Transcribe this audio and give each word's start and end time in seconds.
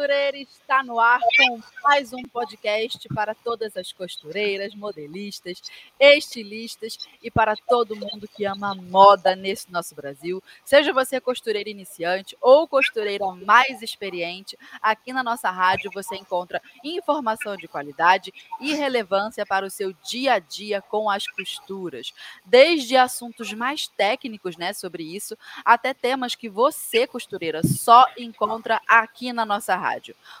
Costureira 0.00 0.38
está 0.38 0.82
no 0.82 0.98
ar 0.98 1.20
com 1.36 1.60
mais 1.82 2.10
um 2.14 2.22
podcast 2.22 3.06
para 3.10 3.34
todas 3.34 3.76
as 3.76 3.92
costureiras, 3.92 4.74
modelistas, 4.74 5.60
estilistas 6.00 6.96
e 7.22 7.30
para 7.30 7.54
todo 7.54 7.94
mundo 7.94 8.26
que 8.26 8.46
ama 8.46 8.74
moda 8.74 9.36
nesse 9.36 9.70
nosso 9.70 9.94
Brasil. 9.94 10.42
Seja 10.64 10.90
você 10.94 11.20
costureira 11.20 11.68
iniciante 11.68 12.34
ou 12.40 12.66
costureira 12.66 13.26
mais 13.44 13.82
experiente, 13.82 14.58
aqui 14.80 15.12
na 15.12 15.22
nossa 15.22 15.50
rádio 15.50 15.90
você 15.92 16.16
encontra 16.16 16.62
informação 16.82 17.54
de 17.54 17.68
qualidade 17.68 18.32
e 18.58 18.72
relevância 18.72 19.44
para 19.44 19.66
o 19.66 19.70
seu 19.70 19.92
dia 20.08 20.32
a 20.32 20.38
dia 20.38 20.80
com 20.80 21.10
as 21.10 21.26
costuras. 21.26 22.14
Desde 22.46 22.96
assuntos 22.96 23.52
mais 23.52 23.86
técnicos, 23.86 24.56
né, 24.56 24.72
sobre 24.72 25.02
isso, 25.02 25.36
até 25.62 25.92
temas 25.92 26.34
que 26.34 26.48
você, 26.48 27.06
costureira, 27.06 27.60
só 27.62 28.02
encontra 28.16 28.80
aqui 28.88 29.30
na 29.30 29.44
nossa 29.44 29.76
rádio. 29.76 29.89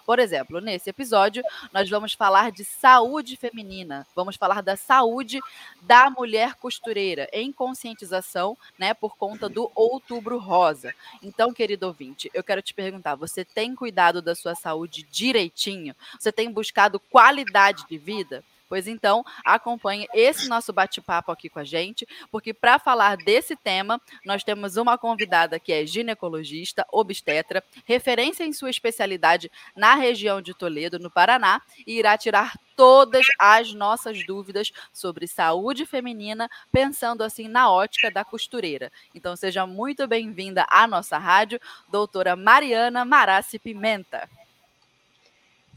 Por 0.06 0.18
exemplo, 0.18 0.60
nesse 0.60 0.90
episódio, 0.90 1.42
nós 1.72 1.88
vamos 1.88 2.12
falar 2.12 2.52
de 2.52 2.64
saúde 2.64 3.36
feminina, 3.36 4.06
vamos 4.14 4.36
falar 4.36 4.62
da 4.62 4.76
saúde 4.76 5.40
da 5.82 6.10
mulher 6.10 6.54
costureira 6.54 7.28
em 7.32 7.52
conscientização, 7.52 8.56
né, 8.78 8.94
por 8.94 9.16
conta 9.16 9.48
do 9.48 9.70
Outubro 9.74 10.38
Rosa. 10.38 10.94
Então, 11.22 11.52
querido 11.52 11.86
ouvinte, 11.86 12.30
eu 12.32 12.44
quero 12.44 12.62
te 12.62 12.74
perguntar: 12.74 13.14
você 13.14 13.44
tem 13.44 13.74
cuidado 13.74 14.22
da 14.22 14.34
sua 14.34 14.54
saúde 14.54 15.06
direitinho? 15.10 15.94
Você 16.18 16.30
tem 16.30 16.50
buscado 16.50 17.00
qualidade 17.00 17.86
de 17.88 17.98
vida? 17.98 18.44
Pois 18.70 18.86
então, 18.86 19.24
acompanhe 19.44 20.06
esse 20.14 20.48
nosso 20.48 20.72
bate-papo 20.72 21.32
aqui 21.32 21.48
com 21.48 21.58
a 21.58 21.64
gente, 21.64 22.06
porque 22.30 22.54
para 22.54 22.78
falar 22.78 23.16
desse 23.16 23.56
tema, 23.56 24.00
nós 24.24 24.44
temos 24.44 24.76
uma 24.76 24.96
convidada 24.96 25.58
que 25.58 25.72
é 25.72 25.84
ginecologista, 25.84 26.86
obstetra, 26.92 27.64
referência 27.84 28.44
em 28.44 28.52
sua 28.52 28.70
especialidade 28.70 29.50
na 29.74 29.96
região 29.96 30.40
de 30.40 30.54
Toledo, 30.54 31.00
no 31.00 31.10
Paraná, 31.10 31.60
e 31.84 31.98
irá 31.98 32.16
tirar 32.16 32.56
todas 32.76 33.26
as 33.40 33.74
nossas 33.74 34.24
dúvidas 34.24 34.70
sobre 34.92 35.26
saúde 35.26 35.84
feminina, 35.84 36.48
pensando 36.70 37.24
assim 37.24 37.48
na 37.48 37.72
ótica 37.72 38.08
da 38.08 38.24
costureira. 38.24 38.92
Então, 39.12 39.34
seja 39.34 39.66
muito 39.66 40.06
bem-vinda 40.06 40.64
à 40.70 40.86
nossa 40.86 41.18
rádio, 41.18 41.60
doutora 41.88 42.36
Mariana 42.36 43.04
Marassi 43.04 43.58
Pimenta. 43.58 44.30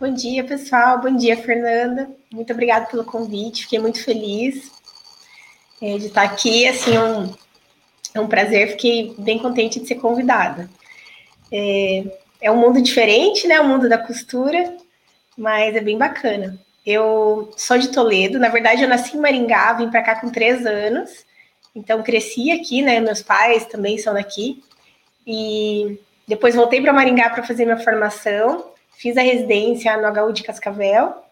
Bom 0.04 0.14
dia, 0.14 0.44
pessoal. 0.44 1.00
Bom 1.00 1.16
dia, 1.16 1.38
Fernanda. 1.38 2.12
Muito 2.30 2.52
obrigada 2.52 2.88
pelo 2.88 3.06
convite. 3.06 3.64
Fiquei 3.64 3.80
muito 3.80 4.04
feliz 4.04 4.70
é, 5.82 5.98
de 5.98 6.08
estar 6.08 6.24
aqui. 6.24 6.68
Assim, 6.68 6.98
um, 6.98 7.34
é 8.14 8.20
um 8.20 8.28
prazer. 8.28 8.72
Fiquei 8.72 9.16
bem 9.18 9.40
contente 9.40 9.80
de 9.80 9.88
ser 9.88 9.96
convidada. 9.96 10.70
É, 11.50 12.04
é 12.42 12.52
um 12.52 12.58
mundo 12.58 12.82
diferente, 12.82 13.48
né? 13.48 13.62
O 13.62 13.66
mundo 13.66 13.88
da 13.88 13.98
costura, 13.98 14.76
mas 15.38 15.74
é 15.74 15.80
bem 15.80 15.98
bacana. 15.98 16.60
Eu 16.86 17.54
sou 17.56 17.78
de 17.78 17.88
Toledo. 17.88 18.38
Na 18.38 18.50
verdade, 18.50 18.84
eu 18.84 18.90
nasci 18.90 19.16
em 19.16 19.22
Maringá. 19.22 19.72
Vim 19.72 19.90
para 19.90 20.04
cá 20.04 20.20
com 20.20 20.30
três 20.30 20.66
anos. 20.66 21.26
Então, 21.74 22.04
cresci 22.04 22.52
aqui, 22.52 22.82
né? 22.82 23.00
Meus 23.00 23.22
pais 23.22 23.66
também 23.68 23.98
são 23.98 24.14
daqui. 24.14 24.62
E 25.26 25.98
depois 26.28 26.56
voltei 26.56 26.82
para 26.82 26.92
Maringá 26.92 27.30
para 27.30 27.44
fazer 27.44 27.64
minha 27.64 27.80
formação 27.80 28.73
Fiz 28.94 29.18
a 29.18 29.22
residência 29.22 29.98
no 29.98 30.08
HU 30.08 30.32
de 30.32 30.44
Cascavel, 30.44 31.23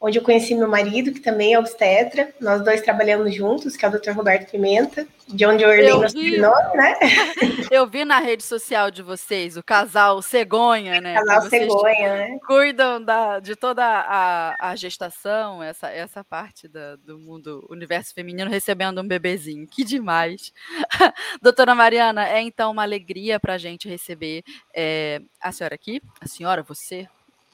onde 0.00 0.18
eu 0.18 0.22
conheci 0.22 0.54
meu 0.54 0.68
marido, 0.68 1.12
que 1.12 1.20
também 1.20 1.54
é 1.54 1.58
obstetra. 1.58 2.32
Nós 2.40 2.62
dois 2.62 2.80
trabalhamos 2.80 3.34
juntos, 3.34 3.76
que 3.76 3.84
é 3.84 3.88
o 3.88 3.90
Dr. 3.90 4.10
Roberto 4.12 4.50
Pimenta, 4.50 5.06
de 5.26 5.44
onde 5.44 5.64
eu 5.64 5.70
herdei 5.70 5.90
nosso 5.90 6.16
sobrenome, 6.16 6.76
né? 6.76 6.94
Eu 7.70 7.86
vi 7.86 8.02
na 8.02 8.18
rede 8.18 8.42
social 8.42 8.90
de 8.90 9.02
vocês 9.02 9.58
o 9.58 9.62
casal 9.62 10.22
cegonha, 10.22 11.02
né? 11.02 11.14
Casal 11.14 11.50
cegonha, 11.50 12.16
né? 12.16 12.38
Cuidam 12.46 13.02
da, 13.02 13.38
de 13.40 13.54
toda 13.54 13.84
a, 13.84 14.70
a 14.70 14.76
gestação, 14.76 15.62
essa, 15.62 15.90
essa 15.90 16.24
parte 16.24 16.66
da, 16.66 16.96
do 16.96 17.18
mundo, 17.18 17.66
universo 17.68 18.14
feminino, 18.14 18.50
recebendo 18.50 19.02
um 19.02 19.06
bebezinho. 19.06 19.66
Que 19.66 19.84
demais! 19.84 20.50
Doutora 21.42 21.74
Mariana, 21.74 22.26
é 22.26 22.40
então 22.40 22.70
uma 22.70 22.82
alegria 22.82 23.38
para 23.38 23.54
a 23.54 23.58
gente 23.58 23.86
receber 23.86 24.42
é, 24.74 25.20
a 25.42 25.52
senhora 25.52 25.74
aqui, 25.74 26.00
a 26.20 26.26
senhora, 26.26 26.62
você, 26.62 27.06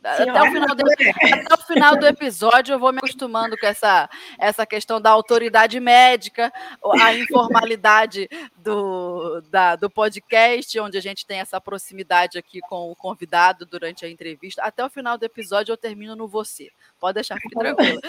até 0.05 0.43
o, 0.43 0.53
final 0.53 0.75
do, 0.75 0.85
até 0.91 1.55
o 1.55 1.67
final 1.67 1.97
do 1.97 2.07
episódio 2.07 2.75
eu 2.75 2.79
vou 2.79 2.93
me 2.93 2.99
acostumando 2.99 3.57
com 3.57 3.67
essa, 3.67 4.09
essa 4.39 4.67
questão 4.67 5.01
da 5.01 5.11
autoridade 5.11 5.81
médica, 5.81 6.53
a 7.01 7.15
informalidade 7.15 8.29
do, 8.57 9.41
da, 9.51 9.77
do 9.77 9.89
podcast, 9.89 10.79
onde 10.79 10.99
a 10.99 11.01
gente 11.01 11.25
tem 11.25 11.41
essa 11.41 11.61
proximidade 11.61 12.37
aqui 12.39 12.61
com 12.61 12.91
o 12.91 12.97
convidado 12.97 13.65
durante 13.65 14.05
a 14.05 14.09
entrevista. 14.09 14.63
Até 14.63 14.85
o 14.85 14.91
final 14.91 15.17
do 15.17 15.25
episódio 15.25 15.73
eu 15.73 15.77
termino 15.77 16.15
no 16.15 16.29
você. 16.29 16.71
Pode 17.01 17.15
deixar, 17.15 17.37
fique 17.37 17.55
tranquilo. 17.55 18.01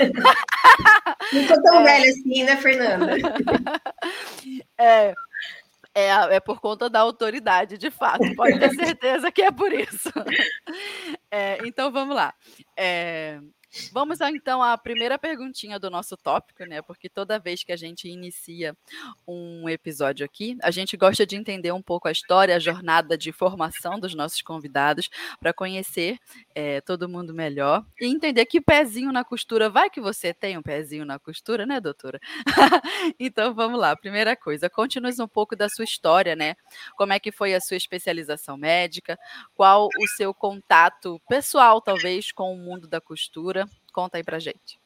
Não 1.32 1.42
estou 1.42 1.64
tão 1.64 1.80
é... 1.82 1.84
velha 1.84 2.12
assim, 2.12 2.44
né, 2.44 2.58
Fernanda? 2.58 3.16
É, 4.78 5.16
é, 5.96 6.10
é 6.36 6.40
por 6.42 6.60
conta 6.60 6.90
da 6.90 7.00
autoridade, 7.00 7.78
de 7.78 7.90
fato. 7.90 8.24
Pode 8.36 8.60
ter 8.60 8.70
certeza 8.76 9.32
que 9.32 9.42
é 9.42 9.50
por 9.50 9.72
isso. 9.72 10.12
É, 11.36 11.58
então 11.68 11.92
vamos 11.92 12.16
lá. 12.16 12.34
É, 12.78 13.42
Vamos 13.92 14.20
então 14.22 14.62
à 14.62 14.78
primeira 14.78 15.18
perguntinha 15.18 15.80
do 15.80 15.90
nosso 15.90 16.16
tópico, 16.16 16.66
né? 16.66 16.82
Porque 16.82 17.10
toda 17.10 17.40
vez 17.40 17.64
que 17.64 17.72
a 17.72 17.76
gente 17.76 18.08
inicia 18.08 18.76
um 19.28 19.68
episódio 19.70 20.26
aqui, 20.26 20.58
a 20.62 20.72
gente 20.72 20.96
gosta 20.96 21.26
de 21.26 21.36
entender 21.36 21.72
um 21.72 21.82
pouco 21.82 22.08
a 22.08 22.12
história, 22.12 22.56
a 22.56 22.60
jornada 22.60 23.18
de 23.18 23.32
formação 23.32 24.00
dos 24.00 24.16
nossos 24.16 24.42
convidados, 24.42 25.10
para 25.40 25.54
conhecer 25.54 26.18
é, 26.54 26.82
todo 26.82 27.10
mundo 27.10 27.34
melhor 27.34 27.86
e 28.00 28.06
entender 28.06 28.46
que 28.46 28.62
pezinho 28.62 29.12
na 29.12 29.24
costura. 29.24 29.70
Vai 29.70 29.90
que 29.90 30.02
você 30.02 30.34
tem 30.34 30.58
um 30.58 30.62
pezinho 30.62 31.06
na 31.06 31.20
costura, 31.20 31.66
né, 31.66 31.80
doutora? 31.80 32.20
então 33.20 33.54
vamos 33.54 33.80
lá. 33.80 33.96
Primeira 33.96 34.36
coisa, 34.36 34.70
conte-nos 34.70 35.20
um 35.20 35.28
pouco 35.28 35.56
da 35.56 35.70
sua 35.70 35.84
história, 35.86 36.36
né? 36.36 36.56
Como 36.96 37.14
é 37.14 37.20
que 37.20 37.32
foi 37.32 37.54
a 37.54 37.62
sua 37.62 37.78
especialização 37.78 38.58
médica? 38.58 39.18
Qual 39.54 39.88
o 39.88 40.08
seu 40.16 40.34
contato 40.34 41.20
pessoal, 41.28 41.82
talvez, 41.82 42.32
com 42.32 42.54
o 42.54 42.58
mundo 42.58 42.88
da 42.88 43.02
costura? 43.02 43.65
Conta 43.96 44.18
aí 44.18 44.24
pra 44.26 44.40
gente. 44.40 44.78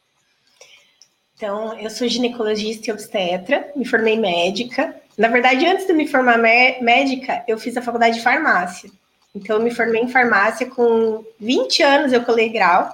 Então, 1.35 1.73
eu 1.79 1.89
sou 1.89 2.07
ginecologista 2.07 2.89
e 2.89 2.93
obstetra, 2.93 3.71
me 3.75 3.83
formei 3.83 4.15
médica. 4.15 4.95
Na 5.17 5.27
verdade, 5.29 5.65
antes 5.65 5.87
de 5.87 5.93
me 5.93 6.07
formar 6.07 6.37
médica, 6.37 7.43
eu 7.47 7.57
fiz 7.57 7.75
a 7.75 7.81
faculdade 7.81 8.17
de 8.17 8.21
farmácia. 8.21 8.91
Então, 9.33 9.57
eu 9.57 9.63
me 9.63 9.71
formei 9.71 10.03
em 10.03 10.09
farmácia 10.09 10.67
com 10.67 11.25
20 11.39 11.81
anos, 11.81 12.13
eu 12.13 12.23
colei 12.23 12.49
grau. 12.49 12.87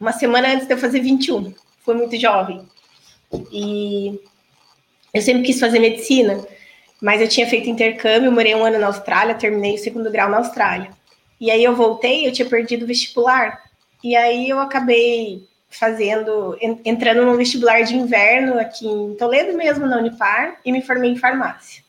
Uma 0.00 0.12
semana 0.14 0.54
antes 0.54 0.66
de 0.66 0.72
eu 0.72 0.78
fazer 0.78 1.00
21. 1.00 1.52
Fui 1.84 1.94
muito 1.94 2.18
jovem. 2.18 2.66
E 3.52 4.18
eu 5.12 5.20
sempre 5.20 5.42
quis 5.42 5.60
fazer 5.60 5.80
medicina, 5.80 6.42
mas 6.98 7.20
eu 7.20 7.28
tinha 7.28 7.46
feito 7.46 7.68
intercâmbio, 7.68 8.32
morei 8.32 8.54
um 8.54 8.64
ano 8.64 8.78
na 8.78 8.86
Austrália, 8.86 9.34
terminei 9.34 9.74
o 9.74 9.78
segundo 9.78 10.10
grau 10.10 10.30
na 10.30 10.38
Austrália. 10.38 10.90
E 11.38 11.50
aí 11.50 11.62
eu 11.62 11.76
voltei, 11.76 12.26
eu 12.26 12.32
tinha 12.32 12.48
perdido 12.48 12.84
o 12.84 12.88
vestibular. 12.88 13.70
E 14.02 14.16
aí 14.16 14.48
eu 14.48 14.58
acabei 14.58 15.46
fazendo, 15.70 16.56
entrando 16.84 17.24
no 17.24 17.36
vestibular 17.36 17.82
de 17.82 17.96
inverno 17.96 18.58
aqui 18.58 18.86
em 18.86 19.14
Toledo 19.14 19.56
mesmo, 19.56 19.86
na 19.86 19.98
Unipar, 19.98 20.58
e 20.64 20.70
me 20.70 20.82
formei 20.82 21.10
em 21.10 21.16
farmácia. 21.16 21.82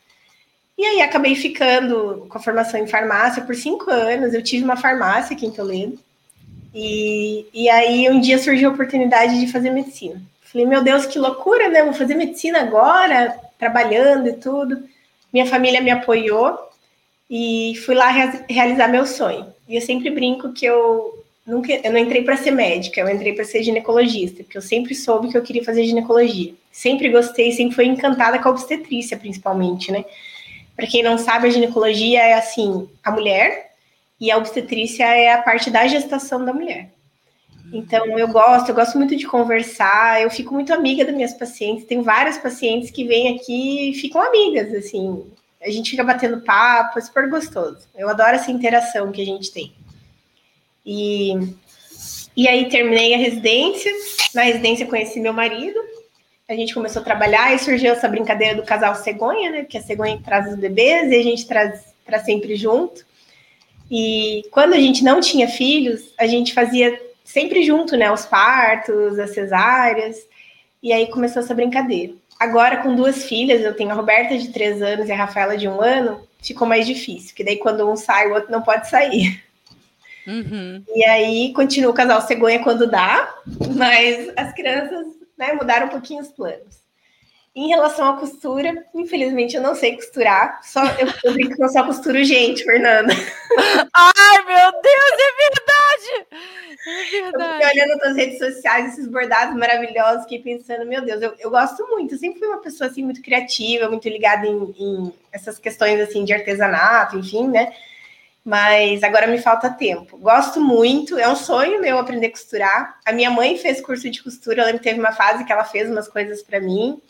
E 0.77 0.85
aí 0.85 1.01
acabei 1.01 1.35
ficando 1.35 2.25
com 2.29 2.37
a 2.37 2.41
formação 2.41 2.79
em 2.79 2.87
farmácia 2.87 3.43
por 3.43 3.55
cinco 3.55 3.91
anos. 3.91 4.33
Eu 4.33 4.41
tive 4.43 4.63
uma 4.63 4.77
farmácia 4.77 5.35
aqui 5.35 5.45
em 5.45 5.51
Toledo. 5.51 5.99
E, 6.73 7.45
e 7.53 7.69
aí 7.69 8.09
um 8.09 8.19
dia 8.19 8.39
surgiu 8.39 8.69
a 8.69 8.73
oportunidade 8.73 9.39
de 9.39 9.51
fazer 9.51 9.69
medicina. 9.69 10.21
Falei, 10.41 10.65
meu 10.65 10.83
Deus, 10.83 11.05
que 11.05 11.19
loucura, 11.19 11.69
né? 11.69 11.83
Vou 11.83 11.93
fazer 11.93 12.15
medicina 12.15 12.61
agora, 12.61 13.37
trabalhando 13.59 14.27
e 14.29 14.33
tudo. 14.33 14.83
Minha 15.31 15.45
família 15.45 15.81
me 15.81 15.91
apoiou 15.91 16.57
e 17.29 17.73
fui 17.85 17.95
lá 17.95 18.09
realizar 18.49 18.87
meu 18.87 19.05
sonho. 19.05 19.53
E 19.67 19.75
eu 19.75 19.81
sempre 19.81 20.09
brinco 20.09 20.53
que 20.53 20.65
eu 20.65 21.22
nunca, 21.45 21.71
eu 21.73 21.91
não 21.91 21.99
entrei 21.99 22.23
para 22.23 22.37
ser 22.37 22.51
médica, 22.51 23.01
eu 23.01 23.09
entrei 23.09 23.33
para 23.33 23.45
ser 23.45 23.63
ginecologista, 23.63 24.43
porque 24.43 24.57
eu 24.57 24.61
sempre 24.61 24.95
soube 24.95 25.29
que 25.29 25.37
eu 25.37 25.43
queria 25.43 25.63
fazer 25.63 25.85
ginecologia. 25.85 26.53
Sempre 26.71 27.09
gostei, 27.09 27.51
sempre 27.51 27.75
fui 27.75 27.85
encantada 27.85 28.39
com 28.39 28.49
a 28.49 28.51
obstetrícia, 28.51 29.17
principalmente, 29.17 29.91
né? 29.91 30.05
Para 30.75 30.87
quem 30.87 31.03
não 31.03 31.17
sabe, 31.17 31.47
a 31.47 31.51
ginecologia 31.51 32.21
é 32.21 32.33
assim, 32.33 32.89
a 33.03 33.11
mulher, 33.11 33.71
e 34.19 34.31
a 34.31 34.37
obstetrícia 34.37 35.03
é 35.03 35.33
a 35.33 35.41
parte 35.41 35.69
da 35.69 35.85
gestação 35.85 36.43
da 36.43 36.53
mulher. 36.53 36.89
Então, 37.73 38.17
eu 38.17 38.27
gosto, 38.27 38.69
eu 38.69 38.75
gosto 38.75 38.97
muito 38.97 39.15
de 39.15 39.25
conversar, 39.25 40.21
eu 40.21 40.29
fico 40.29 40.53
muito 40.53 40.73
amiga 40.73 41.03
das 41.03 41.15
minhas 41.15 41.33
pacientes. 41.33 41.85
Tem 41.85 42.01
várias 42.01 42.37
pacientes 42.37 42.91
que 42.91 43.03
vêm 43.03 43.35
aqui 43.35 43.89
e 43.89 43.93
ficam 43.95 44.21
amigas, 44.21 44.73
assim. 44.73 45.25
A 45.61 45.69
gente 45.69 45.91
fica 45.91 46.03
batendo 46.03 46.41
papo, 46.41 46.99
é 46.99 47.01
super 47.01 47.29
gostoso. 47.29 47.79
Eu 47.95 48.09
adoro 48.09 48.35
essa 48.35 48.51
interação 48.51 49.11
que 49.11 49.21
a 49.21 49.25
gente 49.25 49.51
tem. 49.51 49.73
E, 50.85 51.33
e 52.35 52.47
aí 52.47 52.69
terminei 52.69 53.13
a 53.13 53.17
residência. 53.17 53.91
Na 54.33 54.43
residência 54.43 54.85
conheci 54.85 55.19
meu 55.19 55.33
marido. 55.33 55.79
A 56.47 56.53
gente 56.53 56.73
começou 56.73 57.01
a 57.01 57.05
trabalhar 57.05 57.53
e 57.53 57.59
surgiu 57.59 57.93
essa 57.93 58.07
brincadeira 58.07 58.55
do 58.55 58.63
casal 58.63 58.95
cegonha, 58.95 59.49
né? 59.49 59.63
Que 59.63 59.77
a 59.77 59.81
cegonha 59.81 60.19
traz 60.23 60.51
os 60.51 60.59
bebês 60.59 61.11
e 61.11 61.15
a 61.15 61.23
gente 61.23 61.47
traz 61.47 61.93
para 62.05 62.19
sempre 62.19 62.55
junto. 62.55 63.05
E 63.89 64.43
quando 64.51 64.73
a 64.73 64.79
gente 64.79 65.03
não 65.03 65.21
tinha 65.21 65.47
filhos, 65.47 66.13
a 66.17 66.27
gente 66.27 66.53
fazia 66.53 66.99
sempre 67.23 67.63
junto, 67.63 67.95
né? 67.95 68.11
Os 68.11 68.25
partos, 68.25 69.17
as 69.17 69.31
cesáreas. 69.31 70.17
E 70.81 70.91
aí 70.91 71.07
começou 71.07 71.41
essa 71.41 71.53
brincadeira. 71.53 72.13
Agora, 72.39 72.77
com 72.77 72.95
duas 72.95 73.23
filhas, 73.23 73.61
eu 73.61 73.75
tenho 73.75 73.91
a 73.91 73.93
Roberta 73.93 74.37
de 74.37 74.49
três 74.49 74.81
anos 74.81 75.07
e 75.07 75.11
a 75.11 75.15
Rafaela 75.15 75.55
de 75.55 75.67
um 75.67 75.81
ano, 75.81 76.27
ficou 76.41 76.67
mais 76.67 76.85
difícil, 76.85 77.29
porque 77.29 77.43
daí 77.43 77.57
quando 77.57 77.89
um 77.89 77.95
sai, 77.95 78.29
o 78.29 78.33
outro 78.33 78.51
não 78.51 78.61
pode 78.61 78.89
sair. 78.89 79.41
Uhum. 80.25 80.83
E 80.87 81.05
aí 81.05 81.53
continua 81.53 81.91
o 81.91 81.95
casal 81.95 82.21
cegonha 82.21 82.63
quando 82.63 82.89
dá, 82.89 83.33
mas 83.75 84.31
as 84.35 84.53
crianças 84.53 85.05
né, 85.37 85.53
mudaram 85.53 85.87
um 85.87 85.89
pouquinho 85.89 86.21
os 86.21 86.29
planos. 86.29 86.83
Em 87.55 87.67
relação 87.67 88.09
à 88.09 88.17
costura, 88.17 88.83
infelizmente 88.95 89.55
eu 89.55 89.61
não 89.61 89.75
sei 89.75 89.95
costurar. 89.95 90.59
Só 90.63 90.83
eu, 90.97 91.07
eu 91.23 91.33
brinco 91.33 91.55
que 91.55 91.63
eu 91.63 91.69
só 91.69 91.85
costuro 91.85 92.23
gente, 92.23 92.63
Fernanda. 92.63 93.13
Ai, 93.93 94.45
meu 94.47 94.71
Deus, 94.81 95.13
é 95.19 95.33
verdade! 95.43 96.73
É 96.85 97.21
verdade. 97.21 97.43
Eu 97.43 97.67
fiquei 97.67 97.81
olhando 97.81 97.99
nas 97.99 98.15
redes 98.15 98.39
sociais 98.39 98.93
esses 98.93 99.07
bordados 99.07 99.55
maravilhosos, 99.55 100.23
fiquei 100.23 100.39
pensando, 100.39 100.85
meu 100.87 101.05
Deus, 101.05 101.21
eu, 101.21 101.35
eu 101.37 101.51
gosto 101.51 101.87
muito. 101.89 102.15
Eu 102.15 102.17
sempre 102.17 102.39
fui 102.39 102.47
uma 102.47 102.61
pessoa 102.61 102.89
assim 102.89 103.03
muito 103.03 103.21
criativa, 103.21 103.87
muito 103.87 104.09
ligada 104.09 104.47
em, 104.47 104.73
em 104.79 105.13
essas 105.31 105.59
questões 105.59 106.01
assim 106.01 106.25
de 106.25 106.33
artesanato, 106.33 107.19
enfim, 107.19 107.47
né? 107.49 107.71
Mas 108.43 109.03
agora 109.03 109.27
me 109.27 109.37
falta 109.37 109.69
tempo. 109.69 110.17
Gosto 110.17 110.59
muito, 110.59 111.17
é 111.17 111.27
um 111.29 111.35
sonho 111.35 111.81
meu 111.81 111.97
aprender 111.97 112.27
a 112.27 112.31
costurar. 112.31 112.99
A 113.05 113.11
minha 113.11 113.31
mãe 113.31 113.57
fez 113.57 113.79
curso 113.79 114.09
de 114.09 114.21
costura, 114.21 114.63
ela 114.63 114.79
teve 114.79 114.99
uma 114.99 115.13
fase 115.13 115.45
que 115.45 115.51
ela 115.51 115.63
fez 115.63 115.89
umas 115.89 116.07
coisas 116.07 116.43
para 116.43 116.59
mim 116.59 117.01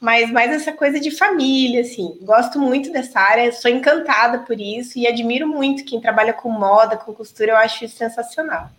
mas 0.00 0.30
mais 0.30 0.52
essa 0.52 0.72
coisa 0.72 1.00
de 1.00 1.10
família, 1.10 1.80
assim. 1.80 2.16
Gosto 2.22 2.58
muito 2.58 2.92
dessa 2.92 3.20
área, 3.20 3.50
sou 3.52 3.70
encantada 3.70 4.40
por 4.40 4.60
isso 4.60 4.98
e 4.98 5.06
admiro 5.06 5.48
muito 5.48 5.84
quem 5.84 6.00
trabalha 6.00 6.32
com 6.32 6.48
moda, 6.48 6.96
com 6.96 7.12
costura, 7.12 7.52
eu 7.52 7.56
acho 7.56 7.84
isso 7.84 7.96
sensacional. 7.96 8.70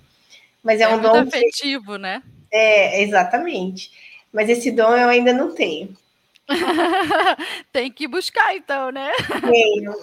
Mas 0.63 0.79
é, 0.79 0.85
é 0.85 0.89
um 0.89 1.01
dom 1.01 1.19
afetivo, 1.19 1.93
que... 1.93 1.99
né? 1.99 2.23
É, 2.51 3.01
exatamente. 3.03 3.91
Mas 4.31 4.49
esse 4.49 4.71
dom 4.71 4.95
eu 4.95 5.09
ainda 5.09 5.33
não 5.33 5.53
tenho. 5.53 5.95
Tem 7.71 7.91
que 7.91 8.07
buscar, 8.07 8.55
então, 8.55 8.91
né? 8.91 9.11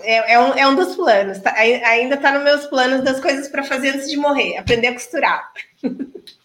É, 0.02 0.34
é, 0.34 0.40
um, 0.40 0.52
é 0.54 0.68
um 0.68 0.74
dos 0.74 0.94
planos. 0.94 1.38
Tá? 1.38 1.52
Ainda 1.54 2.14
está 2.14 2.32
nos 2.32 2.44
meus 2.44 2.66
planos 2.66 3.02
das 3.02 3.20
coisas 3.20 3.48
para 3.48 3.64
fazer 3.64 3.90
antes 3.90 4.10
de 4.10 4.16
morrer 4.16 4.56
aprender 4.58 4.88
a 4.88 4.92
costurar. 4.92 5.52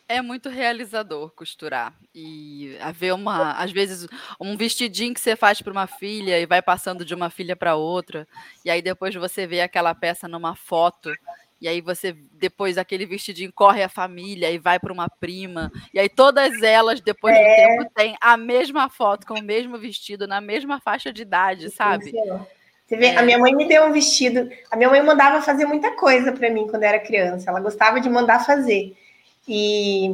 É 0.07 0.21
muito 0.21 0.49
realizador 0.49 1.31
costurar 1.31 1.93
e 2.13 2.75
haver 2.81 3.13
uma, 3.13 3.53
às 3.53 3.71
vezes, 3.71 4.07
um 4.41 4.57
vestidinho 4.57 5.13
que 5.13 5.21
você 5.21 5.37
faz 5.37 5.61
para 5.61 5.71
uma 5.71 5.87
filha 5.87 6.37
e 6.37 6.45
vai 6.45 6.61
passando 6.61 7.05
de 7.05 7.15
uma 7.15 7.29
filha 7.29 7.55
para 7.55 7.75
outra, 7.75 8.27
e 8.65 8.69
aí 8.69 8.81
depois 8.81 9.15
você 9.15 9.47
vê 9.47 9.61
aquela 9.61 9.95
peça 9.95 10.27
numa 10.27 10.53
foto, 10.53 11.13
e 11.61 11.67
aí 11.67 11.79
você 11.79 12.15
depois 12.33 12.77
aquele 12.77 13.05
vestidinho 13.05 13.53
corre 13.53 13.83
a 13.83 13.89
família 13.89 14.49
e 14.49 14.57
vai 14.57 14.79
para 14.79 14.91
uma 14.91 15.07
prima, 15.07 15.71
e 15.93 15.99
aí 15.99 16.09
todas 16.09 16.61
elas 16.63 16.99
depois 16.99 17.35
é. 17.35 17.39
do 17.39 17.55
tempo 17.55 17.91
têm 17.95 18.17
a 18.19 18.35
mesma 18.35 18.89
foto 18.89 19.27
com 19.27 19.35
o 19.35 19.43
mesmo 19.43 19.77
vestido 19.77 20.27
na 20.27 20.41
mesma 20.41 20.79
faixa 20.79 21.13
de 21.13 21.21
idade, 21.21 21.69
sabe? 21.69 22.11
Você 22.91 22.97
vê, 22.97 23.05
é. 23.05 23.17
a 23.17 23.21
minha 23.21 23.39
mãe 23.39 23.55
me 23.55 23.69
deu 23.69 23.85
um 23.85 23.93
vestido. 23.93 24.49
A 24.69 24.75
minha 24.75 24.89
mãe 24.89 25.01
mandava 25.01 25.41
fazer 25.41 25.65
muita 25.65 25.91
coisa 25.91 26.33
para 26.33 26.49
mim 26.49 26.67
quando 26.67 26.83
eu 26.83 26.89
era 26.89 26.99
criança. 26.99 27.49
Ela 27.49 27.61
gostava 27.61 28.01
de 28.01 28.09
mandar 28.09 28.45
fazer. 28.45 28.93
E, 29.47 30.13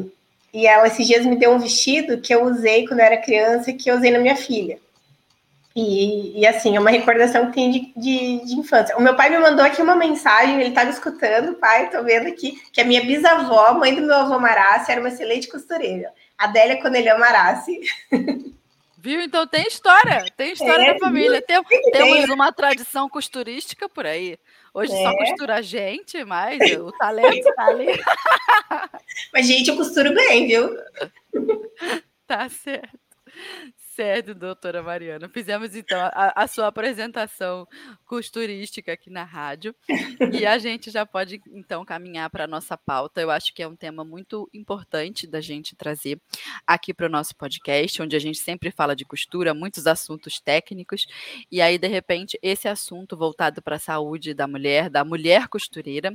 e 0.54 0.68
ela 0.68 0.86
esses 0.86 1.08
dias 1.08 1.26
me 1.26 1.36
deu 1.36 1.52
um 1.52 1.58
vestido 1.58 2.22
que 2.22 2.34
eu 2.34 2.44
usei 2.44 2.88
quando 2.88 3.00
eu 3.00 3.06
era 3.08 3.18
criança 3.18 3.72
e 3.72 3.74
que 3.74 3.90
eu 3.90 3.96
usei 3.96 4.12
na 4.12 4.20
minha 4.20 4.36
filha. 4.36 4.78
E, 5.80 6.40
e 6.40 6.48
assim, 6.48 6.76
é 6.76 6.80
uma 6.80 6.90
recordação 6.90 7.46
que 7.46 7.54
tem 7.54 7.70
de, 7.70 7.94
de, 7.96 8.46
de, 8.46 8.56
infância. 8.56 8.98
O 8.98 9.02
meu 9.02 9.16
pai 9.16 9.30
me 9.30 9.38
mandou 9.38 9.64
aqui 9.64 9.80
uma 9.80 9.96
mensagem, 9.96 10.60
ele 10.60 10.70
estava 10.70 10.90
escutando, 10.90 11.54
pai, 11.54 11.92
tô 11.92 12.02
vendo 12.04 12.28
aqui, 12.28 12.60
que 12.74 12.82
a 12.82 12.84
minha 12.84 13.06
bisavó, 13.06 13.76
mãe 13.76 13.94
do 13.94 14.02
meu 14.02 14.16
avô 14.16 14.40
Marassi, 14.40 14.92
era 14.92 15.00
uma 15.00 15.10
excelente 15.10 15.48
costureira. 15.48 16.12
Adélia 16.36 16.82
Conelhão 16.82 17.20
Marassi. 17.20 17.80
Viu? 18.98 19.22
Então 19.22 19.46
tem 19.46 19.68
história, 19.68 20.26
tem 20.36 20.54
história 20.54 20.82
é, 20.82 20.94
da 20.96 21.00
família. 21.00 21.44
Tem, 21.44 21.64
temos 21.92 22.28
uma 22.28 22.52
tradição 22.52 23.08
costurística 23.08 23.88
por 23.88 24.08
aí. 24.08 24.40
Hoje 24.74 24.92
é. 24.92 25.04
só 25.04 25.16
costura 25.16 25.58
a 25.58 25.62
gente, 25.62 26.24
mas 26.24 26.60
o 26.72 26.92
talento 26.94 27.54
tá 27.54 27.66
ali. 27.68 27.86
Mas, 29.32 29.46
gente, 29.46 29.70
eu 29.70 29.78
costuro 29.78 30.14
bem, 30.14 30.48
viu? 30.48 30.76
Tá 32.26 32.50
certo. 32.50 33.00
Certo, 33.98 34.36
doutora 34.36 34.84
Mariana. 34.84 35.28
Fizemos 35.28 35.76
então 35.76 36.00
a, 36.00 36.44
a, 36.44 36.48
sua 36.48 36.68
apresentação 36.68 37.68
costurística 38.06 38.94
aqui 38.94 39.10
na 39.10 39.24
rádio 39.24 39.74
e 40.32 40.46
a 40.46 40.60
gente 40.60 40.92
já 40.92 41.04
pode 41.04 41.42
então 41.48 41.84
caminhar 41.84 42.30
para 42.30 42.44
a 42.44 42.48
nossa 42.48 42.78
pauta. 42.78 43.20
Eu 43.20 43.32
acho 43.32 43.52
que 43.56 43.64
é 43.64 43.68
um 43.68 43.76
tema 43.76 44.06
muito 44.06 44.48
importante 44.54 45.26
da 45.26 45.42
gente 45.42 45.76
trazer 45.76 46.22
aqui 46.68 46.94
para 46.94 47.08
o 47.08 47.10
nosso 47.10 47.36
podcast, 47.36 48.00
onde 48.00 48.16
a 48.16 48.20
gente 48.20 48.38
sempre 48.38 48.70
fala 48.70 48.96
de 48.96 49.04
costura, 49.04 49.52
muitos 49.52 49.88
assuntos 49.88 50.40
técnicos, 50.40 51.08
e 51.52 51.60
aí, 51.60 51.80
de 51.80 51.88
repente, 51.88 52.38
esse 52.44 52.68
assunto 52.68 53.18
voltado 53.18 53.64
para 53.64 53.78
a 53.78 53.80
saúde 53.80 54.32
da 54.32 54.48
mulher, 54.48 54.92
da 54.92 55.04
mulher 55.04 55.48
costureira, 55.48 56.14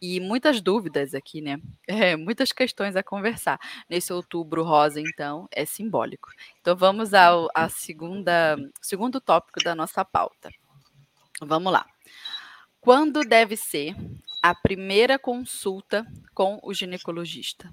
e 0.00 0.18
muitas 0.18 0.62
dúvidas 0.62 1.14
aqui, 1.14 1.42
né? 1.42 1.60
É, 1.86 2.16
muitas 2.16 2.52
questões 2.52 2.96
a 2.96 3.02
conversar. 3.02 3.60
Nesse 3.86 4.14
outubro 4.14 4.62
rosa, 4.62 4.98
então, 4.98 5.46
é 5.52 5.66
simbólico. 5.66 6.30
Então 6.68 6.76
vamos 6.76 7.14
ao 7.14 7.48
a 7.54 7.70
segunda, 7.70 8.54
segundo 8.82 9.22
tópico 9.22 9.58
da 9.64 9.74
nossa 9.74 10.04
pauta. 10.04 10.50
Vamos 11.40 11.72
lá. 11.72 11.86
Quando 12.78 13.24
deve 13.24 13.56
ser 13.56 13.96
a 14.42 14.54
primeira 14.54 15.18
consulta 15.18 16.06
com 16.34 16.60
o 16.62 16.74
ginecologista? 16.74 17.72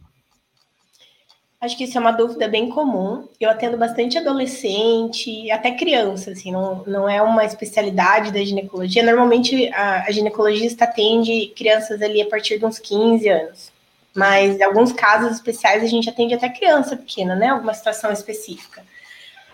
Acho 1.59 1.75
que 1.77 1.83
isso 1.83 1.97
é 1.97 1.99
uma 1.99 2.13
dúvida 2.13 2.47
bem 2.47 2.69
comum. 2.69 3.27
Eu 3.37 3.49
atendo 3.49 3.75
bastante 3.75 4.17
adolescente, 4.17 5.51
até 5.51 5.71
criança, 5.71 6.31
assim, 6.31 6.53
não, 6.53 6.81
não 6.85 7.09
é 7.09 7.21
uma 7.21 7.43
especialidade 7.43 8.31
da 8.31 8.45
ginecologia. 8.45 9.03
Normalmente 9.03 9.67
a, 9.73 10.05
a 10.05 10.11
ginecologista 10.11 10.85
atende 10.85 11.51
crianças 11.53 12.01
ali 12.01 12.21
a 12.21 12.29
partir 12.29 12.59
de 12.59 12.65
uns 12.65 12.79
15 12.79 13.27
anos. 13.27 13.74
Mas 14.15 14.57
em 14.57 14.63
alguns 14.63 14.93
casos 14.93 15.33
especiais 15.33 15.83
a 15.83 15.87
gente 15.87 16.09
atende 16.09 16.33
até 16.33 16.47
criança 16.47 16.95
pequena, 16.95 17.35
né? 17.35 17.49
Alguma 17.49 17.73
situação 17.73 18.11
específica. 18.11 18.81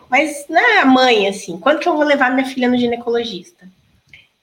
Mas, 0.07 0.45
né, 0.47 0.83
mãe, 0.85 1.27
assim, 1.27 1.57
quando 1.57 1.79
que 1.79 1.87
eu 1.87 1.95
vou 1.95 2.03
levar 2.03 2.31
minha 2.31 2.45
filha 2.45 2.69
no 2.69 2.77
ginecologista? 2.77 3.67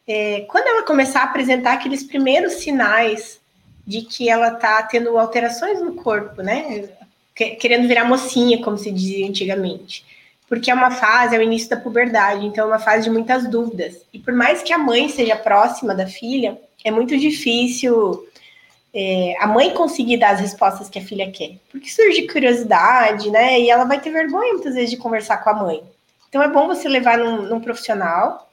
É, 0.07 0.41
quando 0.49 0.67
ela 0.67 0.83
começar 0.85 1.21
a 1.21 1.25
apresentar 1.25 1.75
aqueles 1.75 2.03
primeiros 2.03 2.55
sinais 2.55 3.39
de 3.87 4.03
que 4.03 4.29
ela 4.29 4.51
tá 4.51 4.83
tendo 4.83 5.17
alterações 5.17 5.81
no 5.81 5.95
corpo, 5.95 6.43
né? 6.43 6.89
Querendo 7.35 7.87
virar 7.87 8.05
mocinha, 8.05 8.61
como 8.63 8.77
se 8.77 8.91
dizia 8.91 9.29
antigamente. 9.29 10.05
Porque 10.49 10.71
é 10.71 10.75
uma 10.75 10.91
fase, 10.91 11.37
é 11.37 11.39
o 11.39 11.43
início 11.43 11.69
da 11.69 11.77
puberdade, 11.77 12.45
então 12.45 12.65
é 12.65 12.69
uma 12.69 12.79
fase 12.79 13.05
de 13.05 13.11
muitas 13.11 13.49
dúvidas. 13.49 14.03
E 14.13 14.19
por 14.19 14.33
mais 14.35 14.63
que 14.63 14.73
a 14.73 14.79
mãe 14.79 15.09
seja 15.09 15.37
próxima 15.37 15.95
da 15.95 16.07
filha, 16.07 16.59
é 16.83 16.91
muito 16.91 17.17
difícil 17.17 18.27
é, 18.93 19.35
a 19.39 19.47
mãe 19.47 19.75
conseguir 19.75 20.17
dar 20.17 20.31
as 20.31 20.41
respostas 20.41 20.89
que 20.89 20.99
a 20.99 21.05
filha 21.05 21.31
quer. 21.31 21.57
Porque 21.71 21.91
surge 21.91 22.27
curiosidade, 22.27 23.31
né? 23.31 23.61
E 23.61 23.71
ela 23.71 23.85
vai 23.85 24.01
ter 24.01 24.11
vergonha 24.11 24.55
muitas 24.55 24.75
vezes 24.75 24.91
de 24.91 24.97
conversar 24.97 25.39
com 25.39 25.51
a 25.51 25.55
mãe. 25.55 25.83
Então 26.29 26.43
é 26.43 26.49
bom 26.49 26.67
você 26.67 26.89
levar 26.89 27.19
num, 27.19 27.43
num 27.43 27.61
profissional. 27.61 28.51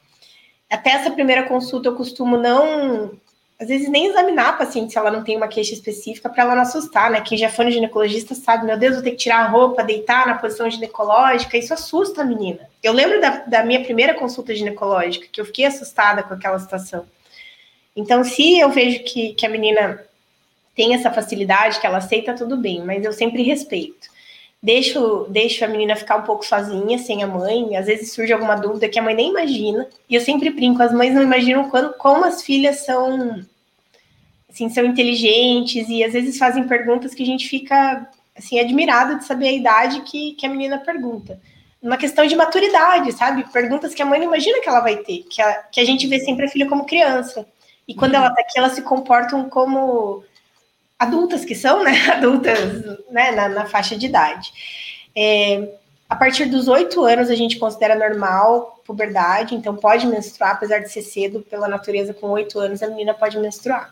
Até 0.70 0.92
essa 0.92 1.12
primeira 1.12 1.44
consulta 1.44 1.90
eu 1.90 1.96
costumo 1.96 2.38
não, 2.38 3.12
às 3.60 3.68
vezes 3.68 3.88
nem 3.88 4.08
examinar 4.08 4.50
a 4.50 4.54
paciente 4.54 4.92
se 4.92 4.98
ela 4.98 5.12
não 5.12 5.24
tem 5.24 5.38
uma 5.38 5.48
queixa 5.48 5.74
específica 5.74 6.30
para 6.30 6.44
ela 6.44 6.56
não 6.56 6.64
assustar, 6.64 7.10
né? 7.10 7.22
Quem 7.22 7.38
já 7.38 7.50
foi 7.50 7.66
no 7.66 7.72
ginecologista 7.72 8.36
sabe, 8.36 8.66
meu 8.66 8.78
Deus, 8.78 8.96
vou 8.96 9.04
ter 9.04 9.12
que 9.12 9.18
tirar 9.18 9.46
a 9.46 9.48
roupa, 9.48 9.84
deitar 9.84 10.28
na 10.28 10.36
posição 10.36 10.70
ginecológica, 10.70 11.58
isso 11.58 11.74
assusta 11.74 12.22
a 12.22 12.26
menina. 12.26 12.68
Eu 12.84 12.92
lembro 12.92 13.22
da, 13.22 13.30
da 13.46 13.64
minha 13.64 13.84
primeira 13.84 14.14
consulta 14.14 14.54
ginecológica, 14.54 15.28
que 15.32 15.40
eu 15.40 15.46
fiquei 15.46 15.66
assustada 15.66 16.24
com 16.24 16.34
aquela 16.34 16.60
situação. 16.60 17.06
Então, 17.96 18.24
se 18.26 18.60
eu 18.60 18.70
vejo 18.70 19.04
que, 19.06 19.34
que 19.34 19.46
a 19.46 19.50
menina 19.50 20.04
tem 20.76 20.94
essa 20.94 21.12
facilidade, 21.12 21.80
que 21.80 21.88
ela 21.88 21.98
aceita, 21.98 22.36
tudo 22.36 22.58
bem, 22.58 22.84
mas 22.84 23.04
eu 23.04 23.14
sempre 23.14 23.42
respeito. 23.44 24.14
Deixo, 24.62 25.26
deixo 25.30 25.64
a 25.64 25.68
menina 25.68 25.96
ficar 25.96 26.18
um 26.18 26.24
pouco 26.24 26.46
sozinha, 26.46 26.98
sem 26.98 27.24
a 27.24 27.28
mãe, 27.28 27.78
às 27.78 27.86
vezes 27.86 28.12
surge 28.12 28.34
alguma 28.34 28.56
dúvida 28.56 28.90
que 28.90 29.00
a 29.00 29.02
mãe 29.02 29.14
nem 29.14 29.30
imagina, 29.30 29.88
e 30.10 30.16
eu 30.16 30.22
sempre 30.22 30.50
brinco, 30.50 30.82
as 30.82 30.92
mães 30.92 31.14
não 31.14 31.22
imaginam 31.22 31.70
quando, 31.70 31.94
como 31.94 32.26
as 32.26 32.42
filhas 32.42 32.84
são 32.84 33.46
assim, 34.50 34.70
são 34.70 34.86
inteligentes 34.86 35.88
e 35.90 36.04
às 36.04 36.14
vezes 36.14 36.38
fazem 36.38 36.68
perguntas 36.68 37.14
que 37.14 37.22
a 37.22 37.26
gente 37.26 37.48
fica 37.48 38.10
assim 38.36 38.60
admirado 38.60 39.20
de 39.20 39.26
saber 39.26 39.50
a 39.50 39.54
idade 39.54 40.02
que, 40.02 40.32
que 40.34 40.46
a 40.46 40.50
menina 40.50 40.78
pergunta. 40.78 41.40
Uma 41.82 41.98
questão 41.98 42.26
de 42.26 42.36
maturidade, 42.36 43.12
sabe? 43.12 43.46
Perguntas 43.52 43.94
que 43.94 44.02
a 44.02 44.06
mãe 44.06 44.20
não 44.20 44.28
imagina 44.28 44.62
que 44.62 44.68
ela 44.68 44.80
vai 44.80 44.98
ter, 44.98 45.24
que 45.30 45.42
a, 45.42 45.54
que 45.72 45.80
a 45.80 45.86
gente 45.86 46.08
vê 46.08 46.20
sempre 46.20 46.46
a 46.46 46.50
filha 46.50 46.68
como 46.68 46.86
criança. 46.86 47.46
E 47.88 47.94
quando 47.94 48.14
uhum. 48.14 48.22
ela 48.22 48.34
tá 48.34 48.42
aqui, 48.42 48.58
elas 48.58 48.72
se 48.72 48.82
comportam 48.82 49.48
como 49.50 50.24
adultas 51.00 51.46
que 51.46 51.56
são, 51.56 51.84
né? 51.84 51.92
Adultas 52.12 52.60
né? 53.12 53.32
Na, 53.32 53.50
na 53.50 53.66
faixa 53.66 53.96
de 53.96 54.06
idade. 54.06 54.52
É, 55.16 55.70
a 56.10 56.16
partir 56.16 56.46
dos 56.46 56.68
oito 56.68 57.04
anos, 57.04 57.30
a 57.30 57.36
gente 57.36 57.58
considera 57.58 57.96
normal 57.96 58.82
puberdade, 58.86 59.56
então 59.56 59.76
pode 59.76 60.06
menstruar, 60.06 60.52
apesar 60.52 60.80
de 60.80 60.92
ser 60.92 61.02
cedo, 61.02 61.42
pela 61.50 61.68
natureza, 61.68 62.14
com 62.14 62.28
oito 62.30 62.60
anos, 62.60 62.84
a 62.84 62.88
menina 62.88 63.14
pode 63.14 63.38
menstruar. 63.40 63.92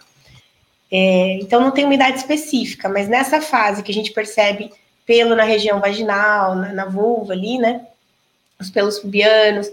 É, 0.91 1.39
então, 1.41 1.59
não 1.59 1.71
tem 1.71 1.85
uma 1.85 1.95
idade 1.95 2.17
específica, 2.17 2.87
mas 2.87 3.09
nessa 3.09 3.41
fase 3.41 3.81
que 3.81 3.91
a 3.91 3.93
gente 3.93 4.11
percebe 4.11 4.71
pelo 5.05 5.35
na 5.35 5.43
região 5.43 5.79
vaginal, 5.79 6.55
na, 6.55 6.71
na 6.71 6.85
vulva 6.85 7.33
ali, 7.33 7.57
né? 7.57 7.87
Os 8.59 8.69
pelos 8.69 8.99
pubianos, 8.99 9.67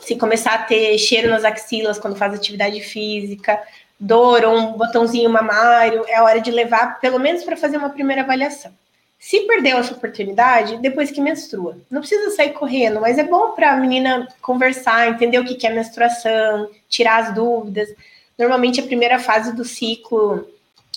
se 0.00 0.14
começar 0.16 0.54
a 0.54 0.62
ter 0.62 0.96
cheiro 0.98 1.28
nas 1.28 1.44
axilas 1.44 1.98
quando 1.98 2.16
faz 2.16 2.32
atividade 2.32 2.80
física, 2.80 3.60
dor 4.00 4.44
ou 4.44 4.56
um 4.56 4.72
botãozinho 4.72 5.28
mamário, 5.28 6.04
é 6.08 6.22
hora 6.22 6.40
de 6.40 6.50
levar, 6.50 6.98
pelo 7.00 7.18
menos 7.20 7.44
para 7.44 7.56
fazer 7.56 7.76
uma 7.76 7.90
primeira 7.90 8.22
avaliação. 8.22 8.72
Se 9.18 9.40
perdeu 9.40 9.76
essa 9.76 9.92
oportunidade, 9.92 10.78
depois 10.78 11.10
que 11.10 11.20
menstrua. 11.20 11.76
Não 11.90 12.00
precisa 12.00 12.30
sair 12.30 12.54
correndo, 12.54 13.02
mas 13.02 13.18
é 13.18 13.22
bom 13.22 13.52
para 13.52 13.72
a 13.72 13.76
menina 13.76 14.26
conversar, 14.40 15.08
entender 15.08 15.38
o 15.38 15.44
que 15.44 15.66
é 15.66 15.70
menstruação, 15.70 16.70
tirar 16.88 17.18
as 17.18 17.34
dúvidas. 17.34 17.90
Normalmente 18.38 18.80
a 18.80 18.84
primeira 18.84 19.18
fase 19.18 19.54
do 19.54 19.62
ciclo, 19.62 20.48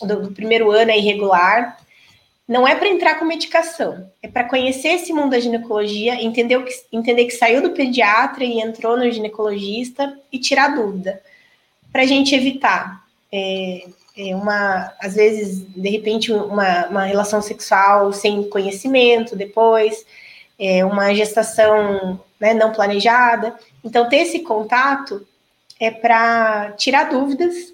do, 0.02 0.22
do 0.22 0.32
primeiro 0.32 0.72
ano 0.72 0.92
é 0.92 0.98
irregular. 0.98 1.78
Não 2.48 2.66
é 2.66 2.76
para 2.76 2.88
entrar 2.88 3.16
com 3.16 3.26
medicação, 3.26 4.10
é 4.22 4.28
para 4.30 4.46
conhecer 4.46 4.90
esse 4.90 5.12
mundo 5.12 5.32
da 5.32 5.40
ginecologia, 5.40 6.22
entender, 6.22 6.62
que, 6.64 6.72
entender 6.94 7.26
que 7.26 7.32
saiu 7.32 7.62
do 7.62 7.72
pediatra 7.72 8.46
e 8.46 8.62
entrou 8.62 8.96
no 8.96 9.10
ginecologista 9.12 10.18
e 10.32 10.40
tirar 10.40 10.76
dúvida. 10.76 11.22
Para 11.94 12.02
a 12.02 12.06
gente 12.06 12.36
evitar 12.36 13.06
é, 13.32 13.88
é 14.18 14.36
uma, 14.36 14.94
às 15.00 15.16
vezes, 15.16 15.66
de 15.76 15.90
repente, 15.90 16.32
uma, 16.32 16.88
uma 16.88 17.06
relação 17.06 17.42
sexual 17.42 18.12
sem 18.12 18.50
conhecimento 18.50 19.36
depois, 19.36 20.06
é, 20.60 20.84
uma 20.84 21.14
gestação 21.14 22.20
né, 22.40 22.54
não 22.54 22.72
planejada. 22.72 23.56
Então, 23.84 24.10
ter 24.10 24.18
esse 24.18 24.40
contato 24.40 25.26
é 25.80 25.90
para 25.90 26.72
tirar 26.74 27.10
dúvidas, 27.10 27.74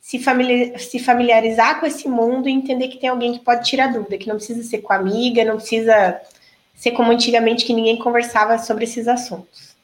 se, 0.00 0.18
familiar, 0.18 0.78
se 0.78 0.98
familiarizar 0.98 1.80
com 1.80 1.86
esse 1.86 2.08
mundo 2.08 2.48
e 2.48 2.52
entender 2.52 2.88
que 2.88 2.98
tem 2.98 3.08
alguém 3.08 3.32
que 3.32 3.44
pode 3.44 3.68
tirar 3.68 3.92
dúvida, 3.92 4.18
que 4.18 4.28
não 4.28 4.36
precisa 4.36 4.62
ser 4.62 4.78
com 4.78 4.92
amiga, 4.92 5.44
não 5.44 5.56
precisa 5.56 6.20
ser 6.74 6.92
como 6.92 7.10
antigamente 7.10 7.64
que 7.64 7.72
ninguém 7.72 7.96
conversava 7.96 8.58
sobre 8.58 8.84
esses 8.84 9.08
assuntos. 9.08 9.74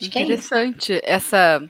Acho 0.00 0.18
é 0.18 0.22
Interessante 0.22 0.92
é 0.92 1.00
essa 1.04 1.62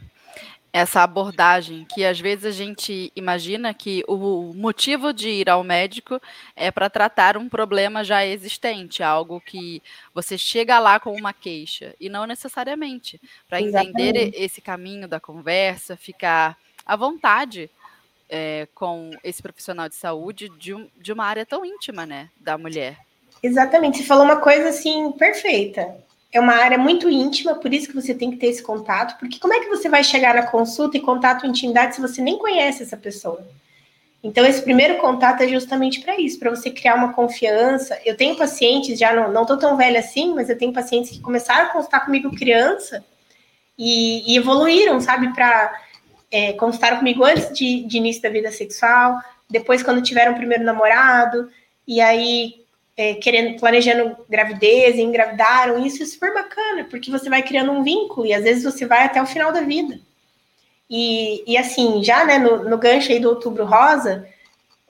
essa 0.75 1.05
abordagem 1.05 1.87
que 1.89 2.05
às 2.05 2.19
vezes 2.19 2.45
a 2.45 2.51
gente 2.51 3.13
imagina 3.15 3.73
que 3.73 4.03
o 4.09 4.53
motivo 4.53 5.13
de 5.13 5.29
ir 5.29 5.49
ao 5.49 5.63
médico 5.63 6.21
é 6.57 6.69
para 6.69 6.91
tratar 6.91 7.37
um 7.37 7.49
problema 7.49 8.03
já 8.03 8.27
existente, 8.27 9.01
algo 9.01 9.41
que 9.41 9.81
você 10.13 10.37
chega 10.37 10.81
lá 10.81 10.99
com 10.99 11.13
uma 11.13 11.33
queixa 11.33 11.95
e 12.01 12.09
não 12.09 12.27
necessariamente. 12.27 13.21
Para 13.49 13.61
entender 13.61 14.33
esse 14.35 14.61
caminho 14.61 15.07
da 15.07 15.21
conversa, 15.21 15.97
ficar 15.97 16.59
à 16.85 16.97
vontade 16.97 17.71
é, 18.29 18.67
com 18.75 19.13
esse 19.23 19.41
profissional 19.41 19.89
de 19.89 19.95
saúde 19.95 20.49
de, 20.59 20.75
um, 20.75 20.89
de 20.97 21.13
uma 21.13 21.25
área 21.25 21.47
tão 21.47 21.65
íntima, 21.65 22.05
né, 22.05 22.31
da 22.41 22.59
mulher. 22.59 22.99
Exatamente, 23.41 23.99
você 23.99 24.03
falou 24.05 24.25
uma 24.25 24.41
coisa 24.41 24.71
assim 24.71 25.13
perfeita 25.13 26.03
é 26.35 26.41
uma 26.41 26.55
área 26.55 26.77
muito 26.77 27.09
íntima, 27.09 27.55
por 27.55 27.73
isso 27.73 27.87
que 27.87 27.95
você 27.95 28.13
tem 28.13 28.31
que 28.31 28.37
ter 28.37 28.49
esse 28.49 28.63
contato, 28.63 29.17
porque 29.19 29.39
como 29.39 29.55
é 29.55 29.61
que 29.61 29.69
você 29.69 29.89
vai 29.89 30.03
chegar 30.03 30.35
na 30.35 30.43
consulta 30.43 30.97
e 30.97 31.01
contato 31.01 31.47
intimidade 31.47 31.95
se 31.95 32.01
você 32.01 32.21
nem 32.21 32.37
conhece 32.37 32.83
essa 32.83 32.97
pessoa? 32.97 33.47
Então, 34.23 34.45
esse 34.45 34.61
primeiro 34.63 34.97
contato 34.97 35.43
é 35.43 35.49
justamente 35.49 36.01
para 36.01 36.19
isso, 36.19 36.39
para 36.39 36.51
você 36.51 36.71
criar 36.71 36.95
uma 36.95 37.13
confiança. 37.13 37.97
Eu 38.05 38.17
tenho 38.17 38.35
pacientes, 38.35 38.99
já 38.99 39.13
não 39.13 39.43
estou 39.43 39.59
tão 39.59 39.77
velha 39.77 40.01
assim, 40.01 40.35
mas 40.35 40.49
eu 40.49 40.57
tenho 40.57 40.73
pacientes 40.73 41.11
que 41.11 41.21
começaram 41.21 41.67
a 41.67 41.73
consultar 41.73 42.05
comigo 42.05 42.35
criança 42.35 43.05
e, 43.79 44.33
e 44.33 44.37
evoluíram, 44.37 44.99
sabe, 44.99 45.33
para 45.35 45.73
é, 46.31 46.53
consultaram 46.55 46.99
comigo 46.99 47.23
antes 47.23 47.53
de, 47.53 47.85
de 47.85 47.99
início 47.99 48.23
da 48.23 48.31
vida 48.31 48.51
sexual, 48.51 49.21
depois 49.49 49.83
quando 49.83 50.03
tiveram 50.03 50.33
o 50.33 50.37
primeiro 50.37 50.65
namorado, 50.65 51.49
e 51.87 52.01
aí 52.01 52.64
é, 52.97 53.15
querendo, 53.15 53.59
planejando 53.59 54.17
gravidez, 54.29 54.97
engravidaram, 54.99 55.85
isso 55.85 56.03
é 56.03 56.07
super 56.07 56.33
bacana, 56.33 56.85
porque 56.85 57.11
você 57.11 57.29
vai 57.29 57.43
criando 57.43 57.73
um 57.73 57.83
vínculo 57.83 58.27
e 58.27 58.33
às 58.33 58.45
vezes 58.45 58.63
você 58.63 58.87
vai 58.87 59.05
até 59.05 59.21
o 59.21 59.27
final 59.27 59.53
da 59.53 59.61
vida. 59.61 59.99
E, 60.89 61.43
e 61.47 61.57
assim, 61.57 62.05
já 62.05 62.25
né, 62.25 62.39
no, 62.39 62.69
no 62.69 62.79
gancho 62.79 63.11
aí 63.11 63.19
do 63.19 63.31
Outubro 63.31 63.65
Rosa, 63.65 64.29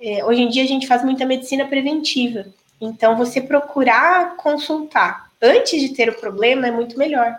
é, 0.00 0.24
hoje 0.24 0.42
em 0.42 0.48
dia 0.48 0.64
a 0.64 0.66
gente 0.66 0.86
faz 0.86 1.02
muita 1.02 1.24
medicina 1.24 1.66
preventiva. 1.66 2.46
Então, 2.80 3.16
você 3.16 3.40
procurar 3.40 4.36
consultar 4.36 5.30
antes 5.40 5.80
de 5.80 5.94
ter 5.94 6.10
o 6.10 6.20
problema 6.20 6.66
é 6.66 6.70
muito 6.70 6.98
melhor. 6.98 7.34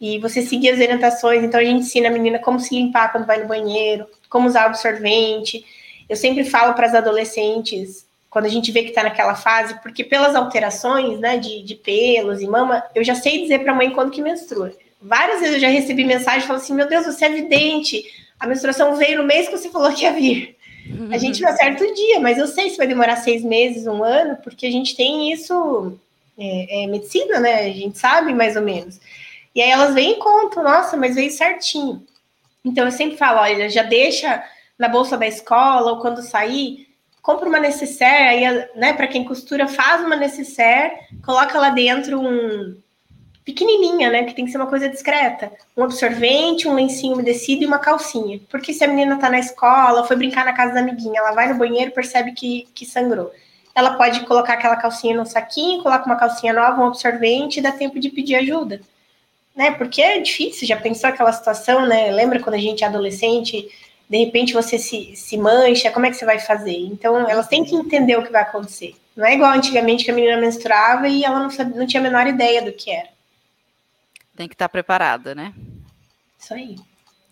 E 0.00 0.18
você 0.20 0.42
seguir 0.42 0.70
as 0.70 0.78
orientações. 0.78 1.42
Então, 1.42 1.58
a 1.58 1.64
gente 1.64 1.80
ensina 1.80 2.08
a 2.08 2.12
menina 2.12 2.38
como 2.38 2.60
se 2.60 2.74
limpar 2.74 3.10
quando 3.10 3.26
vai 3.26 3.40
no 3.40 3.48
banheiro, 3.48 4.06
como 4.28 4.46
usar 4.46 4.66
absorvente. 4.66 5.64
Eu 6.08 6.14
sempre 6.14 6.44
falo 6.44 6.74
para 6.74 6.86
as 6.86 6.94
adolescentes 6.94 8.05
quando 8.36 8.44
a 8.44 8.50
gente 8.50 8.70
vê 8.70 8.82
que 8.82 8.90
está 8.90 9.02
naquela 9.02 9.34
fase, 9.34 9.80
porque 9.80 10.04
pelas 10.04 10.34
alterações, 10.34 11.18
né, 11.18 11.38
de, 11.38 11.62
de 11.62 11.74
pelos 11.74 12.42
e 12.42 12.46
mama, 12.46 12.84
eu 12.94 13.02
já 13.02 13.14
sei 13.14 13.40
dizer 13.40 13.60
para 13.60 13.72
a 13.72 13.74
mãe 13.74 13.88
quando 13.88 14.10
que 14.10 14.20
menstrua. 14.20 14.74
Várias 15.00 15.40
vezes 15.40 15.54
eu 15.54 15.60
já 15.60 15.68
recebi 15.68 16.04
mensagem 16.04 16.46
falando 16.46 16.60
assim: 16.60 16.74
meu 16.74 16.86
Deus, 16.86 17.06
você 17.06 17.24
é 17.24 17.30
vidente, 17.30 18.04
a 18.38 18.46
menstruação 18.46 18.94
veio 18.94 19.22
no 19.22 19.26
mês 19.26 19.48
que 19.48 19.56
você 19.56 19.70
falou 19.70 19.90
que 19.90 20.02
ia 20.02 20.12
vir. 20.12 20.54
A 21.10 21.16
gente 21.16 21.40
não 21.40 21.48
acerta 21.48 21.82
o 21.82 21.94
dia, 21.94 22.20
mas 22.20 22.36
eu 22.36 22.46
sei 22.46 22.68
se 22.68 22.76
vai 22.76 22.86
demorar 22.86 23.16
seis 23.16 23.42
meses, 23.42 23.86
um 23.86 24.04
ano, 24.04 24.36
porque 24.44 24.66
a 24.66 24.70
gente 24.70 24.94
tem 24.94 25.32
isso, 25.32 25.98
é, 26.38 26.84
é 26.84 26.86
medicina, 26.88 27.40
né? 27.40 27.60
A 27.60 27.72
gente 27.72 27.96
sabe 27.96 28.34
mais 28.34 28.54
ou 28.54 28.62
menos. 28.62 29.00
E 29.54 29.62
aí 29.62 29.70
elas 29.70 29.94
vêm 29.94 30.12
e 30.12 30.16
contam, 30.16 30.62
nossa, 30.62 30.94
mas 30.94 31.14
veio 31.14 31.30
certinho. 31.30 32.06
Então 32.62 32.84
eu 32.84 32.92
sempre 32.92 33.16
falo, 33.16 33.40
olha, 33.40 33.70
já 33.70 33.82
deixa 33.82 34.44
na 34.78 34.88
bolsa 34.88 35.16
da 35.16 35.26
escola 35.26 35.92
ou 35.92 36.00
quando 36.00 36.22
sair, 36.22 36.85
compra 37.26 37.48
uma 37.48 37.58
necessaire, 37.58 38.46
aí, 38.46 38.68
né, 38.76 38.92
para 38.92 39.08
quem 39.08 39.24
costura, 39.24 39.66
faz 39.66 40.00
uma 40.00 40.14
necessaire, 40.14 40.94
coloca 41.24 41.58
lá 41.58 41.70
dentro 41.70 42.20
um 42.20 42.80
pequenininha, 43.44 44.10
né, 44.10 44.22
que 44.22 44.32
tem 44.32 44.44
que 44.44 44.52
ser 44.52 44.58
uma 44.58 44.68
coisa 44.68 44.88
discreta, 44.88 45.50
um 45.76 45.82
absorvente, 45.82 46.68
um 46.68 46.74
lencinho 46.74 47.14
umedecido 47.14 47.64
e 47.64 47.66
uma 47.66 47.80
calcinha. 47.80 48.40
Porque 48.48 48.72
se 48.72 48.84
a 48.84 48.86
menina 48.86 49.18
tá 49.18 49.28
na 49.28 49.40
escola, 49.40 50.04
foi 50.04 50.14
brincar 50.14 50.44
na 50.44 50.52
casa 50.52 50.74
da 50.74 50.78
amiguinha, 50.78 51.18
ela 51.18 51.32
vai 51.32 51.52
no 51.52 51.58
banheiro, 51.58 51.90
percebe 51.90 52.30
que, 52.30 52.68
que 52.72 52.86
sangrou. 52.86 53.32
Ela 53.74 53.94
pode 53.94 54.20
colocar 54.20 54.52
aquela 54.52 54.76
calcinha 54.76 55.16
no 55.16 55.26
saquinho, 55.26 55.82
coloca 55.82 56.06
uma 56.06 56.16
calcinha 56.16 56.52
nova, 56.52 56.80
um 56.80 56.86
absorvente 56.86 57.58
e 57.58 57.62
dá 57.62 57.72
tempo 57.72 57.98
de 57.98 58.08
pedir 58.08 58.36
ajuda. 58.36 58.80
Né? 59.54 59.72
Porque 59.72 60.00
é 60.00 60.20
difícil, 60.20 60.68
já 60.68 60.76
pensou 60.76 61.10
aquela 61.10 61.32
situação, 61.32 61.86
né? 61.86 62.12
Lembra 62.12 62.38
quando 62.40 62.54
a 62.54 62.58
gente 62.58 62.84
é 62.84 62.86
adolescente, 62.86 63.68
de 64.08 64.24
repente 64.24 64.52
você 64.52 64.78
se, 64.78 65.16
se 65.16 65.36
mancha, 65.36 65.90
como 65.90 66.06
é 66.06 66.10
que 66.10 66.16
você 66.16 66.24
vai 66.24 66.38
fazer? 66.38 66.76
Então, 66.76 67.28
elas 67.28 67.48
têm 67.48 67.64
que 67.64 67.74
entender 67.74 68.16
o 68.16 68.22
que 68.22 68.32
vai 68.32 68.42
acontecer. 68.42 68.94
Não 69.16 69.26
é 69.26 69.34
igual 69.34 69.52
antigamente 69.52 70.04
que 70.04 70.10
a 70.10 70.14
menina 70.14 70.36
menstruava 70.36 71.08
e 71.08 71.24
ela 71.24 71.40
não, 71.40 71.50
sabia, 71.50 71.76
não 71.76 71.86
tinha 71.86 72.00
a 72.00 72.02
menor 72.02 72.26
ideia 72.26 72.62
do 72.62 72.72
que 72.72 72.90
era. 72.90 73.08
Tem 74.36 74.46
que 74.46 74.54
estar 74.54 74.68
preparada, 74.68 75.34
né? 75.34 75.54
Isso 76.38 76.54
aí. 76.54 76.76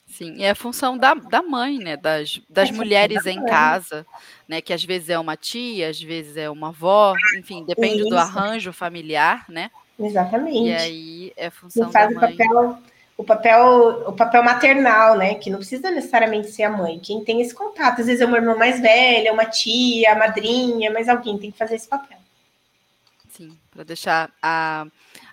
Sim, 0.06 0.34
e 0.36 0.44
é 0.44 0.50
a 0.50 0.54
função 0.54 0.96
da, 0.96 1.12
da 1.14 1.42
mãe, 1.42 1.78
né? 1.78 1.96
Das, 1.96 2.40
das 2.48 2.70
é 2.70 2.72
mulheres 2.72 3.26
em 3.26 3.44
casa, 3.44 4.06
né? 4.48 4.60
Que 4.60 4.72
às 4.72 4.82
vezes 4.82 5.10
é 5.10 5.18
uma 5.18 5.36
tia, 5.36 5.90
às 5.90 6.00
vezes 6.00 6.36
é 6.36 6.48
uma 6.48 6.68
avó, 6.68 7.14
enfim, 7.36 7.64
depende 7.64 8.00
Isso. 8.00 8.10
do 8.10 8.16
arranjo 8.16 8.72
familiar, 8.72 9.44
né? 9.48 9.70
Exatamente. 9.98 10.68
E 10.68 10.74
aí 10.74 11.32
é 11.36 11.50
função 11.50 11.90
da 11.90 12.10
mãe. 12.10 12.36
Papel 12.36 12.78
o 13.16 13.22
papel, 13.22 14.04
o 14.08 14.12
papel 14.12 14.42
maternal, 14.42 15.16
né? 15.16 15.36
Que 15.36 15.50
não 15.50 15.58
precisa 15.58 15.90
necessariamente 15.90 16.50
ser 16.50 16.64
a 16.64 16.70
mãe. 16.70 16.98
Quem 16.98 17.24
tem 17.24 17.40
esse 17.40 17.54
contato, 17.54 18.00
às 18.00 18.06
vezes 18.06 18.20
é 18.20 18.26
uma 18.26 18.36
irmã 18.36 18.56
mais 18.56 18.80
velha, 18.80 19.32
uma 19.32 19.46
tia, 19.46 20.12
a 20.12 20.16
madrinha, 20.16 20.90
mas 20.90 21.08
alguém 21.08 21.38
tem 21.38 21.50
que 21.50 21.58
fazer 21.58 21.76
esse 21.76 21.88
papel. 21.88 22.18
Sim, 23.28 23.56
para 23.70 23.84
deixar 23.84 24.30
a, 24.42 24.86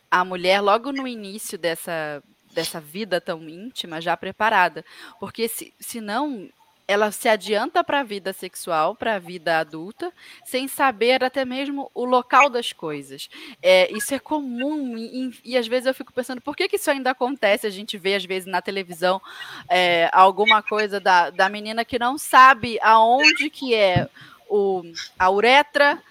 a 0.09 0.25
mulher 0.25 0.61
logo 0.61 0.91
no 0.91 1.07
início 1.07 1.57
dessa, 1.57 2.21
dessa 2.53 2.79
vida 2.79 3.19
tão 3.19 3.41
íntima 3.49 3.99
já 3.99 4.15
preparada. 4.15 4.85
Porque 5.19 5.47
se, 5.47 5.73
se 5.79 5.99
não 5.99 6.49
ela 6.91 7.09
se 7.09 7.29
adianta 7.29 7.83
para 7.83 8.01
a 8.01 8.03
vida 8.03 8.33
sexual, 8.33 8.93
para 8.95 9.15
a 9.15 9.19
vida 9.19 9.59
adulta, 9.59 10.11
sem 10.43 10.67
saber 10.67 11.23
até 11.23 11.45
mesmo 11.45 11.89
o 11.93 12.03
local 12.03 12.49
das 12.49 12.73
coisas. 12.73 13.29
É, 13.61 13.89
isso 13.93 14.13
é 14.13 14.19
comum 14.19 14.97
e, 14.97 15.31
e, 15.43 15.57
às 15.57 15.67
vezes 15.67 15.87
eu 15.87 15.93
fico 15.93 16.11
pensando 16.11 16.41
por 16.41 16.53
que, 16.53 16.67
que 16.67 16.75
isso 16.75 16.91
ainda 16.91 17.11
acontece? 17.11 17.65
A 17.65 17.69
gente 17.69 17.97
vê 17.97 18.15
às 18.15 18.25
vezes 18.25 18.45
na 18.45 18.61
televisão 18.61 19.21
é, 19.69 20.09
alguma 20.11 20.61
coisa 20.61 20.99
da, 20.99 21.29
da 21.29 21.47
menina 21.47 21.85
que 21.85 21.97
não 21.97 22.17
sabe 22.17 22.77
aonde 22.81 23.49
que 23.49 23.73
é 23.73 24.09
o, 24.49 24.83
a 25.17 25.31
uretra, 25.31 26.01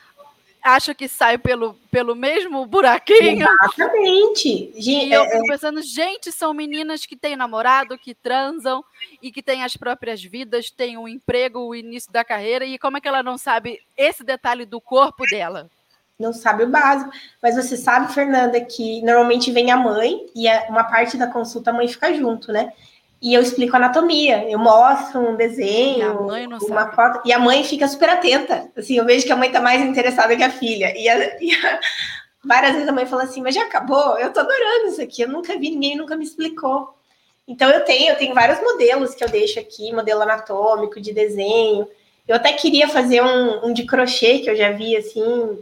acha 0.62 0.94
que 0.94 1.08
sai 1.08 1.38
pelo, 1.38 1.74
pelo 1.90 2.14
mesmo 2.14 2.64
buraquinho. 2.66 3.46
Exatamente. 3.46 4.72
E 4.74 5.12
eu 5.12 5.22
é, 5.22 5.30
fico 5.30 5.44
é. 5.46 5.48
pensando, 5.48 5.82
gente, 5.82 6.30
são 6.32 6.52
meninas 6.52 7.06
que 7.06 7.16
têm 7.16 7.36
namorado, 7.36 7.98
que 7.98 8.14
transam 8.14 8.84
e 9.22 9.30
que 9.30 9.42
têm 9.42 9.64
as 9.64 9.76
próprias 9.76 10.22
vidas, 10.22 10.70
têm 10.70 10.96
um 10.96 11.08
emprego, 11.08 11.60
o 11.60 11.74
início 11.74 12.12
da 12.12 12.24
carreira, 12.24 12.64
e 12.64 12.78
como 12.78 12.96
é 12.96 13.00
que 13.00 13.08
ela 13.08 13.22
não 13.22 13.38
sabe 13.38 13.80
esse 13.96 14.22
detalhe 14.22 14.64
do 14.64 14.80
corpo 14.80 15.24
dela? 15.30 15.68
Não 16.18 16.32
sabe 16.34 16.64
o 16.64 16.68
básico. 16.68 17.10
Mas 17.42 17.56
você 17.56 17.76
sabe, 17.76 18.12
Fernanda, 18.12 18.60
que 18.60 19.00
normalmente 19.02 19.50
vem 19.50 19.70
a 19.70 19.76
mãe 19.76 20.26
e 20.36 20.46
uma 20.68 20.84
parte 20.84 21.16
da 21.16 21.26
consulta 21.26 21.70
a 21.70 21.72
mãe 21.72 21.88
fica 21.88 22.12
junto, 22.14 22.52
né? 22.52 22.72
E 23.22 23.34
eu 23.34 23.42
explico 23.42 23.76
anatomia, 23.76 24.48
eu 24.50 24.58
mostro 24.58 25.20
um 25.20 25.36
desenho, 25.36 26.20
uma 26.22 26.58
sabe. 26.60 26.96
foto, 26.96 27.20
e 27.24 27.32
a 27.32 27.38
mãe 27.38 27.62
fica 27.62 27.86
super 27.86 28.08
atenta. 28.08 28.70
Assim, 28.74 28.96
eu 28.96 29.04
vejo 29.04 29.26
que 29.26 29.32
a 29.32 29.36
mãe 29.36 29.48
está 29.48 29.60
mais 29.60 29.82
interessada 29.82 30.34
que 30.34 30.42
a 30.42 30.50
filha. 30.50 30.96
E, 30.96 31.06
a, 31.06 31.36
e 31.38 31.52
a, 31.52 31.80
várias 32.42 32.72
vezes 32.72 32.88
a 32.88 32.92
mãe 32.92 33.04
fala 33.04 33.24
assim, 33.24 33.42
mas 33.42 33.54
já 33.54 33.62
acabou? 33.62 34.18
Eu 34.18 34.32
tô 34.32 34.40
adorando 34.40 34.86
isso 34.88 35.02
aqui, 35.02 35.22
eu 35.22 35.28
nunca 35.28 35.58
vi, 35.58 35.70
ninguém 35.70 35.96
nunca 35.96 36.16
me 36.16 36.24
explicou. 36.24 36.94
Então 37.46 37.68
eu 37.68 37.84
tenho, 37.84 38.10
eu 38.10 38.16
tenho 38.16 38.34
vários 38.34 38.58
modelos 38.60 39.14
que 39.14 39.22
eu 39.22 39.28
deixo 39.28 39.60
aqui, 39.60 39.92
modelo 39.92 40.22
anatômico, 40.22 40.98
de 40.98 41.12
desenho. 41.12 41.86
Eu 42.26 42.36
até 42.36 42.52
queria 42.54 42.88
fazer 42.88 43.22
um, 43.22 43.66
um 43.66 43.72
de 43.72 43.84
crochê 43.84 44.38
que 44.38 44.48
eu 44.48 44.56
já 44.56 44.70
vi 44.70 44.96
assim, 44.96 45.58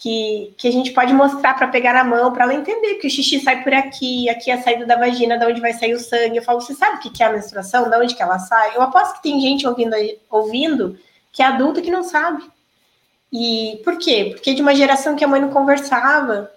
que, 0.00 0.54
que 0.56 0.66
a 0.66 0.72
gente 0.72 0.92
pode 0.92 1.12
mostrar 1.12 1.52
para 1.52 1.68
pegar 1.68 1.92
na 1.92 2.02
mão, 2.02 2.32
para 2.32 2.44
ela 2.44 2.54
entender 2.54 2.94
que 2.94 3.06
o 3.06 3.10
xixi 3.10 3.38
sai 3.38 3.62
por 3.62 3.74
aqui, 3.74 4.30
aqui 4.30 4.50
é 4.50 4.54
a 4.54 4.62
saída 4.62 4.86
da 4.86 4.96
vagina, 4.96 5.38
de 5.38 5.44
onde 5.44 5.60
vai 5.60 5.74
sair 5.74 5.92
o 5.92 6.00
sangue. 6.00 6.38
Eu 6.38 6.42
falo, 6.42 6.58
você 6.58 6.72
sabe 6.72 6.96
o 6.96 7.12
que 7.12 7.22
é 7.22 7.26
a 7.26 7.32
menstruação, 7.32 7.90
de 7.90 7.96
onde 7.96 8.14
que 8.14 8.22
ela 8.22 8.38
sai? 8.38 8.74
Eu 8.74 8.80
aposto 8.80 9.16
que 9.16 9.22
tem 9.22 9.38
gente 9.38 9.66
ouvindo, 9.66 9.94
ouvindo 10.30 10.98
que 11.30 11.42
é 11.42 11.46
adulta 11.46 11.82
que 11.82 11.90
não 11.90 12.02
sabe. 12.02 12.42
E 13.30 13.78
por 13.84 13.98
quê? 13.98 14.30
Porque 14.32 14.54
de 14.54 14.62
uma 14.62 14.74
geração 14.74 15.14
que 15.14 15.22
a 15.22 15.28
mãe 15.28 15.38
não 15.38 15.50
conversava 15.50 16.50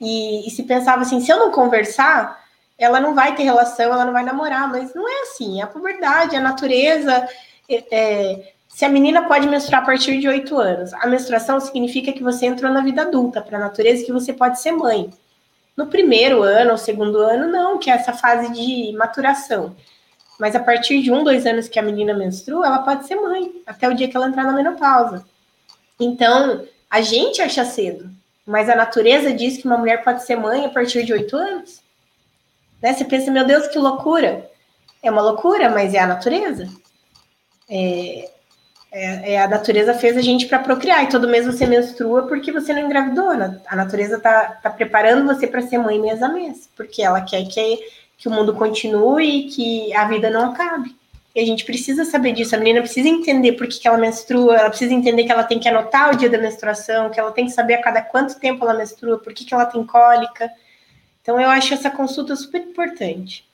e, 0.00 0.48
e 0.48 0.50
se 0.50 0.62
pensava 0.62 1.02
assim, 1.02 1.20
se 1.20 1.30
eu 1.30 1.38
não 1.38 1.50
conversar, 1.50 2.42
ela 2.78 2.98
não 2.98 3.14
vai 3.14 3.34
ter 3.34 3.42
relação, 3.42 3.92
ela 3.92 4.06
não 4.06 4.12
vai 4.12 4.24
namorar, 4.24 4.70
mas 4.70 4.94
não 4.94 5.06
é 5.06 5.22
assim, 5.22 5.60
é 5.60 5.64
a 5.64 5.66
puberdade, 5.66 6.34
a 6.34 6.40
natureza, 6.40 7.28
é, 7.68 7.84
é 7.90 8.52
se 8.76 8.84
a 8.84 8.90
menina 8.90 9.26
pode 9.26 9.48
menstruar 9.48 9.82
a 9.82 9.86
partir 9.86 10.20
de 10.20 10.28
8 10.28 10.58
anos, 10.58 10.92
a 10.92 11.06
menstruação 11.06 11.58
significa 11.58 12.12
que 12.12 12.22
você 12.22 12.44
entrou 12.44 12.70
na 12.70 12.82
vida 12.82 13.00
adulta, 13.00 13.40
para 13.40 13.56
a 13.56 13.60
natureza, 13.60 14.04
que 14.04 14.12
você 14.12 14.34
pode 14.34 14.60
ser 14.60 14.72
mãe. 14.72 15.08
No 15.74 15.86
primeiro 15.86 16.42
ano 16.42 16.72
ou 16.72 16.76
segundo 16.76 17.16
ano, 17.20 17.50
não, 17.50 17.78
que 17.78 17.90
é 17.90 17.94
essa 17.94 18.12
fase 18.12 18.52
de 18.52 18.94
maturação. 18.94 19.74
Mas 20.38 20.54
a 20.54 20.60
partir 20.60 21.00
de 21.00 21.10
um, 21.10 21.24
dois 21.24 21.46
anos 21.46 21.70
que 21.70 21.78
a 21.78 21.82
menina 21.82 22.12
menstrua, 22.12 22.66
ela 22.66 22.80
pode 22.80 23.06
ser 23.06 23.16
mãe, 23.16 23.50
até 23.66 23.88
o 23.88 23.94
dia 23.94 24.08
que 24.08 24.14
ela 24.14 24.28
entrar 24.28 24.44
na 24.44 24.52
menopausa. 24.52 25.24
Então, 25.98 26.66
a 26.90 27.00
gente 27.00 27.40
acha 27.40 27.64
cedo, 27.64 28.10
mas 28.44 28.68
a 28.68 28.76
natureza 28.76 29.32
diz 29.32 29.56
que 29.56 29.66
uma 29.66 29.78
mulher 29.78 30.04
pode 30.04 30.22
ser 30.22 30.36
mãe 30.36 30.66
a 30.66 30.68
partir 30.68 31.02
de 31.02 31.14
oito 31.14 31.34
anos. 31.34 31.80
Né? 32.82 32.92
Você 32.92 33.06
pensa, 33.06 33.30
meu 33.30 33.46
Deus, 33.46 33.68
que 33.68 33.78
loucura. 33.78 34.50
É 35.02 35.10
uma 35.10 35.22
loucura, 35.22 35.70
mas 35.70 35.94
é 35.94 35.98
a 35.98 36.06
natureza. 36.06 36.68
É, 37.70 38.35
é, 38.98 39.32
é, 39.34 39.42
a 39.42 39.46
natureza 39.46 39.92
fez 39.92 40.16
a 40.16 40.22
gente 40.22 40.46
para 40.46 40.58
procriar, 40.58 41.04
e 41.04 41.08
todo 41.10 41.28
mês 41.28 41.44
você 41.44 41.66
menstrua 41.66 42.26
porque 42.26 42.50
você 42.50 42.72
não 42.72 42.80
engravidou. 42.80 43.28
A 43.66 43.76
natureza 43.76 44.18
tá, 44.18 44.58
tá 44.62 44.70
preparando 44.70 45.26
você 45.26 45.46
para 45.46 45.60
ser 45.60 45.76
mãe 45.76 46.00
mês 46.00 46.22
a 46.22 46.28
mês, 46.28 46.66
porque 46.74 47.02
ela 47.02 47.20
quer 47.20 47.46
que, 47.46 47.78
que 48.16 48.26
o 48.26 48.30
mundo 48.30 48.54
continue 48.54 49.40
e 49.40 49.48
que 49.50 49.94
a 49.94 50.08
vida 50.08 50.30
não 50.30 50.50
acabe. 50.50 50.96
E 51.34 51.40
a 51.40 51.44
gente 51.44 51.66
precisa 51.66 52.06
saber 52.06 52.32
disso. 52.32 52.54
A 52.54 52.58
menina 52.58 52.80
precisa 52.80 53.06
entender 53.06 53.52
por 53.52 53.66
que, 53.66 53.78
que 53.78 53.86
ela 53.86 53.98
menstrua, 53.98 54.56
ela 54.56 54.70
precisa 54.70 54.94
entender 54.94 55.24
que 55.24 55.32
ela 55.32 55.44
tem 55.44 55.60
que 55.60 55.68
anotar 55.68 56.14
o 56.14 56.16
dia 56.16 56.30
da 56.30 56.38
menstruação, 56.38 57.10
que 57.10 57.20
ela 57.20 57.32
tem 57.32 57.44
que 57.44 57.52
saber 57.52 57.74
a 57.74 57.82
cada 57.82 58.00
quanto 58.00 58.40
tempo 58.40 58.64
ela 58.64 58.72
menstrua, 58.72 59.18
por 59.18 59.34
que, 59.34 59.44
que 59.44 59.52
ela 59.52 59.66
tem 59.66 59.84
cólica. 59.84 60.50
Então, 61.20 61.38
eu 61.38 61.50
acho 61.50 61.74
essa 61.74 61.90
consulta 61.90 62.34
super 62.34 62.62
importante. 62.62 63.46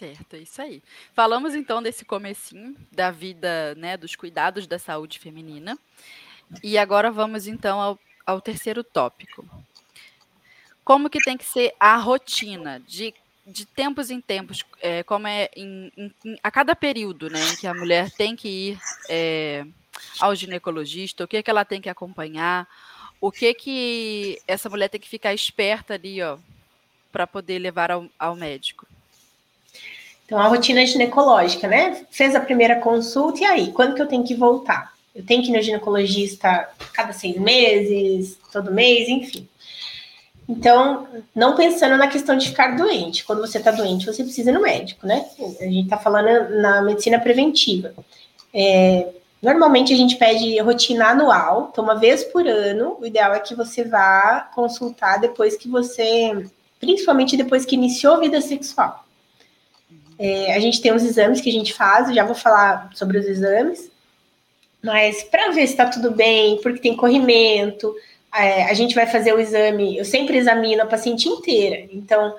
Certo, 0.00 0.32
é 0.32 0.38
isso 0.38 0.62
aí. 0.62 0.82
Falamos 1.12 1.54
então 1.54 1.82
desse 1.82 2.06
comecinho 2.06 2.74
da 2.90 3.10
vida, 3.10 3.74
né, 3.74 3.98
dos 3.98 4.16
cuidados 4.16 4.66
da 4.66 4.78
saúde 4.78 5.18
feminina. 5.18 5.78
E 6.62 6.78
agora 6.78 7.10
vamos 7.10 7.46
então 7.46 7.78
ao, 7.78 7.98
ao 8.24 8.40
terceiro 8.40 8.82
tópico. 8.82 9.46
Como 10.82 11.10
que 11.10 11.18
tem 11.18 11.36
que 11.36 11.44
ser 11.44 11.74
a 11.78 11.98
rotina 11.98 12.80
de, 12.88 13.12
de 13.46 13.66
tempos 13.66 14.10
em 14.10 14.22
tempos, 14.22 14.64
é, 14.80 15.02
como 15.02 15.26
é 15.26 15.50
em, 15.54 15.92
em, 15.94 16.38
a 16.42 16.50
cada 16.50 16.74
período, 16.74 17.28
né, 17.28 17.38
em 17.52 17.56
que 17.56 17.66
a 17.66 17.74
mulher 17.74 18.10
tem 18.10 18.34
que 18.34 18.48
ir 18.48 18.80
é, 19.06 19.66
ao 20.18 20.34
ginecologista, 20.34 21.24
o 21.24 21.28
que 21.28 21.42
que 21.42 21.50
ela 21.50 21.64
tem 21.66 21.78
que 21.78 21.90
acompanhar, 21.90 22.66
o 23.20 23.30
que 23.30 23.52
que 23.52 24.40
essa 24.48 24.70
mulher 24.70 24.88
tem 24.88 24.98
que 24.98 25.10
ficar 25.10 25.34
esperta 25.34 25.92
ali, 25.92 26.22
ó, 26.22 26.38
para 27.12 27.26
poder 27.26 27.58
levar 27.58 27.90
ao, 27.90 28.08
ao 28.18 28.34
médico. 28.34 28.86
Então, 30.30 30.38
a 30.38 30.46
rotina 30.46 30.86
ginecológica, 30.86 31.66
né? 31.66 32.02
Fez 32.08 32.36
a 32.36 32.40
primeira 32.40 32.76
consulta, 32.76 33.40
e 33.40 33.44
aí? 33.44 33.72
Quando 33.72 33.96
que 33.96 34.00
eu 34.00 34.06
tenho 34.06 34.22
que 34.22 34.36
voltar? 34.36 34.92
Eu 35.12 35.26
tenho 35.26 35.42
que 35.42 35.50
ir 35.50 35.56
no 35.56 35.60
ginecologista 35.60 36.68
cada 36.92 37.12
seis 37.12 37.36
meses, 37.36 38.38
todo 38.52 38.70
mês, 38.70 39.08
enfim. 39.08 39.48
Então, 40.48 41.08
não 41.34 41.56
pensando 41.56 41.96
na 41.96 42.06
questão 42.06 42.38
de 42.38 42.46
ficar 42.46 42.76
doente. 42.76 43.24
Quando 43.24 43.40
você 43.40 43.58
está 43.58 43.72
doente, 43.72 44.06
você 44.06 44.22
precisa 44.22 44.50
ir 44.50 44.54
no 44.54 44.62
médico, 44.62 45.04
né? 45.04 45.26
A 45.58 45.64
gente 45.64 45.82
está 45.82 45.98
falando 45.98 46.60
na 46.60 46.80
medicina 46.80 47.18
preventiva. 47.18 47.92
É, 48.54 49.08
normalmente 49.42 49.92
a 49.92 49.96
gente 49.96 50.14
pede 50.14 50.56
rotina 50.60 51.06
anual, 51.06 51.70
então 51.72 51.82
uma 51.82 51.96
vez 51.96 52.22
por 52.22 52.46
ano. 52.46 52.96
O 53.00 53.04
ideal 53.04 53.34
é 53.34 53.40
que 53.40 53.56
você 53.56 53.82
vá 53.82 54.48
consultar 54.54 55.18
depois 55.18 55.56
que 55.56 55.66
você, 55.68 56.46
principalmente 56.78 57.36
depois 57.36 57.64
que 57.64 57.74
iniciou 57.74 58.14
a 58.14 58.20
vida 58.20 58.40
sexual. 58.40 59.04
É, 60.22 60.54
a 60.54 60.60
gente 60.60 60.82
tem 60.82 60.92
uns 60.92 61.02
exames 61.02 61.40
que 61.40 61.48
a 61.48 61.52
gente 61.52 61.72
faz, 61.72 62.14
já 62.14 62.22
vou 62.26 62.34
falar 62.34 62.90
sobre 62.92 63.16
os 63.16 63.24
exames, 63.24 63.90
mas 64.84 65.24
para 65.24 65.50
ver 65.50 65.66
se 65.66 65.72
está 65.72 65.86
tudo 65.86 66.10
bem, 66.10 66.60
porque 66.62 66.78
tem 66.78 66.94
corrimento, 66.94 67.96
é, 68.34 68.64
a 68.64 68.74
gente 68.74 68.94
vai 68.94 69.06
fazer 69.06 69.32
o 69.32 69.40
exame, 69.40 69.96
eu 69.96 70.04
sempre 70.04 70.36
examino 70.36 70.82
a 70.82 70.86
paciente 70.86 71.26
inteira, 71.26 71.88
então 71.90 72.36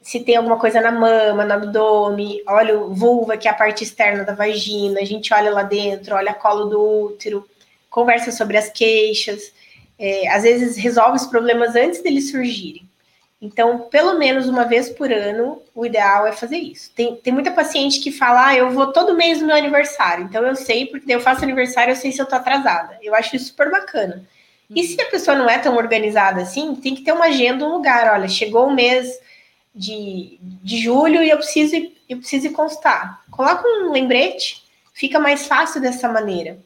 se 0.00 0.20
tem 0.20 0.36
alguma 0.36 0.60
coisa 0.60 0.80
na 0.80 0.92
mama, 0.92 1.44
no 1.44 1.52
abdômen, 1.54 2.40
olha 2.46 2.78
o 2.78 2.94
vulva, 2.94 3.36
que 3.36 3.48
é 3.48 3.50
a 3.50 3.54
parte 3.54 3.82
externa 3.82 4.22
da 4.22 4.32
vagina, 4.32 5.00
a 5.00 5.04
gente 5.04 5.34
olha 5.34 5.50
lá 5.50 5.64
dentro, 5.64 6.14
olha 6.14 6.32
colo 6.32 6.66
do 6.66 6.80
útero, 7.06 7.44
conversa 7.90 8.30
sobre 8.30 8.56
as 8.56 8.70
queixas, 8.70 9.52
é, 9.98 10.28
às 10.28 10.44
vezes 10.44 10.76
resolve 10.76 11.16
os 11.16 11.26
problemas 11.26 11.74
antes 11.74 12.00
deles 12.00 12.30
surgirem. 12.30 12.87
Então, 13.40 13.82
pelo 13.88 14.18
menos 14.18 14.48
uma 14.48 14.64
vez 14.64 14.90
por 14.90 15.12
ano, 15.12 15.62
o 15.72 15.86
ideal 15.86 16.26
é 16.26 16.32
fazer 16.32 16.56
isso. 16.56 16.90
Tem, 16.94 17.14
tem 17.16 17.32
muita 17.32 17.52
paciente 17.52 18.00
que 18.00 18.10
fala, 18.10 18.48
ah, 18.48 18.56
eu 18.56 18.70
vou 18.70 18.92
todo 18.92 19.16
mês 19.16 19.40
no 19.40 19.46
meu 19.46 19.54
aniversário, 19.54 20.24
então 20.24 20.44
eu 20.44 20.56
sei, 20.56 20.86
porque 20.86 21.12
eu 21.14 21.20
faço 21.20 21.44
aniversário, 21.44 21.92
eu 21.92 21.96
sei 21.96 22.10
se 22.10 22.20
eu 22.20 22.26
tô 22.26 22.34
atrasada. 22.34 22.98
Eu 23.00 23.14
acho 23.14 23.36
isso 23.36 23.46
super 23.46 23.70
bacana. 23.70 24.26
E 24.74 24.82
se 24.82 25.00
a 25.00 25.06
pessoa 25.06 25.36
não 25.36 25.48
é 25.48 25.58
tão 25.58 25.76
organizada 25.76 26.42
assim, 26.42 26.74
tem 26.74 26.94
que 26.94 27.02
ter 27.02 27.12
uma 27.12 27.26
agenda, 27.26 27.64
um 27.64 27.72
lugar. 27.72 28.12
Olha, 28.12 28.28
chegou 28.28 28.66
o 28.66 28.74
mês 28.74 29.18
de, 29.74 30.38
de 30.40 30.78
julho 30.78 31.22
e 31.22 31.30
eu 31.30 31.38
preciso, 31.38 31.76
eu 32.08 32.18
preciso 32.18 32.50
constar. 32.52 33.22
Coloca 33.30 33.66
um 33.66 33.92
lembrete, 33.92 34.62
fica 34.92 35.18
mais 35.18 35.46
fácil 35.46 35.80
dessa 35.80 36.08
maneira. 36.08 36.58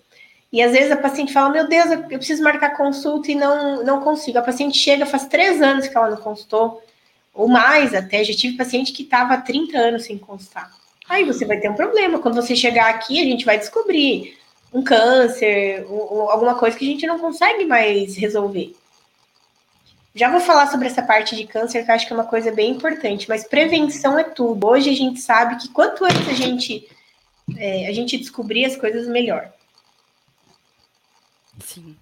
E 0.52 0.60
às 0.60 0.72
vezes 0.72 0.92
a 0.92 0.96
paciente 0.96 1.32
fala: 1.32 1.48
Meu 1.48 1.66
Deus, 1.66 1.90
eu 1.90 2.02
preciso 2.02 2.42
marcar 2.42 2.76
consulta 2.76 3.32
e 3.32 3.34
não, 3.34 3.82
não 3.82 4.00
consigo. 4.02 4.38
A 4.38 4.42
paciente 4.42 4.76
chega, 4.76 5.06
faz 5.06 5.26
três 5.26 5.62
anos 5.62 5.88
que 5.88 5.96
ela 5.96 6.10
não 6.10 6.18
consultou, 6.18 6.82
ou 7.32 7.48
mais 7.48 7.94
até. 7.94 8.22
Já 8.22 8.34
tive 8.34 8.56
paciente 8.56 8.92
que 8.92 9.02
estava 9.02 9.34
há 9.34 9.40
30 9.40 9.78
anos 9.78 10.04
sem 10.04 10.18
consultar. 10.18 10.70
Aí 11.08 11.24
você 11.24 11.46
vai 11.46 11.58
ter 11.58 11.70
um 11.70 11.74
problema. 11.74 12.18
Quando 12.18 12.34
você 12.34 12.54
chegar 12.54 12.90
aqui, 12.90 13.20
a 13.20 13.24
gente 13.24 13.46
vai 13.46 13.58
descobrir 13.58 14.36
um 14.72 14.82
câncer, 14.82 15.86
ou, 15.88 16.14
ou 16.14 16.30
alguma 16.30 16.54
coisa 16.54 16.76
que 16.76 16.84
a 16.84 16.88
gente 16.88 17.06
não 17.06 17.18
consegue 17.18 17.64
mais 17.64 18.16
resolver. 18.16 18.74
Já 20.14 20.30
vou 20.30 20.40
falar 20.40 20.66
sobre 20.70 20.86
essa 20.86 21.02
parte 21.02 21.34
de 21.34 21.46
câncer, 21.46 21.84
que 21.84 21.90
eu 21.90 21.94
acho 21.94 22.06
que 22.06 22.12
é 22.12 22.16
uma 22.16 22.26
coisa 22.26 22.52
bem 22.52 22.72
importante, 22.72 23.26
mas 23.28 23.44
prevenção 23.44 24.18
é 24.18 24.24
tudo. 24.24 24.66
Hoje 24.66 24.90
a 24.90 24.94
gente 24.94 25.20
sabe 25.20 25.56
que 25.56 25.70
quanto 25.70 26.04
antes 26.04 26.28
a 26.28 26.34
gente, 26.34 26.86
é, 27.56 27.88
a 27.88 27.92
gente 27.92 28.18
descobrir 28.18 28.66
as 28.66 28.76
coisas, 28.76 29.08
melhor. 29.08 29.50
Sim. 31.62 31.96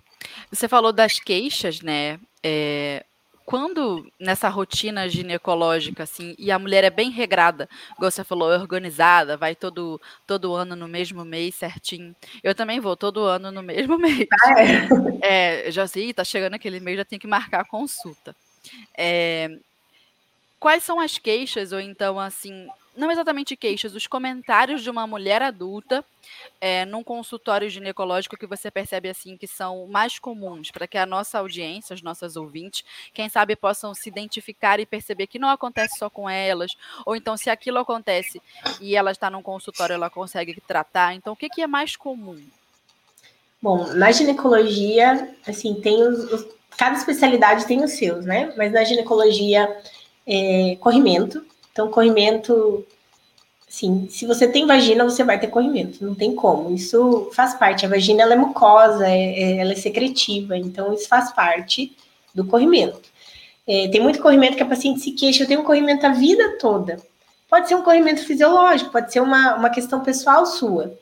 Você 0.51 0.68
falou 0.68 0.92
das 0.92 1.18
queixas, 1.18 1.81
né? 1.81 2.18
É, 2.42 3.05
quando 3.51 4.07
nessa 4.18 4.49
rotina 4.49 5.09
ginecológica, 5.09 6.05
assim, 6.05 6.37
e 6.38 6.53
a 6.53 6.59
mulher 6.59 6.85
é 6.85 6.90
bem 6.90 7.11
regrada, 7.11 7.68
como 7.96 8.09
você 8.09 8.23
falou, 8.23 8.53
é 8.53 8.57
organizada, 8.57 9.37
vai 9.37 9.57
todo, 9.57 10.01
todo 10.25 10.55
ano 10.55 10.77
no 10.77 10.87
mesmo 10.87 11.25
mês 11.25 11.57
certinho. 11.57 12.14
Eu 12.44 12.55
também 12.55 12.79
vou 12.79 12.96
todo 12.96 13.25
ano 13.25 13.51
no 13.51 13.62
mesmo 13.62 13.99
mês. 13.99 14.29
Ah, 14.44 14.62
é? 14.62 15.66
é, 15.66 15.70
já 15.73 15.87
sei, 15.88 16.14
tá 16.14 16.23
chegando 16.23 16.55
aquele 16.55 16.79
mês, 16.79 16.99
já 16.99 17.05
tem 17.05 17.18
que 17.18 17.27
marcar 17.27 17.62
a 17.62 17.68
consulta. 17.68 18.37
É, 18.96 19.59
quais 20.61 20.85
são 20.85 21.01
as 21.01 21.18
queixas, 21.18 21.73
ou 21.73 21.81
então, 21.81 22.20
assim, 22.20 22.68
não 22.96 23.11
exatamente 23.11 23.57
queixas, 23.57 23.94
os 23.94 24.07
comentários 24.07 24.83
de 24.83 24.90
uma 24.90 25.07
mulher 25.07 25.42
adulta 25.42 26.05
é, 26.61 26.85
num 26.85 27.03
consultório 27.03 27.68
ginecológico 27.68 28.37
que 28.37 28.46
você 28.46 28.70
percebe 28.70 29.09
assim 29.09 29.37
que 29.37 29.46
são 29.46 29.87
mais 29.87 30.18
comuns 30.18 30.70
para 30.70 30.87
que 30.87 30.98
a 30.98 31.07
nossa 31.07 31.38
audiência, 31.38 31.94
as 31.94 32.03
nossas 32.03 32.37
ouvintes, 32.37 32.85
quem 33.14 33.29
sabe 33.29 33.57
possam 33.57 33.94
se 33.94 34.09
identificar 34.09 34.81
e 34.81 34.87
perceber 34.87 35.26
que 35.26 35.38
não 35.38 35.48
acontece 35.48 35.98
só 35.98 36.11
com 36.11 36.29
elas, 36.29 36.76
ou 37.07 37.16
então 37.16 37.37
se 37.37 37.48
aquilo 37.48 37.79
acontece 37.79 38.40
e 38.81 38.96
ela 38.96 39.11
está 39.11 39.31
num 39.31 39.42
consultório, 39.42 39.94
ela 39.94 40.11
consegue 40.11 40.61
tratar. 40.61 41.14
Então, 41.14 41.33
o 41.33 41.37
que, 41.37 41.48
que 41.48 41.62
é 41.62 41.66
mais 41.66 41.96
comum? 41.96 42.40
Bom, 43.62 43.92
na 43.94 44.11
ginecologia, 44.11 45.35
assim, 45.46 45.74
tem 45.81 46.03
os, 46.03 46.33
os 46.33 46.61
cada 46.76 46.96
especialidade 46.96 47.66
tem 47.66 47.85
os 47.85 47.92
seus, 47.92 48.24
né? 48.24 48.55
Mas 48.57 48.72
na 48.72 48.83
ginecologia, 48.85 49.68
é, 50.26 50.76
corrimento. 50.81 51.44
Então, 51.72 51.88
corrimento 51.90 52.85
Sim, 53.70 54.09
se 54.11 54.26
você 54.26 54.48
tem 54.48 54.66
vagina, 54.66 55.04
você 55.04 55.22
vai 55.22 55.38
ter 55.38 55.46
corrimento, 55.46 56.04
não 56.04 56.12
tem 56.12 56.35
como. 56.35 56.74
Isso 56.74 57.30
faz 57.33 57.54
parte. 57.54 57.87
A 57.87 57.88
vagina 57.88 58.22
ela 58.22 58.33
é 58.33 58.37
mucosa, 58.37 59.06
é, 59.06 59.42
é, 59.42 59.56
ela 59.59 59.70
é 59.72 59.76
secretiva, 59.76 60.56
então 60.56 60.92
isso 60.92 61.06
faz 61.06 61.30
parte 61.30 61.96
do 62.35 62.44
corrimento. 62.44 63.09
É, 63.68 63.87
tem 63.87 64.00
muito 64.00 64.20
corrimento 64.20 64.56
que 64.56 64.62
a 64.64 64.66
paciente 64.66 64.98
se 65.00 65.12
queixa, 65.12 65.44
eu 65.44 65.46
tenho 65.46 65.62
corrimento 65.62 66.04
a 66.04 66.09
vida 66.09 66.59
toda. 66.59 66.96
Pode 67.48 67.68
ser 67.68 67.76
um 67.76 67.83
corrimento 67.83 68.26
fisiológico, 68.26 68.90
pode 68.90 69.12
ser 69.12 69.20
uma, 69.20 69.54
uma 69.54 69.70
questão 69.70 70.00
pessoal 70.02 70.44
sua. 70.46 70.92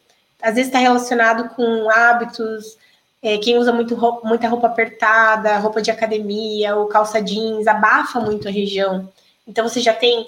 Às 0.42 0.56
vezes 0.56 0.66
está 0.66 0.78
relacionado 0.78 1.48
com 1.54 1.88
hábitos, 1.90 2.76
é, 3.22 3.38
quem 3.38 3.56
usa 3.56 3.72
muito 3.72 3.94
roupa, 3.94 4.28
muita 4.28 4.46
roupa 4.46 4.66
apertada, 4.66 5.56
roupa 5.56 5.80
de 5.80 5.90
academia 5.90 6.76
ou 6.76 6.86
calça 6.86 7.22
jeans, 7.22 7.66
abafa 7.66 8.20
muito 8.20 8.46
a 8.46 8.50
região. 8.50 9.08
Então 9.46 9.66
você 9.66 9.80
já 9.80 9.94
tem 9.94 10.26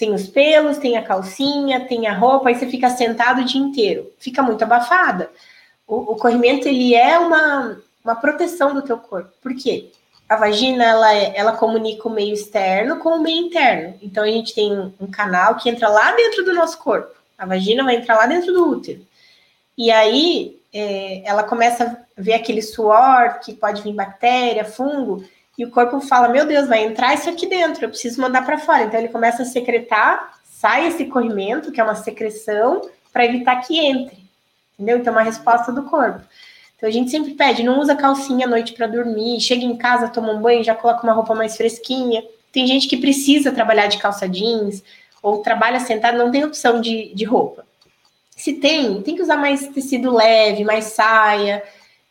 tem 0.00 0.14
os 0.14 0.26
pelos, 0.26 0.78
tem 0.78 0.96
a 0.96 1.02
calcinha, 1.02 1.86
tem 1.86 2.06
a 2.06 2.14
roupa, 2.14 2.48
aí 2.48 2.54
você 2.54 2.66
fica 2.66 2.88
sentado 2.88 3.42
o 3.42 3.44
dia 3.44 3.60
inteiro. 3.60 4.10
Fica 4.18 4.42
muito 4.42 4.64
abafada. 4.64 5.30
O, 5.86 6.12
o 6.12 6.16
corrimento, 6.16 6.66
ele 6.66 6.94
é 6.94 7.18
uma, 7.18 7.78
uma 8.02 8.16
proteção 8.16 8.72
do 8.72 8.80
teu 8.80 8.96
corpo. 8.96 9.30
Por 9.42 9.54
quê? 9.54 9.90
A 10.26 10.36
vagina, 10.36 10.82
ela, 10.82 11.14
é, 11.14 11.36
ela 11.36 11.52
comunica 11.52 12.08
o 12.08 12.10
meio 12.10 12.32
externo 12.32 12.96
com 12.96 13.10
o 13.10 13.20
meio 13.20 13.46
interno. 13.46 13.94
Então, 14.00 14.24
a 14.24 14.28
gente 14.28 14.54
tem 14.54 14.72
um, 14.72 15.06
canal 15.06 15.56
que 15.56 15.68
entra 15.68 15.86
lá 15.90 16.12
dentro 16.12 16.46
do 16.46 16.54
nosso 16.54 16.78
corpo. 16.78 17.14
A 17.36 17.44
vagina 17.44 17.84
vai 17.84 17.96
entrar 17.96 18.16
lá 18.16 18.24
dentro 18.24 18.54
do 18.54 18.70
útero. 18.70 19.06
E 19.76 19.90
aí, 19.90 20.58
é, 20.72 21.20
ela 21.26 21.42
começa 21.42 21.84
a 21.84 21.96
ver 22.16 22.32
aquele 22.32 22.62
suor, 22.62 23.38
que 23.40 23.52
pode 23.52 23.82
vir 23.82 23.92
bactéria, 23.92 24.64
fungo, 24.64 25.22
e 25.60 25.64
o 25.66 25.70
corpo 25.70 26.00
fala: 26.00 26.26
Meu 26.26 26.46
Deus, 26.46 26.66
vai 26.66 26.82
entrar 26.86 27.12
isso 27.12 27.28
aqui 27.28 27.46
dentro, 27.46 27.84
eu 27.84 27.90
preciso 27.90 28.18
mandar 28.18 28.46
para 28.46 28.56
fora. 28.56 28.84
Então 28.84 28.98
ele 28.98 29.10
começa 29.10 29.42
a 29.42 29.44
secretar, 29.44 30.40
sai 30.42 30.86
esse 30.86 31.04
corrimento, 31.04 31.70
que 31.70 31.78
é 31.78 31.84
uma 31.84 31.94
secreção, 31.94 32.80
para 33.12 33.26
evitar 33.26 33.56
que 33.56 33.78
entre. 33.78 34.16
Entendeu? 34.78 34.96
Então, 34.96 35.12
é 35.12 35.16
uma 35.16 35.22
resposta 35.22 35.70
do 35.70 35.82
corpo. 35.82 36.22
Então 36.74 36.88
a 36.88 36.92
gente 36.92 37.10
sempre 37.10 37.34
pede: 37.34 37.62
não 37.62 37.78
usa 37.78 37.94
calcinha 37.94 38.46
à 38.46 38.48
noite 38.48 38.72
para 38.72 38.86
dormir, 38.86 39.38
chega 39.38 39.62
em 39.62 39.76
casa, 39.76 40.08
toma 40.08 40.32
um 40.32 40.40
banho, 40.40 40.64
já 40.64 40.74
coloca 40.74 41.02
uma 41.02 41.12
roupa 41.12 41.34
mais 41.34 41.58
fresquinha. 41.58 42.24
Tem 42.50 42.66
gente 42.66 42.88
que 42.88 42.96
precisa 42.96 43.52
trabalhar 43.52 43.86
de 43.88 43.98
calça 43.98 44.26
jeans 44.26 44.82
ou 45.22 45.42
trabalha 45.42 45.78
sentado, 45.78 46.16
não 46.16 46.30
tem 46.30 46.42
opção 46.42 46.80
de, 46.80 47.14
de 47.14 47.24
roupa. 47.26 47.66
Se 48.34 48.54
tem, 48.54 49.02
tem 49.02 49.14
que 49.14 49.20
usar 49.20 49.36
mais 49.36 49.68
tecido 49.68 50.10
leve, 50.10 50.64
mais 50.64 50.86
saia 50.86 51.62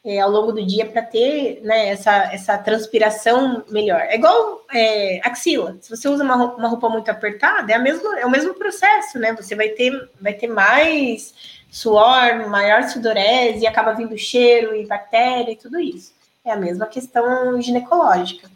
é, 0.04 0.20
ao 0.20 0.30
longo 0.30 0.52
do 0.52 0.66
dia 0.66 0.86
para 0.86 1.02
ter 1.02 1.62
né, 1.64 1.90
essa, 1.90 2.34
essa 2.34 2.58
transpiração 2.58 3.64
melhor. 3.70 4.00
É 4.02 4.16
igual 4.16 4.62
é, 4.74 5.20
axila. 5.24 5.78
Se 5.82 5.90
você 5.90 6.08
usa 6.08 6.24
uma 6.24 6.36
roupa, 6.36 6.58
uma 6.58 6.68
roupa 6.70 6.90
muito 6.90 7.10
apertada, 7.10 7.72
é, 7.72 7.76
a 7.76 7.80
mesma, 7.80 8.20
é 8.20 8.26
o 8.26 8.30
mesmo 8.30 8.54
processo, 8.54 9.20
né? 9.20 9.34
Você 9.34 9.56
vai 9.56 9.70
ter, 9.70 10.10
vai 10.20 10.34
ter 10.34 10.48
mais 10.48 11.34
suor, 11.70 12.50
maior 12.50 12.84
sudorese, 12.84 13.64
e 13.64 13.68
acaba 13.68 13.94
vindo 13.94 14.18
cheiro 14.18 14.76
e 14.76 14.86
bactéria 14.86 15.52
e 15.52 15.58
tudo 15.58 15.80
isso. 15.80 16.14
É 16.44 16.52
a 16.52 16.56
mesma 16.56 16.88
questão 16.88 17.62
ginecológica. 17.62 18.50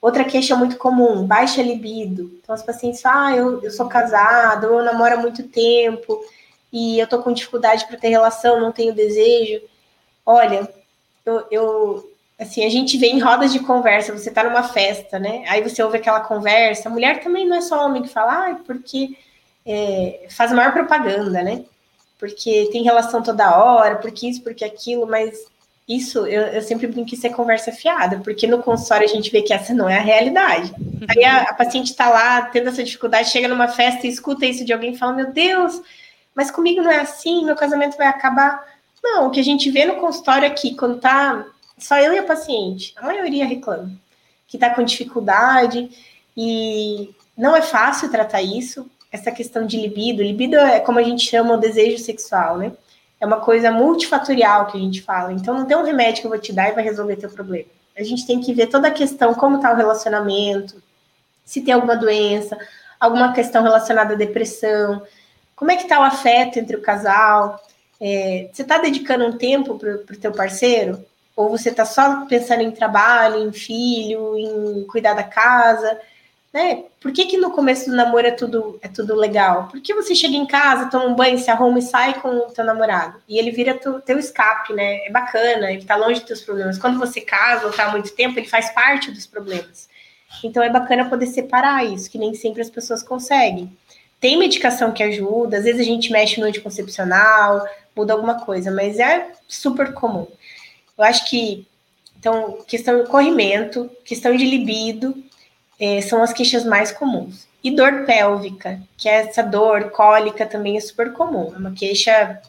Outra 0.00 0.24
queixa 0.24 0.54
muito 0.54 0.76
comum, 0.76 1.26
baixa 1.26 1.62
libido. 1.62 2.38
Então, 2.42 2.54
as 2.54 2.62
pacientes 2.62 3.00
falam, 3.00 3.26
ah, 3.26 3.36
eu, 3.36 3.62
eu 3.64 3.70
sou 3.70 3.88
casada, 3.88 4.70
ou 4.70 4.78
eu 4.78 4.84
namoro 4.84 5.14
há 5.14 5.16
muito 5.16 5.42
tempo, 5.44 6.20
e 6.72 6.98
eu 6.98 7.06
tô 7.06 7.20
com 7.22 7.32
dificuldade 7.32 7.86
para 7.86 7.96
ter 7.96 8.08
relação, 8.08 8.60
não 8.60 8.70
tenho 8.70 8.94
desejo. 8.94 9.62
Olha, 10.30 10.68
eu, 11.24 11.46
eu, 11.50 12.12
assim, 12.38 12.62
a 12.62 12.68
gente 12.68 12.98
vê 12.98 13.06
em 13.06 13.18
rodas 13.18 13.50
de 13.50 13.60
conversa, 13.60 14.12
você 14.12 14.30
tá 14.30 14.44
numa 14.44 14.62
festa, 14.62 15.18
né? 15.18 15.42
Aí 15.48 15.62
você 15.62 15.82
ouve 15.82 15.96
aquela 15.96 16.20
conversa. 16.20 16.90
Mulher 16.90 17.20
também 17.22 17.48
não 17.48 17.56
é 17.56 17.62
só 17.62 17.86
homem 17.86 18.02
que 18.02 18.10
fala, 18.10 18.50
ah, 18.50 18.58
porque 18.66 19.16
é, 19.64 20.26
faz 20.28 20.52
maior 20.52 20.74
propaganda, 20.74 21.42
né? 21.42 21.64
Porque 22.18 22.68
tem 22.70 22.82
relação 22.82 23.22
toda 23.22 23.56
hora, 23.56 23.96
porque 23.96 24.28
isso, 24.28 24.42
porque 24.42 24.66
aquilo, 24.66 25.06
mas 25.06 25.46
isso 25.88 26.26
eu, 26.26 26.42
eu 26.48 26.60
sempre 26.60 26.86
brinco 26.86 27.08
que 27.08 27.14
isso 27.14 27.26
é 27.26 27.30
conversa 27.30 27.72
fiada, 27.72 28.20
porque 28.22 28.46
no 28.46 28.62
consultório 28.62 29.06
a 29.06 29.10
gente 29.10 29.30
vê 29.30 29.40
que 29.40 29.54
essa 29.54 29.72
não 29.72 29.88
é 29.88 29.96
a 29.96 30.02
realidade. 30.02 30.74
Aí 31.08 31.24
a, 31.24 31.44
a 31.44 31.54
paciente 31.54 31.96
tá 31.96 32.10
lá 32.10 32.42
tendo 32.42 32.68
essa 32.68 32.84
dificuldade, 32.84 33.30
chega 33.30 33.48
numa 33.48 33.68
festa 33.68 34.06
e 34.06 34.10
escuta 34.10 34.44
isso 34.44 34.62
de 34.62 34.74
alguém 34.74 34.92
e 34.92 34.98
fala: 34.98 35.14
Meu 35.14 35.32
Deus, 35.32 35.80
mas 36.34 36.50
comigo 36.50 36.82
não 36.82 36.90
é 36.90 37.00
assim, 37.00 37.46
meu 37.46 37.56
casamento 37.56 37.96
vai 37.96 38.08
acabar. 38.08 38.76
Não, 39.02 39.26
o 39.26 39.30
que 39.30 39.40
a 39.40 39.44
gente 39.44 39.70
vê 39.70 39.84
no 39.84 39.96
consultório 39.96 40.46
aqui, 40.46 40.74
quando 40.74 41.00
tá 41.00 41.46
só 41.78 41.96
eu 41.98 42.12
e 42.12 42.18
a 42.18 42.24
paciente, 42.24 42.92
a 42.96 43.06
maioria 43.06 43.46
reclama 43.46 43.90
que 44.48 44.56
tá 44.56 44.70
com 44.70 44.82
dificuldade 44.82 45.90
e 46.34 47.14
não 47.36 47.54
é 47.54 47.60
fácil 47.60 48.10
tratar 48.10 48.42
isso. 48.42 48.90
Essa 49.12 49.30
questão 49.30 49.66
de 49.66 49.76
libido, 49.76 50.22
libido 50.22 50.56
é 50.56 50.80
como 50.80 50.98
a 50.98 51.02
gente 51.02 51.24
chama 51.24 51.54
o 51.54 51.58
desejo 51.58 52.02
sexual, 52.02 52.56
né? 52.56 52.72
É 53.20 53.26
uma 53.26 53.40
coisa 53.40 53.70
multifatorial 53.70 54.66
que 54.66 54.78
a 54.78 54.80
gente 54.80 55.02
fala. 55.02 55.32
Então 55.32 55.56
não 55.56 55.66
tem 55.66 55.76
um 55.76 55.84
remédio 55.84 56.22
que 56.22 56.26
eu 56.26 56.30
vou 56.30 56.40
te 56.40 56.52
dar 56.52 56.70
e 56.70 56.74
vai 56.74 56.82
resolver 56.82 57.16
teu 57.16 57.30
problema. 57.30 57.68
A 57.96 58.02
gente 58.02 58.26
tem 58.26 58.40
que 58.40 58.54
ver 58.54 58.68
toda 58.68 58.88
a 58.88 58.92
questão, 58.92 59.34
como 59.34 59.60
tá 59.60 59.72
o 59.72 59.76
relacionamento, 59.76 60.82
se 61.44 61.60
tem 61.60 61.74
alguma 61.74 61.96
doença, 61.96 62.56
alguma 62.98 63.32
questão 63.32 63.62
relacionada 63.62 64.14
à 64.14 64.16
depressão, 64.16 65.02
como 65.56 65.70
é 65.70 65.76
que 65.76 65.88
tá 65.88 65.98
o 66.00 66.04
afeto 66.04 66.58
entre 66.58 66.76
o 66.76 66.82
casal, 66.82 67.60
é, 68.00 68.48
você 68.52 68.62
está 68.62 68.78
dedicando 68.78 69.26
um 69.26 69.36
tempo 69.36 69.78
para 69.78 69.94
o 69.94 70.20
teu 70.20 70.32
parceiro? 70.32 71.04
Ou 71.36 71.48
você 71.48 71.68
está 71.70 71.84
só 71.84 72.26
pensando 72.26 72.62
em 72.62 72.70
trabalho, 72.70 73.46
em 73.46 73.52
filho, 73.52 74.36
em 74.36 74.84
cuidar 74.86 75.14
da 75.14 75.22
casa? 75.22 75.98
Né? 76.52 76.84
Por 77.00 77.12
que, 77.12 77.26
que 77.26 77.36
no 77.36 77.50
começo 77.50 77.90
do 77.90 77.96
namoro 77.96 78.26
é 78.26 78.30
tudo, 78.30 78.78
é 78.82 78.88
tudo 78.88 79.14
legal? 79.14 79.68
Porque 79.70 79.94
você 79.94 80.14
chega 80.14 80.34
em 80.34 80.46
casa, 80.46 80.90
toma 80.90 81.04
um 81.04 81.14
banho, 81.14 81.38
se 81.38 81.50
arruma 81.50 81.78
e 81.78 81.82
sai 81.82 82.20
com 82.20 82.28
o 82.28 82.50
teu 82.50 82.64
namorado. 82.64 83.20
E 83.28 83.38
ele 83.38 83.50
vira 83.50 83.74
tu, 83.74 84.00
teu 84.00 84.18
escape, 84.18 84.72
né? 84.72 85.06
É 85.06 85.10
bacana, 85.10 85.70
ele 85.70 85.84
tá 85.84 85.94
longe 85.94 86.20
dos 86.20 86.28
teus 86.28 86.40
problemas. 86.40 86.78
Quando 86.78 86.98
você 86.98 87.20
casa 87.20 87.66
ou 87.66 87.72
tá 87.72 87.84
há 87.84 87.90
muito 87.90 88.10
tempo, 88.14 88.38
ele 88.38 88.48
faz 88.48 88.70
parte 88.70 89.10
dos 89.10 89.26
problemas. 89.26 89.88
Então 90.42 90.62
é 90.62 90.70
bacana 90.70 91.08
poder 91.08 91.26
separar 91.26 91.84
isso, 91.84 92.10
que 92.10 92.18
nem 92.18 92.34
sempre 92.34 92.62
as 92.62 92.70
pessoas 92.70 93.02
conseguem. 93.02 93.70
Tem 94.20 94.36
medicação 94.36 94.90
que 94.90 95.02
ajuda, 95.02 95.58
às 95.58 95.64
vezes 95.64 95.80
a 95.80 95.84
gente 95.84 96.10
mexe 96.10 96.40
no 96.40 96.46
anticoncepcional, 96.46 97.64
muda 97.98 98.12
alguma 98.12 98.40
coisa, 98.44 98.70
mas 98.70 98.98
é 98.98 99.32
super 99.48 99.92
comum. 99.92 100.26
Eu 100.96 101.04
acho 101.04 101.28
que, 101.28 101.66
então, 102.16 102.58
questão 102.66 103.02
de 103.02 103.08
corrimento, 103.08 103.90
questão 104.04 104.34
de 104.36 104.44
libido, 104.44 105.14
é, 105.80 106.00
são 106.00 106.22
as 106.22 106.32
queixas 106.32 106.64
mais 106.64 106.92
comuns. 106.92 107.48
E 107.62 107.72
dor 107.72 108.04
pélvica, 108.06 108.80
que 108.96 109.08
é 109.08 109.14
essa 109.14 109.42
dor 109.42 109.90
cólica 109.90 110.46
também 110.46 110.76
é 110.76 110.80
super 110.80 111.12
comum, 111.12 111.52
é 111.54 111.58
uma 111.58 111.72
queixa 111.72 112.40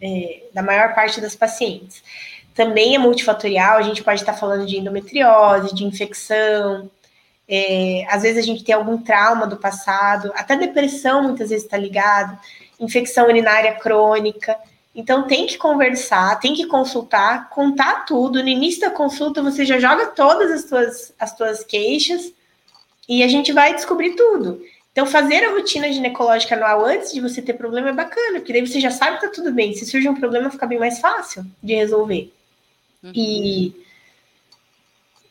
é, 0.00 0.42
da 0.54 0.62
maior 0.62 0.94
parte 0.94 1.20
das 1.20 1.36
pacientes. 1.36 2.02
Também 2.54 2.94
é 2.94 2.98
multifatorial, 2.98 3.76
a 3.76 3.82
gente 3.82 4.02
pode 4.02 4.20
estar 4.20 4.32
falando 4.32 4.66
de 4.66 4.78
endometriose, 4.78 5.74
de 5.74 5.84
infecção, 5.84 6.90
é, 7.46 8.04
às 8.08 8.22
vezes 8.22 8.42
a 8.42 8.46
gente 8.46 8.64
tem 8.64 8.74
algum 8.74 8.98
trauma 8.98 9.46
do 9.46 9.56
passado, 9.56 10.32
até 10.34 10.56
depressão 10.56 11.22
muitas 11.22 11.50
vezes 11.50 11.64
está 11.64 11.76
ligado, 11.76 12.38
infecção 12.78 13.26
urinária 13.26 13.74
crônica. 13.74 14.56
Então 14.98 15.28
tem 15.28 15.46
que 15.46 15.56
conversar, 15.56 16.40
tem 16.40 16.52
que 16.52 16.66
consultar, 16.66 17.50
contar 17.50 18.04
tudo. 18.04 18.42
No 18.42 18.48
início 18.48 18.80
da 18.80 18.90
consulta 18.90 19.40
você 19.40 19.64
já 19.64 19.78
joga 19.78 20.06
todas 20.06 20.50
as 20.50 20.64
tuas, 20.64 21.14
as 21.16 21.36
tuas 21.36 21.62
queixas 21.62 22.32
e 23.08 23.22
a 23.22 23.28
gente 23.28 23.52
vai 23.52 23.72
descobrir 23.72 24.16
tudo. 24.16 24.60
Então 24.90 25.06
fazer 25.06 25.44
a 25.44 25.52
rotina 25.52 25.92
ginecológica 25.92 26.56
anual 26.56 26.84
antes 26.84 27.12
de 27.12 27.20
você 27.20 27.40
ter 27.40 27.52
problema 27.52 27.90
é 27.90 27.92
bacana, 27.92 28.40
porque 28.40 28.52
daí 28.52 28.66
você 28.66 28.80
já 28.80 28.90
sabe 28.90 29.18
que 29.18 29.26
tá 29.26 29.32
tudo 29.32 29.52
bem. 29.52 29.72
Se 29.72 29.86
surge 29.86 30.08
um 30.08 30.16
problema, 30.16 30.50
fica 30.50 30.66
bem 30.66 30.80
mais 30.80 30.98
fácil 30.98 31.46
de 31.62 31.76
resolver. 31.76 32.32
Uhum. 33.04 33.12
E 33.14 33.72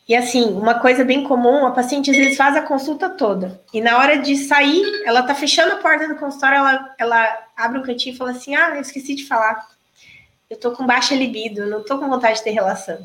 E 0.08 0.16
assim, 0.16 0.54
uma 0.54 0.80
coisa 0.80 1.04
bem 1.04 1.22
comum, 1.22 1.66
a 1.66 1.70
paciente 1.70 2.10
às 2.10 2.16
vezes 2.16 2.36
faz 2.36 2.56
a 2.56 2.62
consulta 2.62 3.10
toda. 3.10 3.60
E 3.74 3.80
na 3.80 3.98
hora 3.98 4.16
de 4.16 4.36
sair, 4.36 4.82
ela 5.04 5.22
tá 5.22 5.34
fechando 5.34 5.72
a 5.72 5.76
porta 5.76 6.08
do 6.08 6.16
consultório, 6.16 6.56
ela, 6.56 6.94
ela 6.96 7.46
abre 7.54 7.78
um 7.78 7.82
cantinho 7.82 8.14
e 8.14 8.16
fala 8.16 8.30
assim: 8.30 8.54
Ah, 8.54 8.72
eu 8.74 8.80
esqueci 8.80 9.14
de 9.14 9.26
falar. 9.26 9.68
Eu 10.48 10.56
tô 10.56 10.72
com 10.72 10.86
baixa 10.86 11.14
libido, 11.14 11.66
não 11.66 11.84
tô 11.84 11.98
com 11.98 12.08
vontade 12.08 12.38
de 12.38 12.44
ter 12.44 12.52
relação. 12.52 12.98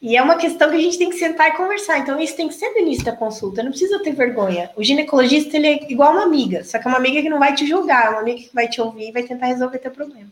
E 0.00 0.14
é 0.14 0.22
uma 0.22 0.36
questão 0.36 0.68
que 0.68 0.76
a 0.76 0.80
gente 0.80 0.98
tem 0.98 1.08
que 1.08 1.16
sentar 1.16 1.48
e 1.48 1.56
conversar. 1.56 1.98
Então, 1.98 2.20
isso 2.20 2.36
tem 2.36 2.48
que 2.48 2.54
ser 2.54 2.68
no 2.68 2.80
início 2.80 3.04
da 3.04 3.16
consulta. 3.16 3.62
Não 3.62 3.70
precisa 3.70 3.98
ter 4.00 4.12
vergonha. 4.12 4.70
O 4.76 4.84
ginecologista, 4.84 5.56
ele 5.56 5.66
é 5.66 5.90
igual 5.90 6.12
uma 6.12 6.22
amiga. 6.22 6.62
Só 6.64 6.78
que 6.78 6.86
é 6.86 6.90
uma 6.90 6.98
amiga 6.98 7.22
que 7.22 7.30
não 7.30 7.38
vai 7.38 7.54
te 7.54 7.66
julgar. 7.66 8.06
É 8.06 8.10
uma 8.10 8.20
amiga 8.20 8.42
que 8.42 8.54
vai 8.54 8.68
te 8.68 8.78
ouvir 8.78 9.08
e 9.08 9.12
vai 9.12 9.22
tentar 9.22 9.46
resolver 9.46 9.78
teu 9.78 9.90
problema. 9.90 10.30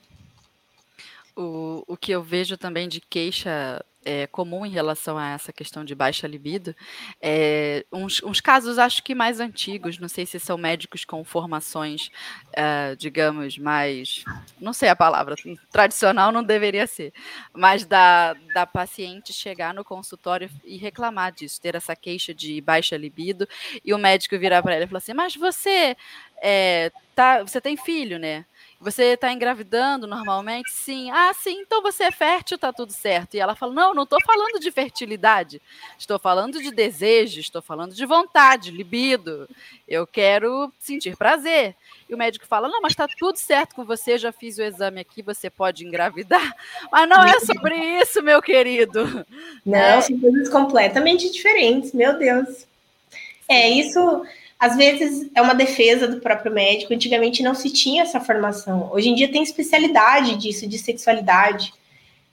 O, 1.34 1.82
o 1.88 1.96
que 1.96 2.12
eu 2.12 2.22
vejo 2.22 2.58
também 2.58 2.86
de 2.88 3.00
queixa 3.00 3.82
é, 4.04 4.26
comum 4.26 4.66
em 4.66 4.70
relação 4.70 5.16
a 5.16 5.30
essa 5.30 5.52
questão 5.52 5.84
de 5.84 5.94
baixa 5.94 6.26
libido, 6.26 6.74
é, 7.20 7.84
uns, 7.92 8.22
uns, 8.22 8.40
casos 8.40 8.78
acho 8.78 9.02
que 9.02 9.14
mais 9.14 9.40
antigos, 9.40 9.98
não 9.98 10.08
sei 10.08 10.26
se 10.26 10.38
são 10.38 10.58
médicos 10.58 11.04
com 11.04 11.24
formações, 11.24 12.10
uh, 12.50 12.96
digamos, 12.96 13.58
mais, 13.58 14.24
não 14.60 14.72
sei 14.72 14.88
a 14.88 14.96
palavra, 14.96 15.34
tradicional 15.70 16.30
não 16.30 16.42
deveria 16.42 16.86
ser, 16.86 17.12
mas 17.52 17.84
da, 17.84 18.34
da 18.52 18.66
paciente 18.66 19.32
chegar 19.32 19.72
no 19.72 19.84
consultório 19.84 20.50
e 20.64 20.76
reclamar 20.76 21.32
disso, 21.32 21.60
ter 21.60 21.74
essa 21.74 21.96
queixa 21.96 22.34
de 22.34 22.60
baixa 22.60 22.96
libido, 22.96 23.48
e 23.84 23.94
o 23.94 23.98
médico 23.98 24.38
virar 24.38 24.62
para 24.62 24.74
ela 24.74 24.84
e 24.84 24.86
falar 24.86 24.98
assim, 24.98 25.14
mas 25.14 25.34
você, 25.34 25.96
é, 26.42 26.90
tá, 27.14 27.42
você 27.42 27.60
tem 27.60 27.76
filho, 27.76 28.18
né? 28.18 28.44
Você 28.84 29.14
está 29.14 29.32
engravidando 29.32 30.06
normalmente? 30.06 30.70
Sim. 30.70 31.10
Ah, 31.10 31.32
sim, 31.32 31.62
então 31.62 31.80
você 31.80 32.04
é 32.04 32.10
fértil, 32.10 32.58
tá 32.58 32.70
tudo 32.70 32.92
certo. 32.92 33.34
E 33.34 33.40
ela 33.40 33.54
fala: 33.54 33.72
Não, 33.72 33.94
não 33.94 34.02
estou 34.02 34.18
falando 34.22 34.60
de 34.60 34.70
fertilidade. 34.70 35.58
Estou 35.98 36.18
falando 36.18 36.62
de 36.62 36.70
desejo, 36.70 37.40
estou 37.40 37.62
falando 37.62 37.94
de 37.94 38.04
vontade, 38.04 38.70
libido. 38.70 39.48
Eu 39.88 40.06
quero 40.06 40.70
sentir 40.78 41.16
prazer. 41.16 41.74
E 42.06 42.14
o 42.14 42.18
médico 42.18 42.46
fala: 42.46 42.68
Não, 42.68 42.82
mas 42.82 42.92
está 42.92 43.08
tudo 43.08 43.38
certo 43.38 43.74
com 43.74 43.86
você, 43.86 44.18
já 44.18 44.30
fiz 44.30 44.58
o 44.58 44.62
exame 44.62 45.00
aqui, 45.00 45.22
você 45.22 45.48
pode 45.48 45.86
engravidar. 45.86 46.54
Mas 46.92 47.08
não 47.08 47.24
é 47.24 47.40
sobre 47.40 47.74
isso, 48.02 48.22
meu 48.22 48.42
querido. 48.42 49.24
Não, 49.64 49.78
é. 49.78 50.00
são 50.02 50.20
coisas 50.20 50.50
completamente 50.50 51.32
diferentes, 51.32 51.92
meu 51.92 52.18
Deus. 52.18 52.66
É, 53.48 53.70
isso 53.70 54.24
às 54.58 54.76
vezes 54.76 55.30
é 55.34 55.42
uma 55.42 55.54
defesa 55.54 56.06
do 56.08 56.20
próprio 56.20 56.52
médico. 56.52 56.94
Antigamente 56.94 57.42
não 57.42 57.54
se 57.54 57.70
tinha 57.70 58.02
essa 58.02 58.20
formação. 58.20 58.90
Hoje 58.92 59.08
em 59.08 59.14
dia 59.14 59.30
tem 59.30 59.42
especialidade 59.42 60.36
disso, 60.36 60.66
de 60.66 60.78
sexualidade. 60.78 61.72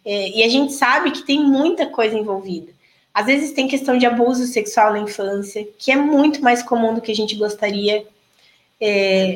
É, 0.06 0.30
e 0.30 0.44
a 0.44 0.50
gente 0.50 0.74
sabe 0.74 1.12
que 1.12 1.24
tem 1.24 1.44
muita 1.44 1.88
coisa 1.88 2.18
envolvida. 2.18 2.72
Às 3.14 3.26
vezes 3.26 3.52
tem 3.52 3.68
questão 3.68 3.98
de 3.98 4.06
abuso 4.06 4.46
sexual 4.46 4.94
na 4.94 5.00
infância, 5.00 5.68
que 5.78 5.92
é 5.92 5.96
muito 5.96 6.42
mais 6.42 6.64
comum 6.64 6.94
do 6.94 7.02
que 7.02 7.12
a 7.12 7.16
gente 7.16 7.36
gostaria. 7.36 8.06
É, 8.80 9.36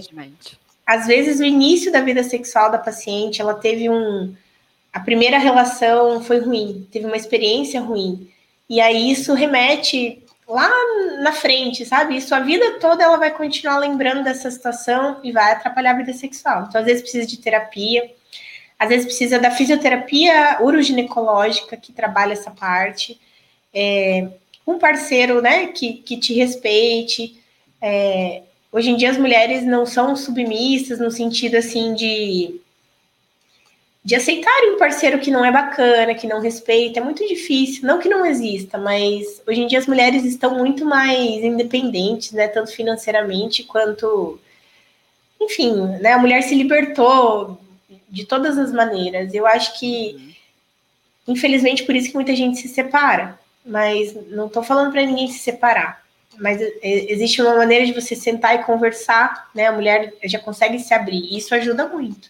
às 0.85 1.07
vezes 1.07 1.39
o 1.39 1.43
início 1.43 1.91
da 1.91 2.01
vida 2.01 2.23
sexual 2.23 2.71
da 2.71 2.77
paciente, 2.77 3.41
ela 3.41 3.53
teve 3.53 3.89
um. 3.89 4.33
A 4.93 4.99
primeira 5.01 5.37
relação 5.37 6.23
foi 6.23 6.39
ruim, 6.39 6.87
teve 6.89 7.05
uma 7.05 7.17
experiência 7.17 7.81
ruim. 7.81 8.29
E 8.69 8.79
aí 8.79 9.11
isso 9.11 9.33
remete 9.33 10.23
lá 10.47 10.69
na 11.21 11.31
frente, 11.31 11.85
sabe? 11.85 12.17
E 12.17 12.21
sua 12.21 12.39
vida 12.39 12.79
toda 12.79 13.03
ela 13.03 13.17
vai 13.17 13.31
continuar 13.31 13.79
lembrando 13.79 14.23
dessa 14.23 14.49
situação 14.51 15.19
e 15.23 15.31
vai 15.31 15.51
atrapalhar 15.51 15.91
a 15.91 15.97
vida 15.97 16.13
sexual. 16.13 16.65
Então, 16.67 16.79
às 16.79 16.85
vezes 16.85 17.01
precisa 17.01 17.25
de 17.25 17.37
terapia, 17.37 18.11
às 18.77 18.89
vezes 18.89 19.05
precisa 19.05 19.39
da 19.39 19.49
fisioterapia 19.51 20.57
uroginecológica 20.61 21.75
que 21.77 21.91
trabalha 21.91 22.33
essa 22.33 22.51
parte, 22.51 23.19
é, 23.73 24.27
um 24.67 24.77
parceiro, 24.77 25.41
né, 25.41 25.67
que, 25.67 25.93
que 25.93 26.17
te 26.17 26.33
respeite. 26.33 27.41
É, 27.81 28.43
hoje 28.71 28.89
em 28.89 28.97
dia 28.97 29.09
as 29.09 29.17
mulheres 29.17 29.63
não 29.63 29.85
são 29.85 30.15
submissas 30.15 30.99
no 30.99 31.11
sentido 31.11 31.55
assim 31.55 31.93
de 31.93 32.59
de 34.05 34.13
aceitarem 34.13 34.75
um 34.75 34.77
parceiro 34.77 35.17
que 35.17 35.31
não 35.31 35.43
é 35.43 35.51
bacana, 35.51 36.13
que 36.13 36.27
não 36.27 36.39
respeita, 36.39 36.99
é 36.99 37.03
muito 37.03 37.27
difícil. 37.27 37.87
Não 37.87 37.97
que 37.97 38.07
não 38.07 38.23
exista, 38.23 38.77
mas 38.77 39.41
hoje 39.47 39.61
em 39.61 39.67
dia 39.67 39.79
as 39.79 39.87
mulheres 39.87 40.23
estão 40.23 40.55
muito 40.55 40.85
mais 40.85 41.43
independentes, 41.43 42.31
né? 42.31 42.47
Tanto 42.47 42.71
financeiramente 42.71 43.63
quanto. 43.63 44.39
Enfim, 45.41 45.87
né? 45.99 46.13
A 46.13 46.19
mulher 46.19 46.43
se 46.43 46.53
libertou 46.53 47.59
de 48.07 48.25
todas 48.27 48.59
as 48.59 48.71
maneiras. 48.71 49.33
Eu 49.33 49.47
acho 49.47 49.79
que, 49.79 50.37
infelizmente, 51.27 51.83
por 51.83 51.95
isso 51.95 52.09
que 52.09 52.15
muita 52.15 52.35
gente 52.35 52.59
se 52.59 52.67
separa. 52.67 53.39
Mas 53.65 54.13
não 54.29 54.45
estou 54.45 54.61
falando 54.61 54.91
para 54.91 55.03
ninguém 55.03 55.27
se 55.29 55.39
separar. 55.39 56.05
Mas 56.37 56.61
existe 56.83 57.41
uma 57.41 57.55
maneira 57.55 57.83
de 57.87 57.93
você 57.93 58.15
sentar 58.15 58.53
e 58.53 58.63
conversar, 58.63 59.49
né? 59.55 59.65
A 59.65 59.71
mulher 59.71 60.13
já 60.25 60.37
consegue 60.37 60.77
se 60.77 60.93
abrir. 60.93 61.35
Isso 61.35 61.55
ajuda 61.55 61.87
muito. 61.87 62.29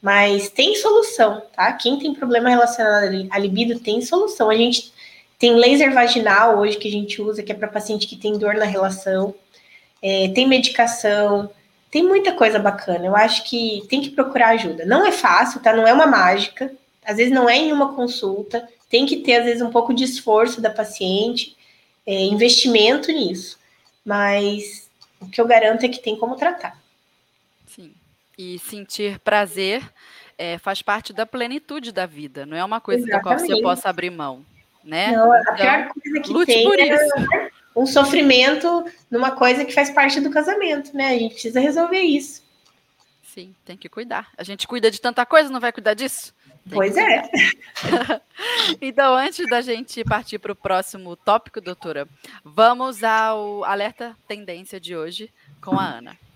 Mas 0.00 0.48
tem 0.48 0.76
solução, 0.76 1.42
tá? 1.54 1.72
Quem 1.72 1.98
tem 1.98 2.14
problema 2.14 2.48
relacionado 2.48 3.26
à 3.30 3.38
libido 3.38 3.80
tem 3.80 4.00
solução. 4.00 4.48
A 4.48 4.56
gente 4.56 4.92
tem 5.38 5.54
laser 5.54 5.92
vaginal 5.92 6.58
hoje 6.58 6.76
que 6.76 6.88
a 6.88 6.90
gente 6.90 7.20
usa, 7.20 7.42
que 7.42 7.52
é 7.52 7.54
para 7.54 7.68
paciente 7.68 8.06
que 8.06 8.16
tem 8.16 8.38
dor 8.38 8.54
na 8.54 8.64
relação. 8.64 9.34
É, 10.00 10.28
tem 10.28 10.46
medicação, 10.46 11.50
tem 11.90 12.02
muita 12.02 12.32
coisa 12.32 12.58
bacana. 12.58 13.06
Eu 13.06 13.16
acho 13.16 13.44
que 13.44 13.82
tem 13.88 14.00
que 14.00 14.10
procurar 14.10 14.50
ajuda. 14.50 14.84
Não 14.84 15.06
é 15.06 15.12
fácil, 15.12 15.60
tá? 15.60 15.72
Não 15.72 15.86
é 15.86 15.92
uma 15.92 16.06
mágica. 16.06 16.72
Às 17.04 17.16
vezes 17.16 17.32
não 17.32 17.48
é 17.48 17.56
em 17.56 17.72
uma 17.72 17.94
consulta. 17.94 18.68
Tem 18.90 19.06
que 19.06 19.16
ter, 19.16 19.36
às 19.36 19.44
vezes, 19.44 19.62
um 19.62 19.70
pouco 19.70 19.94
de 19.94 20.04
esforço 20.04 20.60
da 20.60 20.70
paciente, 20.70 21.56
é, 22.06 22.24
investimento 22.24 23.10
nisso. 23.10 23.58
Mas 24.04 24.88
o 25.20 25.28
que 25.28 25.40
eu 25.40 25.46
garanto 25.46 25.84
é 25.84 25.88
que 25.88 25.98
tem 25.98 26.16
como 26.16 26.36
tratar. 26.36 26.78
E 28.38 28.58
sentir 28.60 29.18
prazer 29.18 29.82
é, 30.38 30.56
faz 30.58 30.80
parte 30.80 31.12
da 31.12 31.26
plenitude 31.26 31.90
da 31.90 32.06
vida, 32.06 32.46
não 32.46 32.56
é 32.56 32.64
uma 32.64 32.80
coisa 32.80 33.02
Exatamente. 33.02 33.24
da 33.24 33.36
qual 33.36 33.38
você 33.38 33.62
possa 33.62 33.88
abrir 33.88 34.10
mão. 34.10 34.46
Né? 34.84 35.10
Não, 35.10 35.30
a 35.30 35.40
então, 35.40 35.56
pior 35.56 35.88
coisa 35.88 36.20
que 36.20 36.46
tem 36.46 36.64
por 36.64 36.78
é 36.78 36.94
isso. 36.94 37.14
um 37.76 37.84
sofrimento 37.84 38.84
numa 39.10 39.32
coisa 39.32 39.64
que 39.64 39.74
faz 39.74 39.90
parte 39.90 40.20
do 40.20 40.30
casamento, 40.30 40.96
né? 40.96 41.08
A 41.08 41.18
gente 41.18 41.32
precisa 41.32 41.60
resolver 41.60 42.00
isso. 42.00 42.42
Sim, 43.22 43.54
tem 43.66 43.76
que 43.76 43.88
cuidar. 43.88 44.28
A 44.38 44.42
gente 44.42 44.66
cuida 44.66 44.90
de 44.90 45.00
tanta 45.00 45.26
coisa, 45.26 45.50
não 45.50 45.60
vai 45.60 45.72
cuidar 45.72 45.94
disso? 45.94 46.32
Tem 46.68 46.74
pois 46.74 46.96
é. 46.96 47.22
então, 48.80 49.14
antes 49.14 49.46
da 49.48 49.60
gente 49.60 50.02
partir 50.04 50.38
para 50.38 50.52
o 50.52 50.56
próximo 50.56 51.16
tópico, 51.16 51.60
doutora, 51.60 52.08
vamos 52.44 53.02
ao 53.04 53.64
alerta 53.64 54.16
tendência 54.26 54.80
de 54.80 54.96
hoje 54.96 55.30
com 55.60 55.78
a 55.78 55.84
Ana. 55.84 56.27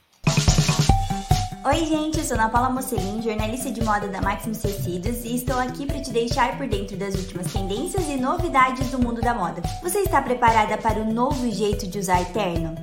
Oi, 1.65 1.87
gente, 1.87 2.19
eu 2.19 2.25
sou 2.25 2.35
Ana 2.35 2.49
Paula 2.49 2.71
Mocelin, 2.71 3.23
jornalista 3.23 3.71
de 3.71 3.85
moda 3.85 4.09
da 4.09 4.21
Maximus 4.21 4.59
Tecidos 4.59 5.25
e 5.25 5.37
estou 5.37 5.57
aqui 5.57 5.87
para 5.87 6.01
te 6.01 6.11
deixar 6.11 6.59
por 6.59 6.67
dentro 6.67 6.97
das 6.97 7.15
últimas 7.15 7.53
tendências 7.53 8.09
e 8.09 8.17
novidades 8.17 8.91
do 8.91 8.99
mundo 8.99 9.21
da 9.21 9.33
moda. 9.33 9.63
Você 9.81 10.01
está 10.01 10.21
preparada 10.21 10.77
para 10.77 10.99
o 10.99 11.13
novo 11.13 11.49
jeito 11.53 11.87
de 11.87 12.01
usar 12.01 12.25
terno? 12.33 12.75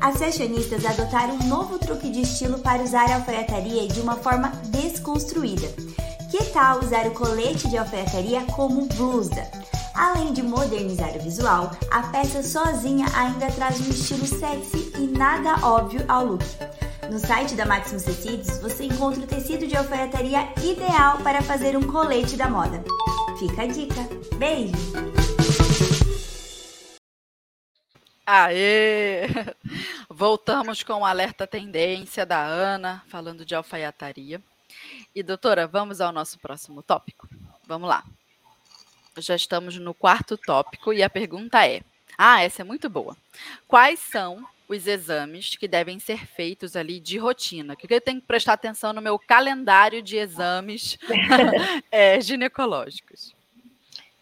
As 0.00 0.18
fashionistas 0.18 0.86
adotaram 0.86 1.34
um 1.34 1.48
novo 1.48 1.80
truque 1.80 2.08
de 2.10 2.20
estilo 2.20 2.60
para 2.60 2.80
usar 2.80 3.10
a 3.10 3.16
alfaiataria 3.16 3.88
de 3.88 4.00
uma 4.00 4.14
forma 4.14 4.52
desconstruída. 4.66 5.66
Que 6.30 6.44
tal 6.52 6.78
usar 6.78 7.08
o 7.08 7.14
colete 7.14 7.68
de 7.68 7.76
alfaiataria 7.76 8.42
como 8.54 8.86
blusa? 8.86 9.48
Além 9.96 10.32
de 10.32 10.44
modernizar 10.44 11.10
o 11.16 11.20
visual, 11.20 11.72
a 11.90 12.04
peça 12.04 12.40
sozinha 12.44 13.06
ainda 13.16 13.50
traz 13.50 13.80
um 13.80 13.90
estilo 13.90 14.26
sexy 14.28 14.92
e 14.96 15.08
nada 15.08 15.66
óbvio 15.66 16.04
ao 16.06 16.24
look. 16.24 16.44
No 17.10 17.18
site 17.18 17.54
da 17.54 17.64
Maximus 17.64 18.02
Tecidos 18.02 18.58
você 18.58 18.84
encontra 18.84 19.22
o 19.22 19.26
tecido 19.26 19.66
de 19.66 19.74
alfaiataria 19.74 20.52
ideal 20.62 21.18
para 21.22 21.40
fazer 21.40 21.74
um 21.74 21.90
colete 21.90 22.36
da 22.36 22.50
moda. 22.50 22.84
Fica 23.38 23.62
a 23.62 23.66
dica. 23.66 24.00
Beijo! 24.36 24.74
Aê! 28.26 29.26
Voltamos 30.10 30.82
com 30.82 31.00
o 31.00 31.04
alerta 31.04 31.46
tendência 31.46 32.26
da 32.26 32.44
Ana, 32.44 33.02
falando 33.08 33.42
de 33.42 33.54
alfaiataria. 33.54 34.42
E 35.14 35.22
doutora, 35.22 35.66
vamos 35.66 36.02
ao 36.02 36.12
nosso 36.12 36.38
próximo 36.38 36.82
tópico. 36.82 37.26
Vamos 37.66 37.88
lá. 37.88 38.04
Já 39.16 39.34
estamos 39.34 39.78
no 39.78 39.94
quarto 39.94 40.36
tópico 40.36 40.92
e 40.92 41.02
a 41.02 41.08
pergunta 41.08 41.66
é: 41.66 41.80
Ah, 42.18 42.42
essa 42.42 42.62
é 42.62 42.64
muito 42.64 42.90
boa. 42.90 43.16
Quais 43.68 44.00
são 44.00 44.44
os 44.68 44.86
exames 44.86 45.56
que 45.56 45.66
devem 45.66 45.98
ser 45.98 46.26
feitos 46.26 46.76
ali 46.76 47.00
de 47.00 47.16
rotina. 47.16 47.74
Que 47.74 47.92
eu 47.92 48.00
tenho 48.00 48.20
que 48.20 48.26
prestar 48.26 48.52
atenção 48.52 48.92
no 48.92 49.00
meu 49.00 49.18
calendário 49.18 50.02
de 50.02 50.16
exames 50.18 50.98
é, 51.90 52.20
ginecológicos. 52.20 53.34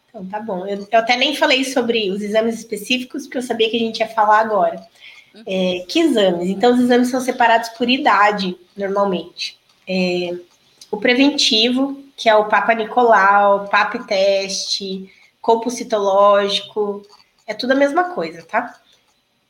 Então, 0.08 0.24
tá 0.26 0.38
bom. 0.38 0.64
Eu, 0.66 0.86
eu, 0.90 0.98
até 1.00 1.16
nem 1.16 1.34
falei 1.34 1.64
sobre 1.64 2.10
os 2.10 2.22
exames 2.22 2.58
específicos, 2.58 3.24
porque 3.24 3.38
eu 3.38 3.42
sabia 3.42 3.68
que 3.68 3.76
a 3.76 3.80
gente 3.80 3.98
ia 3.98 4.08
falar 4.08 4.38
agora. 4.38 4.86
Uhum. 5.34 5.42
É, 5.46 5.84
que 5.88 5.98
exames? 5.98 6.48
Então, 6.48 6.72
os 6.72 6.80
exames 6.80 7.08
são 7.08 7.20
separados 7.20 7.70
por 7.70 7.90
idade, 7.90 8.56
normalmente. 8.76 9.58
É, 9.86 10.34
o 10.90 10.96
preventivo, 10.96 12.02
que 12.16 12.28
é 12.28 12.36
o 12.36 12.48
Papa 12.48 12.72
Nicolau, 12.72 13.68
PAP 13.68 14.06
teste, 14.06 15.12
corpo 15.42 15.70
citológico, 15.70 17.04
É 17.46 17.54
tudo 17.54 17.72
a 17.72 17.76
mesma 17.76 18.04
coisa, 18.14 18.42
tá? 18.42 18.78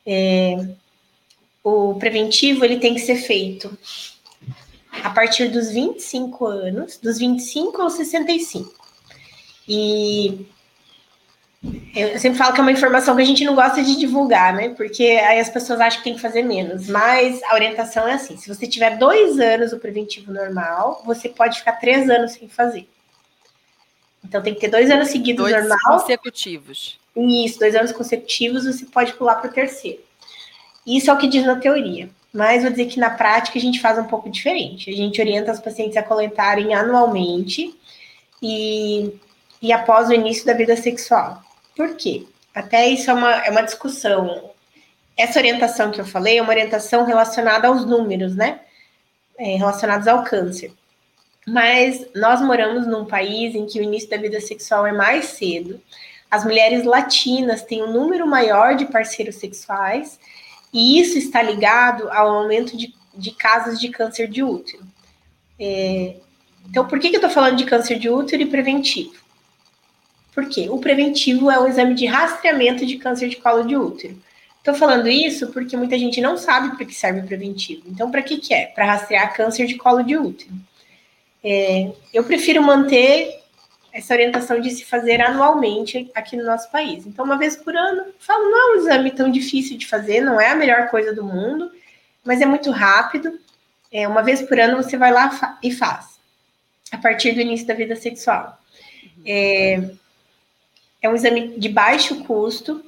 É, 0.07 0.57
o 1.65 1.95
preventivo 1.95 2.65
ele 2.65 2.79
tem 2.79 2.95
que 2.95 3.01
ser 3.01 3.17
feito 3.17 3.77
a 5.03 5.11
partir 5.11 5.49
dos 5.49 5.71
25 5.71 6.47
anos, 6.47 6.99
dos 6.99 7.19
25 7.19 7.83
aos 7.83 7.95
65. 7.95 8.73
E 9.69 10.47
eu 11.95 12.19
sempre 12.21 12.39
falo 12.39 12.53
que 12.53 12.61
é 12.61 12.63
uma 12.63 12.73
informação 12.73 13.17
que 13.17 13.23
a 13.23 13.27
gente 13.27 13.45
não 13.45 13.55
gosta 13.55 13.83
de 13.83 13.97
divulgar, 13.97 14.55
né? 14.55 14.69
Porque 14.71 15.03
aí 15.03 15.41
as 15.41 15.49
pessoas 15.49 15.81
acham 15.81 15.99
que 15.99 16.05
tem 16.05 16.15
que 16.15 16.21
fazer 16.21 16.43
menos. 16.43 16.89
Mas 16.89 17.43
a 17.45 17.55
orientação 17.55 18.07
é 18.07 18.13
assim: 18.13 18.37
se 18.37 18.49
você 18.49 18.67
tiver 18.67 18.97
dois 18.99 19.39
anos 19.41 19.73
o 19.73 19.79
preventivo 19.79 20.33
normal, 20.33 21.03
você 21.05 21.29
pode 21.29 21.59
ficar 21.59 21.73
três 21.73 22.09
anos 22.09 22.33
sem 22.33 22.49
fazer. 22.49 22.89
Então 24.25 24.43
tem 24.43 24.55
que 24.55 24.61
ter 24.61 24.69
dois 24.69 24.91
anos 24.91 25.09
seguidos 25.09 25.51
dois 25.51 25.69
normal. 25.69 26.01
consecutivos. 26.01 26.99
Isso, 27.17 27.59
dois 27.59 27.75
anos 27.75 27.93
consecutivos, 27.93 28.67
você 28.67 28.85
pode 28.87 29.15
pular 29.15 29.37
para 29.37 29.51
o 29.51 29.53
terceiro. 29.53 30.01
Isso 30.87 31.11
é 31.11 31.15
o 31.15 31.19
que 31.19 31.27
diz 31.27 31.45
na 31.45 31.57
teoria. 31.57 32.11
Mas 32.33 32.63
vou 32.63 32.71
dizer 32.71 32.87
que 32.87 33.01
na 33.01 33.11
prática 33.11 33.59
a 33.59 33.61
gente 33.61 33.81
faz 33.81 33.99
um 33.99 34.05
pouco 34.05 34.29
diferente. 34.29 34.91
A 34.91 34.93
gente 34.95 35.21
orienta 35.21 35.53
os 35.53 35.61
pacientes 35.61 35.97
a 35.97 36.03
coletarem 36.03 36.75
anualmente 36.75 37.75
e, 38.43 39.11
e 39.63 39.73
após 39.73 40.09
o 40.09 40.13
início 40.13 40.45
da 40.45 40.53
vida 40.53 40.77
sexual. 40.77 41.43
Por 41.75 41.97
quê? 41.97 42.27
Até 42.55 42.87
isso 42.89 43.11
é 43.11 43.15
uma, 43.15 43.33
é 43.47 43.51
uma 43.51 43.63
discussão. 43.63 44.51
Essa 45.17 45.39
orientação 45.39 45.91
que 45.91 46.01
eu 46.01 46.05
falei 46.05 46.39
é 46.39 46.43
uma 46.43 46.51
orientação 46.51 47.07
relacionada 47.07 47.69
aos 47.69 47.87
números, 47.87 48.37
né? 48.37 48.61
É, 49.39 49.57
relacionados 49.57 50.07
ao 50.07 50.23
câncer. 50.23 50.73
Mas 51.47 52.07
nós 52.15 52.41
moramos 52.41 52.87
num 52.87 53.05
país 53.05 53.55
em 53.55 53.67
que 53.67 53.79
o 53.79 53.83
início 53.83 54.11
da 54.11 54.17
vida 54.17 54.41
sexual 54.41 54.87
é 54.87 54.93
mais 54.93 55.27
cedo. 55.27 55.81
As 56.31 56.45
mulheres 56.45 56.85
latinas 56.85 57.63
têm 57.63 57.83
um 57.83 57.93
número 57.93 58.27
maior 58.27 58.75
de 58.75 58.87
parceiros 58.87 59.37
sexuais, 59.37 60.19
e 60.73 61.01
isso 61.01 61.17
está 61.17 61.41
ligado 61.41 62.11
ao 62.11 62.29
aumento 62.29 62.77
de, 62.77 62.95
de 63.15 63.31
casos 63.31 63.81
de 63.81 63.89
câncer 63.89 64.29
de 64.29 64.43
útero. 64.43 64.85
É, 65.59 66.17
então, 66.69 66.87
por 66.87 66.99
que, 66.99 67.09
que 67.09 67.17
eu 67.17 67.21
estou 67.21 67.31
falando 67.31 67.57
de 67.57 67.65
câncer 67.65 67.99
de 67.99 68.11
útero 68.11 68.43
e 68.43 68.47
preventivo? 68.47 69.15
Por 70.35 70.49
quê? 70.49 70.67
O 70.69 70.79
preventivo 70.79 71.51
é 71.51 71.59
o 71.59 71.67
exame 71.67 71.95
de 71.95 72.05
rastreamento 72.05 72.85
de 72.85 72.99
câncer 72.99 73.29
de 73.29 73.37
colo 73.37 73.63
de 73.63 73.77
útero. 73.77 74.19
Estou 74.59 74.75
falando 74.75 75.09
isso 75.09 75.47
porque 75.53 75.77
muita 75.77 75.97
gente 75.97 76.21
não 76.21 76.37
sabe 76.37 76.77
para 76.77 76.85
que 76.85 76.95
serve 76.95 77.21
o 77.21 77.27
preventivo. 77.27 77.85
Então, 77.87 78.11
para 78.11 78.21
que, 78.21 78.37
que 78.37 78.53
é? 78.53 78.67
Para 78.67 78.85
rastrear 78.85 79.33
câncer 79.33 79.67
de 79.67 79.77
colo 79.77 80.03
de 80.03 80.17
útero. 80.17 80.51
É, 81.43 81.93
eu 82.13 82.25
prefiro 82.25 82.61
manter 82.63 83.45
essa 83.97 84.13
orientação 84.13 84.61
de 84.61 84.71
se 84.71 84.85
fazer 84.85 85.23
anualmente 85.23 86.11
aqui 86.15 86.37
no 86.37 86.45
nosso 86.45 86.71
país. 86.71 87.07
Então, 87.07 87.25
uma 87.25 87.39
vez 87.39 87.57
por 87.57 87.75
ano, 87.75 88.05
falo, 88.19 88.45
não 88.45 88.59
é 88.59 88.73
um 88.75 88.81
exame 88.81 89.11
tão 89.11 89.31
difícil 89.31 89.79
de 89.79 89.87
fazer, 89.87 90.21
não 90.21 90.39
é 90.39 90.51
a 90.51 90.55
melhor 90.55 90.89
coisa 90.89 91.15
do 91.15 91.25
mundo, 91.25 91.71
mas 92.23 92.43
é 92.43 92.47
muito 92.47 92.71
rápido. 92.71 93.41
É, 93.91 94.07
uma 94.07 94.23
vez 94.23 94.43
por 94.43 94.61
ano 94.61 94.77
você 94.77 94.99
vai 94.99 95.11
lá 95.11 95.59
e 95.63 95.73
faz, 95.73 96.19
a 96.93 96.99
partir 96.99 97.33
do 97.33 97.41
início 97.41 97.67
da 97.67 97.73
vida 97.73 97.97
sexual. 97.97 98.59
É, 99.25 99.83
é 101.01 101.09
um 101.09 101.15
exame 101.15 101.57
de 101.57 101.69
baixo 101.71 102.23
custo 102.25 102.85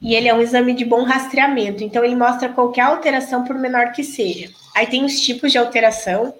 e 0.00 0.14
ele 0.14 0.28
é 0.28 0.34
um 0.34 0.40
exame 0.40 0.74
de 0.74 0.84
bom 0.84 1.02
rastreamento. 1.02 1.82
Então, 1.82 2.04
ele 2.04 2.14
mostra 2.14 2.48
qualquer 2.48 2.82
alteração, 2.82 3.42
por 3.42 3.58
menor 3.58 3.90
que 3.90 4.04
seja. 4.04 4.48
Aí 4.76 4.86
tem 4.86 5.04
os 5.04 5.20
tipos 5.20 5.50
de 5.50 5.58
alteração, 5.58 6.32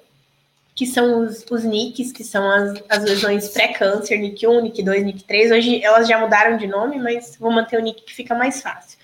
que 0.75 0.87
são 0.87 1.21
os, 1.21 1.45
os 1.51 1.65
NICs, 1.65 2.13
que 2.13 2.25
são 2.25 2.51
as, 2.51 2.83
as 2.89 3.05
lesões 3.05 3.49
pré-câncer, 3.49 4.19
NIC 4.19 4.47
1, 4.47 4.63
NIC 4.63 4.83
2, 4.83 5.05
NIC 5.05 5.25
3. 5.25 5.53
Hoje 5.53 5.85
elas 5.85 6.09
já 6.09 6.19
mudaram 6.19 6.57
de 6.57 6.67
nome, 6.67 6.99
mas 6.99 7.37
vou 7.37 7.51
manter 7.51 7.79
o 7.79 7.83
NIC 7.83 8.03
que 8.03 8.15
fica 8.15 8.35
mais 8.35 8.63
fácil. 8.63 8.99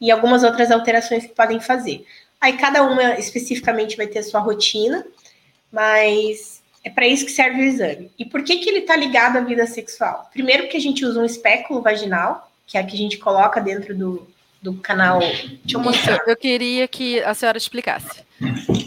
E 0.00 0.10
algumas 0.10 0.42
outras 0.42 0.70
alterações 0.70 1.24
que 1.24 1.34
podem 1.34 1.60
fazer. 1.60 2.06
Aí 2.40 2.54
cada 2.54 2.82
uma 2.82 3.18
especificamente 3.18 3.96
vai 3.96 4.06
ter 4.06 4.20
a 4.20 4.22
sua 4.22 4.40
rotina, 4.40 5.04
mas 5.70 6.62
é 6.82 6.90
para 6.90 7.06
isso 7.06 7.24
que 7.24 7.32
serve 7.32 7.62
o 7.62 7.64
exame. 7.64 8.10
E 8.18 8.24
por 8.24 8.42
que, 8.42 8.58
que 8.58 8.68
ele 8.68 8.80
está 8.80 8.96
ligado 8.96 9.38
à 9.38 9.40
vida 9.40 9.66
sexual? 9.66 10.28
Primeiro, 10.32 10.64
porque 10.64 10.76
a 10.76 10.80
gente 10.80 11.04
usa 11.04 11.20
um 11.20 11.24
espéculo 11.24 11.80
vaginal, 11.80 12.50
que 12.66 12.76
é 12.76 12.80
a 12.80 12.84
que 12.84 12.94
a 12.94 12.98
gente 12.98 13.18
coloca 13.18 13.60
dentro 13.60 13.96
do, 13.96 14.28
do 14.60 14.74
canal. 14.74 15.20
Deixa 15.20 15.58
eu 15.74 15.80
mostrar. 15.80 16.20
Eu 16.26 16.36
queria 16.36 16.86
que 16.88 17.20
a 17.20 17.32
senhora 17.34 17.56
explicasse. 17.56 18.22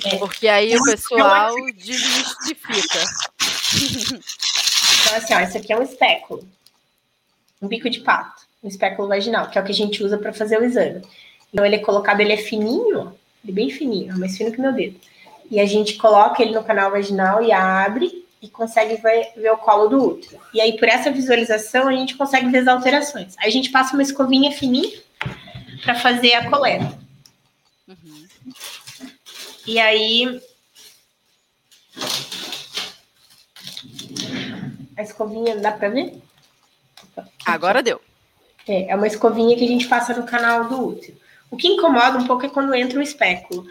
É. 0.06 0.18
Porque 0.18 0.48
aí 0.48 0.76
o 0.76 0.84
pessoal 0.84 1.54
desmistifica. 1.76 3.00
Então, 5.02 5.18
assim, 5.18 5.34
ó, 5.34 5.40
isso 5.42 5.58
aqui 5.58 5.74
é 5.74 5.78
um 5.78 5.84
espéculo. 5.84 6.48
Um 7.62 7.68
bico 7.68 7.90
de 7.90 8.00
pato. 8.00 8.44
Um 8.64 8.68
espéculo 8.68 9.08
vaginal, 9.08 9.50
que 9.50 9.58
é 9.58 9.62
o 9.62 9.64
que 9.64 9.72
a 9.72 9.76
gente 9.76 10.04
usa 10.04 10.18
para 10.18 10.34
fazer 10.34 10.60
o 10.60 10.64
exame. 10.64 11.02
Então, 11.54 11.66
ele 11.66 11.76
é 11.76 11.80
colocado, 11.80 12.20
ele 12.20 12.34
é 12.34 12.38
fininho, 12.38 13.14
ele 13.44 13.52
é 13.52 13.52
bem 13.52 13.70
fininho, 13.70 14.18
mais 14.18 14.38
fino 14.38 14.52
que 14.52 14.60
meu 14.60 14.74
dedo 14.74 15.00
e 15.50 15.60
a 15.60 15.66
gente 15.66 15.96
coloca 15.96 16.42
ele 16.42 16.54
no 16.54 16.64
canal 16.64 16.92
vaginal 16.92 17.44
e 17.44 17.52
abre 17.52 18.26
e 18.42 18.48
consegue 18.48 18.96
ver, 19.02 19.32
ver, 19.36 19.52
o 19.52 19.58
colo 19.58 19.88
do 19.88 20.04
útero. 20.04 20.40
E 20.54 20.62
aí, 20.62 20.78
por 20.78 20.88
essa 20.88 21.10
visualização, 21.10 21.88
a 21.88 21.92
gente 21.92 22.16
consegue 22.16 22.50
ver 22.50 22.60
as 22.60 22.68
alterações. 22.68 23.36
Aí 23.40 23.48
a 23.48 23.52
gente 23.52 23.72
passa 23.72 23.94
uma 23.94 24.04
escovinha 24.04 24.52
fininha 24.52 25.00
para 25.84 25.96
fazer 25.96 26.34
a 26.34 26.50
coleta. 26.50 27.07
E 29.68 29.80
aí. 29.80 30.42
A 34.96 35.04
escovinha, 35.04 35.58
dá 35.58 35.72
para 35.74 35.90
ver? 35.90 36.22
Agora 37.46 37.84
deu. 37.84 38.02
É, 38.68 38.92
é 38.92 38.96
uma 38.96 39.08
escovinha 39.08 39.56
que 39.58 39.66
a 39.66 39.68
gente 39.68 39.88
passa 39.88 40.14
no 40.14 40.26
canal 40.26 40.70
do 40.70 40.88
útero. 40.88 41.18
O 41.52 41.58
que 41.58 41.68
incomoda 41.68 42.18
um 42.18 42.26
pouco 42.26 42.46
é 42.46 42.50
quando 42.50 42.74
entra 42.74 43.00
o 43.00 43.04
espéculo. 43.04 43.66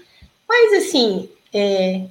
Mas, 0.47 0.85
assim, 0.85 1.29
é, 1.53 2.07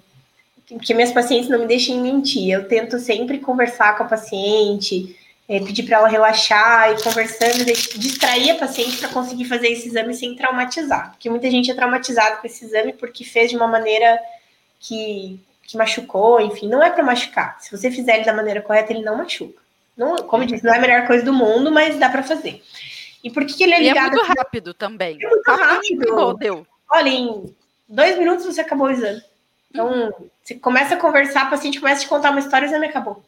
que 0.81 0.93
minhas 0.93 1.11
pacientes 1.11 1.49
não 1.49 1.59
me 1.59 1.67
deixem 1.67 2.01
mentir. 2.01 2.51
Eu 2.51 2.67
tento 2.67 2.99
sempre 2.99 3.39
conversar 3.39 3.95
com 3.97 4.03
a 4.03 4.07
paciente, 4.07 5.15
é, 5.47 5.59
pedir 5.59 5.83
para 5.83 5.97
ela 5.97 6.07
relaxar 6.07 6.91
e 6.91 7.03
conversando, 7.03 7.63
distrair 7.65 8.51
a 8.51 8.55
paciente 8.55 8.97
para 8.97 9.09
conseguir 9.09 9.45
fazer 9.45 9.67
esse 9.67 9.87
exame 9.87 10.13
sem 10.13 10.35
traumatizar. 10.35 11.11
Porque 11.11 11.29
muita 11.29 11.49
gente 11.51 11.69
é 11.69 11.75
traumatizada 11.75 12.37
com 12.37 12.47
esse 12.47 12.65
exame 12.65 12.93
porque 12.93 13.23
fez 13.23 13.51
de 13.51 13.55
uma 13.55 13.67
maneira 13.67 14.19
que, 14.79 15.39
que 15.63 15.77
machucou, 15.77 16.41
enfim, 16.41 16.67
não 16.67 16.81
é 16.81 16.89
para 16.89 17.03
machucar. 17.03 17.57
Se 17.59 17.69
você 17.69 17.91
fizer 17.91 18.15
ele 18.15 18.25
da 18.25 18.33
maneira 18.33 18.61
correta, 18.61 18.91
ele 18.91 19.03
não 19.03 19.17
machuca. 19.17 19.61
Não, 19.95 20.17
como 20.17 20.43
eu 20.43 20.47
disse, 20.47 20.63
não 20.63 20.73
é 20.73 20.77
a 20.77 20.81
melhor 20.81 21.07
coisa 21.07 21.23
do 21.23 21.31
mundo, 21.31 21.71
mas 21.71 21.97
dá 21.97 22.09
para 22.09 22.23
fazer. 22.23 22.61
E 23.23 23.29
por 23.29 23.45
que, 23.45 23.63
ele 23.63 23.73
é 23.73 23.79
ligado? 23.79 24.13
E 24.13 24.19
é 24.19 24.23
muito 24.23 24.37
rápido 24.37 24.73
também. 24.73 25.17
É 25.21 25.27
muito 25.27 25.51
rápido. 25.51 26.33
Deu. 26.35 26.67
Olha, 26.91 27.09
em 27.09 27.55
dois 27.87 28.17
minutos 28.17 28.45
você 28.45 28.61
acabou 28.61 28.87
o 28.87 28.91
exame. 28.91 29.21
Então, 29.69 30.13
você 30.43 30.55
começa 30.55 30.95
a 30.95 30.97
conversar, 30.97 31.43
a 31.43 31.49
paciente 31.49 31.79
começa 31.79 32.01
a 32.01 32.03
te 32.03 32.09
contar 32.09 32.31
uma 32.31 32.39
história 32.39 32.65
e 32.65 32.67
o 32.67 32.71
exame 32.71 32.87
acabou. 32.87 33.23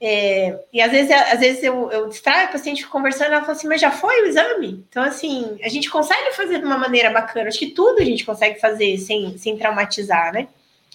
É, 0.00 0.60
e 0.72 0.80
às 0.80 0.90
vezes, 0.90 1.10
às 1.10 1.40
vezes 1.40 1.62
eu, 1.62 1.90
eu 1.90 2.08
distraio 2.08 2.48
a 2.48 2.52
paciente 2.52 2.86
conversando, 2.86 3.32
ela 3.32 3.40
fala 3.40 3.52
assim, 3.52 3.68
mas 3.68 3.80
já 3.80 3.90
foi 3.90 4.22
o 4.22 4.26
exame? 4.26 4.84
Então, 4.88 5.02
assim, 5.02 5.58
a 5.62 5.68
gente 5.68 5.88
consegue 5.88 6.32
fazer 6.32 6.58
de 6.58 6.64
uma 6.64 6.76
maneira 6.76 7.10
bacana. 7.10 7.48
Acho 7.48 7.58
que 7.58 7.70
tudo 7.70 8.00
a 8.00 8.04
gente 8.04 8.24
consegue 8.24 8.60
fazer 8.60 8.98
sem, 8.98 9.38
sem 9.38 9.56
traumatizar, 9.56 10.32
né? 10.32 10.48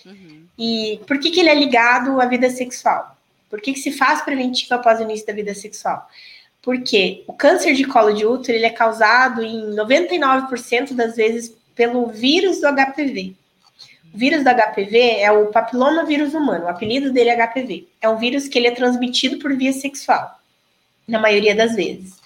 Uhum. 0.05 0.45
E 0.57 0.99
por 1.07 1.19
que, 1.19 1.31
que 1.31 1.39
ele 1.39 1.49
é 1.49 1.55
ligado 1.55 2.19
à 2.21 2.25
vida 2.25 2.49
sexual? 2.49 3.17
Por 3.49 3.61
que, 3.61 3.73
que 3.73 3.79
se 3.79 3.91
faz 3.91 4.21
preventivo 4.21 4.75
após 4.75 4.99
o 4.99 5.03
início 5.03 5.25
da 5.25 5.33
vida 5.33 5.55
sexual? 5.55 6.07
Porque 6.61 7.23
o 7.25 7.33
câncer 7.33 7.73
de 7.73 7.85
colo 7.85 8.13
de 8.13 8.25
útero 8.25 8.57
ele 8.57 8.65
é 8.65 8.69
causado 8.69 9.41
em 9.41 9.71
99% 9.75 10.93
das 10.93 11.15
vezes 11.15 11.55
pelo 11.73 12.07
vírus 12.07 12.59
do 12.59 12.67
HPV. 12.67 13.33
O 14.13 14.17
vírus 14.17 14.43
do 14.43 14.49
HPV 14.49 14.97
é 15.19 15.31
o 15.31 15.47
papilomavírus 15.47 16.33
humano, 16.33 16.65
o 16.65 16.69
apelido 16.69 17.11
dele 17.11 17.29
é 17.29 17.47
HPV. 17.47 17.87
É 18.01 18.09
um 18.09 18.17
vírus 18.17 18.47
que 18.47 18.57
ele 18.57 18.67
é 18.67 18.71
transmitido 18.71 19.37
por 19.37 19.55
via 19.55 19.71
sexual, 19.71 20.39
na 21.07 21.19
maioria 21.19 21.55
das 21.55 21.75
vezes. 21.75 22.17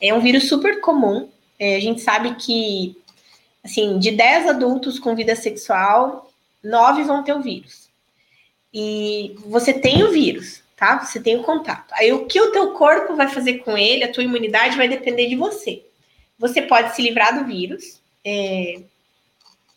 É 0.00 0.12
um 0.14 0.20
vírus 0.20 0.48
super 0.48 0.80
comum. 0.80 1.28
É, 1.58 1.76
a 1.76 1.80
gente 1.80 2.00
sabe 2.00 2.34
que, 2.36 2.96
assim, 3.62 3.98
de 3.98 4.10
10 4.10 4.48
adultos 4.48 4.98
com 4.98 5.14
vida 5.14 5.34
sexual, 5.34 6.30
9 6.62 7.02
vão 7.04 7.22
ter 7.22 7.32
o 7.32 7.42
vírus. 7.42 7.88
E 8.72 9.36
você 9.46 9.72
tem 9.72 10.02
o 10.02 10.10
vírus, 10.10 10.62
tá? 10.76 10.98
Você 10.98 11.20
tem 11.20 11.36
o 11.36 11.42
contato. 11.42 11.92
Aí 11.92 12.12
o 12.12 12.26
que 12.26 12.40
o 12.40 12.50
teu 12.50 12.72
corpo 12.72 13.14
vai 13.14 13.28
fazer 13.28 13.58
com 13.58 13.78
ele, 13.78 14.04
a 14.04 14.12
tua 14.12 14.24
imunidade 14.24 14.76
vai 14.76 14.88
depender 14.88 15.28
de 15.28 15.36
você. 15.36 15.84
Você 16.38 16.62
pode 16.62 16.94
se 16.94 17.02
livrar 17.02 17.38
do 17.38 17.46
vírus, 17.46 18.00
é, 18.24 18.80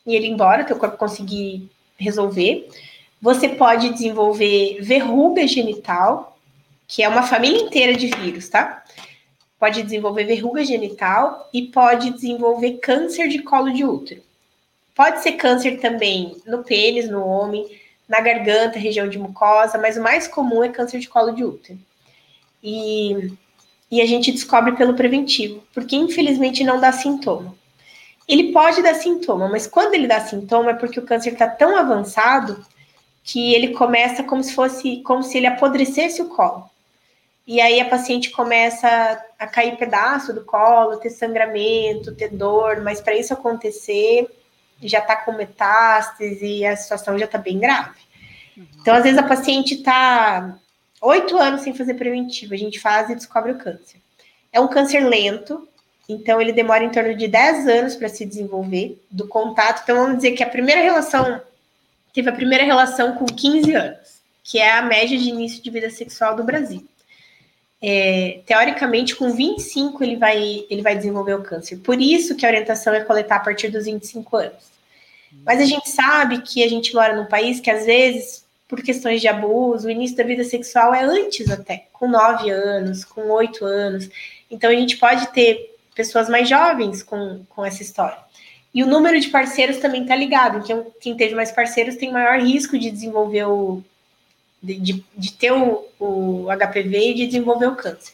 e 0.08 0.16
ele 0.16 0.28
ir 0.28 0.32
embora, 0.32 0.64
teu 0.64 0.78
corpo 0.78 0.97
conseguir 0.97 1.70
resolver. 1.97 2.68
Você 3.22 3.49
pode 3.49 3.89
desenvolver 3.89 4.80
verruga 4.82 5.45
genital, 5.45 6.38
que 6.88 7.03
é 7.03 7.10
uma 7.10 7.24
família 7.24 7.62
inteira 7.62 7.93
de 7.93 8.08
vírus, 8.08 8.49
tá? 8.49 8.84
Pode 9.60 9.84
desenvolver 9.84 10.24
verruga 10.24 10.64
genital 10.64 11.49
e 11.53 11.64
pode 11.64 12.12
desenvolver 12.12 12.78
câncer 12.78 13.28
de 13.28 13.43
colo 13.43 13.72
de 13.72 13.84
útero. 13.84 14.24
Pode 14.95 15.22
ser 15.22 15.34
câncer 15.34 15.80
também 15.80 16.38
no 16.45 16.64
pênis, 16.64 17.10
no 17.10 17.24
homem, 17.24 17.68
na 18.08 18.22
garganta, 18.22 18.80
região 18.80 19.08
de 19.08 19.20
mucosa, 19.20 19.78
mas 19.78 19.97
o 19.97 20.01
mais 20.01 20.28
comum 20.28 20.64
é 20.64 20.70
câncer 20.70 20.99
de 20.99 21.10
colo 21.10 21.34
de 21.34 21.43
útero. 21.43 21.78
E 22.64 23.32
e 23.89 24.01
a 24.01 24.05
gente 24.05 24.32
descobre 24.32 24.74
pelo 24.74 24.93
preventivo, 24.93 25.64
porque 25.74 25.95
infelizmente 25.95 26.64
não 26.64 26.80
dá 26.80 26.91
sintoma. 26.91 27.55
Ele 28.28 28.51
pode 28.51 28.84
dar 28.84 28.95
sintoma, 28.95 29.47
mas 29.47 29.65
quando 29.65 29.93
ele 29.93 30.07
dá 30.07 30.19
sintoma 30.19 30.71
é 30.71 30.73
porque 30.73 30.99
o 30.99 31.05
câncer 31.05 31.34
está 31.34 31.47
tão 31.47 31.78
avançado 31.78 32.65
que 33.23 33.53
ele 33.53 33.69
começa 33.69 34.23
como 34.23 34.43
se 34.43 34.53
fosse, 34.53 35.01
como 35.03 35.23
se 35.23 35.38
ele 35.38 35.47
apodrecesse 35.47 36.21
o 36.21 36.30
colo. 36.30 36.69
E 37.45 37.61
aí 37.61 37.80
a 37.80 37.89
paciente 37.89 38.30
começa 38.32 38.88
a 39.39 39.47
cair 39.47 39.78
pedaço 39.78 40.34
do 40.34 40.43
colo, 40.43 40.97
ter 40.97 41.09
sangramento, 41.09 42.13
ter 42.13 42.30
dor, 42.30 42.82
mas 42.82 42.99
para 42.99 43.15
isso 43.15 43.34
acontecer, 43.34 44.28
já 44.82 44.99
está 44.99 45.15
com 45.15 45.32
metástase 45.32 46.45
e 46.45 46.65
a 46.65 46.75
situação 46.75 47.17
já 47.17 47.25
está 47.25 47.38
bem 47.38 47.59
grave. 47.59 47.99
Então, 48.82 48.95
às 48.95 49.03
vezes, 49.03 49.17
a 49.17 49.23
paciente 49.23 49.75
está 49.75 50.57
oito 51.01 51.38
anos 51.38 51.61
sem 51.61 51.73
fazer 51.73 51.93
preventivo, 51.93 52.53
a 52.53 52.57
gente 52.57 52.80
faz 52.80 53.09
e 53.09 53.15
descobre 53.15 53.51
o 53.51 53.57
câncer. 53.57 54.01
É 54.51 54.59
um 54.59 54.67
câncer 54.67 55.01
lento, 55.01 55.67
então 56.08 56.39
ele 56.39 56.53
demora 56.53 56.84
em 56.84 56.89
torno 56.89 57.16
de 57.16 57.28
10 57.28 57.68
anos 57.68 57.95
para 57.95 58.08
se 58.08 58.26
desenvolver 58.26 59.01
do 59.12 59.28
contato. 59.28 59.82
Então, 59.84 59.97
vamos 59.97 60.18
dizer 60.18 60.32
que 60.32 60.43
a 60.43 60.49
primeira 60.49 60.82
relação 60.82 61.41
teve 62.14 62.30
a 62.30 62.34
primeira 62.34 62.64
relação 62.64 63.14
com 63.16 63.26
15 63.26 63.76
anos, 63.76 64.22
que 64.43 64.58
é 64.58 64.72
a 64.72 64.82
média 64.82 65.18
de 65.18 65.30
início 65.30 65.62
de 65.62 65.70
vida 65.70 65.89
sexual 65.89 66.36
do 66.36 66.43
Brasil. 66.43 66.84
É, 67.80 68.39
teoricamente, 68.45 69.16
com 69.16 69.32
25 69.32 70.03
ele 70.03 70.16
vai, 70.16 70.66
ele 70.70 70.82
vai 70.82 70.95
desenvolver 70.95 71.36
o 71.36 71.43
câncer. 71.43 71.78
Por 71.78 72.01
isso 72.01 72.36
que 72.36 72.45
a 72.45 72.49
orientação 72.49 72.93
é 72.93 73.01
coletar 73.01 73.36
a 73.36 73.41
partir 73.41 73.68
dos 73.68 73.86
25 73.86 74.38
anos. 74.38 74.78
Mas 75.45 75.60
a 75.60 75.66
gente 75.66 75.89
sabe 75.89 76.41
que 76.41 76.64
a 76.64 76.68
gente 76.68 76.95
mora 76.95 77.16
num 77.16 77.26
país 77.26 77.60
que, 77.60 77.70
às 77.70 77.86
vezes, 77.86 78.43
por 78.68 78.82
questões 78.82 79.22
de 79.22 79.28
abuso, 79.28 79.88
o 79.88 79.91
início 79.91 80.18
da 80.18 80.24
vida 80.24 80.43
sexual 80.43 80.93
é 80.95 81.03
antes 81.03 81.51
até, 81.51 81.86
com 81.93 82.08
9 82.08 82.49
anos, 82.49 83.05
com 83.05 83.30
8 83.30 83.64
anos. 83.64 84.10
Então, 84.49 84.72
a 84.72 84.74
gente 84.74 84.97
pode 84.97 85.28
ter 85.28 85.76
pessoas 85.97 86.29
mais 86.29 86.47
jovens 86.47 87.03
com, 87.03 87.41
com 87.49 87.65
essa 87.65 87.81
história. 87.81 88.17
E 88.73 88.83
o 88.83 88.87
número 88.87 89.19
de 89.19 89.29
parceiros 89.29 89.77
também 89.77 90.03
está 90.03 90.15
ligado. 90.15 90.59
Então, 90.59 90.85
quem 91.01 91.17
teve 91.17 91.33
mais 91.33 91.51
parceiros 91.51 91.95
tem 91.95 92.11
maior 92.11 92.39
risco 92.39 92.77
de 92.77 92.91
desenvolver 92.91 93.45
o, 93.45 93.81
de, 94.61 95.03
de, 95.17 95.33
ter 95.33 95.51
o, 95.51 95.83
o 95.99 96.45
HPV 96.55 97.09
e 97.09 97.13
de 97.15 97.25
desenvolver 97.25 97.65
o 97.65 97.75
câncer. 97.75 98.13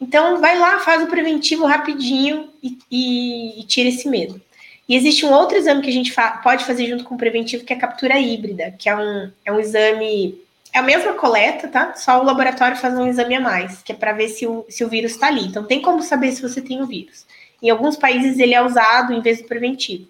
Então, 0.00 0.40
vai 0.40 0.58
lá, 0.58 0.80
faz 0.80 1.02
o 1.02 1.06
preventivo 1.06 1.66
rapidinho 1.66 2.48
e, 2.62 2.78
e, 2.90 3.60
e 3.60 3.62
tira 3.64 3.88
esse 3.88 4.08
medo. 4.08 4.40
E 4.88 4.96
existe 4.96 5.24
um 5.24 5.32
outro 5.32 5.56
exame 5.56 5.82
que 5.82 5.90
a 5.90 5.92
gente 5.92 6.10
fa 6.10 6.32
pode 6.38 6.64
fazer 6.64 6.88
junto 6.88 7.04
com 7.04 7.14
o 7.14 7.18
preventivo, 7.18 7.64
que 7.64 7.72
é 7.72 7.76
a 7.76 7.80
captura 7.80 8.18
híbrida, 8.18 8.74
que 8.76 8.88
é 8.88 8.96
um, 8.96 9.30
é 9.44 9.52
um 9.52 9.60
exame. 9.60 10.36
É 10.72 10.78
a 10.78 10.82
mesma 10.82 11.14
coleta, 11.14 11.68
tá? 11.68 11.94
Só 11.96 12.20
o 12.20 12.24
laboratório 12.24 12.76
faz 12.76 12.94
um 12.94 13.06
exame 13.06 13.34
a 13.34 13.40
mais, 13.40 13.82
que 13.82 13.92
é 13.92 13.94
para 13.94 14.12
ver 14.12 14.28
se 14.28 14.46
o, 14.46 14.64
se 14.68 14.84
o 14.84 14.88
vírus 14.88 15.12
está 15.12 15.26
ali. 15.26 15.46
Então, 15.46 15.64
tem 15.64 15.82
como 15.82 16.02
saber 16.02 16.32
se 16.32 16.42
você 16.42 16.60
tem 16.60 16.80
o 16.80 16.86
vírus. 16.86 17.26
Em 17.62 17.70
alguns 17.70 17.96
países, 17.96 18.38
ele 18.38 18.54
é 18.54 18.62
usado 18.62 19.12
em 19.12 19.20
vez 19.20 19.42
do 19.42 19.48
preventivo. 19.48 20.06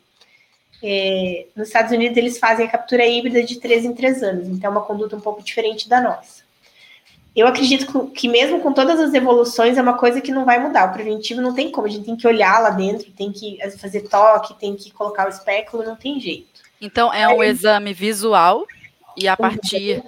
É, 0.83 1.47
nos 1.57 1.69
Estados 1.69 1.93
Unidos, 1.93 2.17
eles 2.17 2.39
fazem 2.39 2.67
a 2.67 2.71
captura 2.71 3.07
híbrida 3.07 3.43
de 3.43 3.59
três 3.59 3.85
em 3.85 3.93
três 3.93 4.23
anos, 4.23 4.49
então 4.49 4.69
é 4.69 4.71
uma 4.71 4.83
conduta 4.83 5.15
um 5.17 5.21
pouco 5.21 5.43
diferente 5.43 5.89
da 5.89 6.01
nossa. 6.01 6.43
Eu 7.37 7.47
acredito 7.47 8.09
que, 8.09 8.29
mesmo 8.29 8.61
com 8.61 8.73
todas 8.73 8.99
as 8.99 9.15
evoluções, 9.15 9.79
é 9.79 9.83
uma 9.83 9.97
coisa 9.97 10.21
que 10.21 10.33
não 10.33 10.45
vai 10.45 10.59
mudar. 10.59 10.91
O 10.91 10.93
preventivo 10.93 11.41
não 11.41 11.55
tem 11.55 11.71
como, 11.71 11.87
a 11.87 11.91
gente 11.91 12.05
tem 12.05 12.17
que 12.17 12.27
olhar 12.27 12.59
lá 12.59 12.71
dentro, 12.71 13.11
tem 13.13 13.31
que 13.31 13.59
fazer 13.79 14.09
toque, 14.09 14.59
tem 14.59 14.75
que 14.75 14.91
colocar 14.91 15.27
o 15.27 15.31
espéculo, 15.31 15.85
não 15.85 15.95
tem 15.95 16.19
jeito. 16.19 16.49
Então, 16.81 17.13
é 17.13 17.29
um 17.29 17.43
exame 17.43 17.93
visual 17.93 18.67
e 19.21 19.29
a 19.29 19.37
partir 19.37 20.03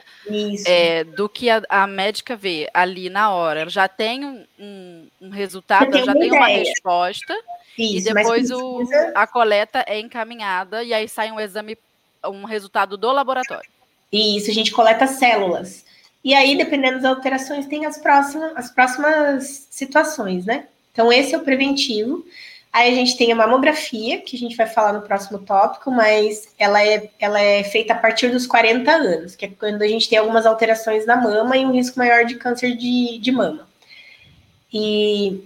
é, 0.66 1.04
do 1.04 1.28
que 1.28 1.50
a, 1.50 1.62
a, 1.68 1.86
médica 1.86 2.34
vê 2.34 2.68
ali 2.72 3.10
na 3.10 3.30
hora, 3.30 3.60
ela 3.60 3.70
já 3.70 3.86
tem 3.86 4.24
um, 4.24 4.44
um, 4.58 5.06
um 5.20 5.30
resultado, 5.30 6.04
já 6.04 6.14
tem 6.14 6.32
uma 6.32 6.46
resposta. 6.46 7.34
Isso, 7.78 8.08
e 8.08 8.14
depois 8.14 8.50
o, 8.50 8.82
a 9.14 9.26
coleta 9.26 9.84
é 9.86 9.98
encaminhada 9.98 10.82
e 10.82 10.92
aí 10.92 11.08
sai 11.08 11.30
um 11.30 11.40
exame, 11.40 11.76
um 12.24 12.44
resultado 12.44 12.96
do 12.96 13.10
laboratório. 13.12 13.68
Isso, 14.12 14.50
a 14.50 14.54
gente 14.54 14.72
coleta 14.72 15.06
células. 15.06 15.84
E 16.24 16.34
aí, 16.34 16.56
dependendo 16.56 17.00
das 17.00 17.04
alterações, 17.04 17.66
tem 17.66 17.84
as 17.84 17.98
próximas, 17.98 18.52
as 18.56 18.70
próximas 18.70 19.66
situações, 19.70 20.44
né? 20.44 20.66
Então, 20.92 21.12
esse 21.12 21.34
é 21.34 21.38
o 21.38 21.42
preventivo. 21.42 22.24
Aí 22.72 22.90
a 22.90 22.94
gente 22.94 23.18
tem 23.18 23.30
a 23.30 23.36
mamografia, 23.36 24.22
que 24.22 24.34
a 24.34 24.38
gente 24.38 24.56
vai 24.56 24.66
falar 24.66 24.94
no 24.94 25.02
próximo 25.02 25.38
tópico, 25.40 25.90
mas 25.90 26.48
ela 26.58 26.82
é, 26.82 27.10
ela 27.20 27.38
é 27.38 27.62
feita 27.62 27.92
a 27.92 27.98
partir 27.98 28.28
dos 28.30 28.46
40 28.46 28.90
anos, 28.90 29.36
que 29.36 29.44
é 29.44 29.48
quando 29.48 29.82
a 29.82 29.88
gente 29.88 30.08
tem 30.08 30.18
algumas 30.18 30.46
alterações 30.46 31.04
na 31.04 31.16
mama 31.16 31.56
e 31.56 31.66
um 31.66 31.72
risco 31.72 31.98
maior 31.98 32.24
de 32.24 32.36
câncer 32.36 32.74
de, 32.74 33.18
de 33.18 33.30
mama. 33.30 33.68
E 34.72 35.42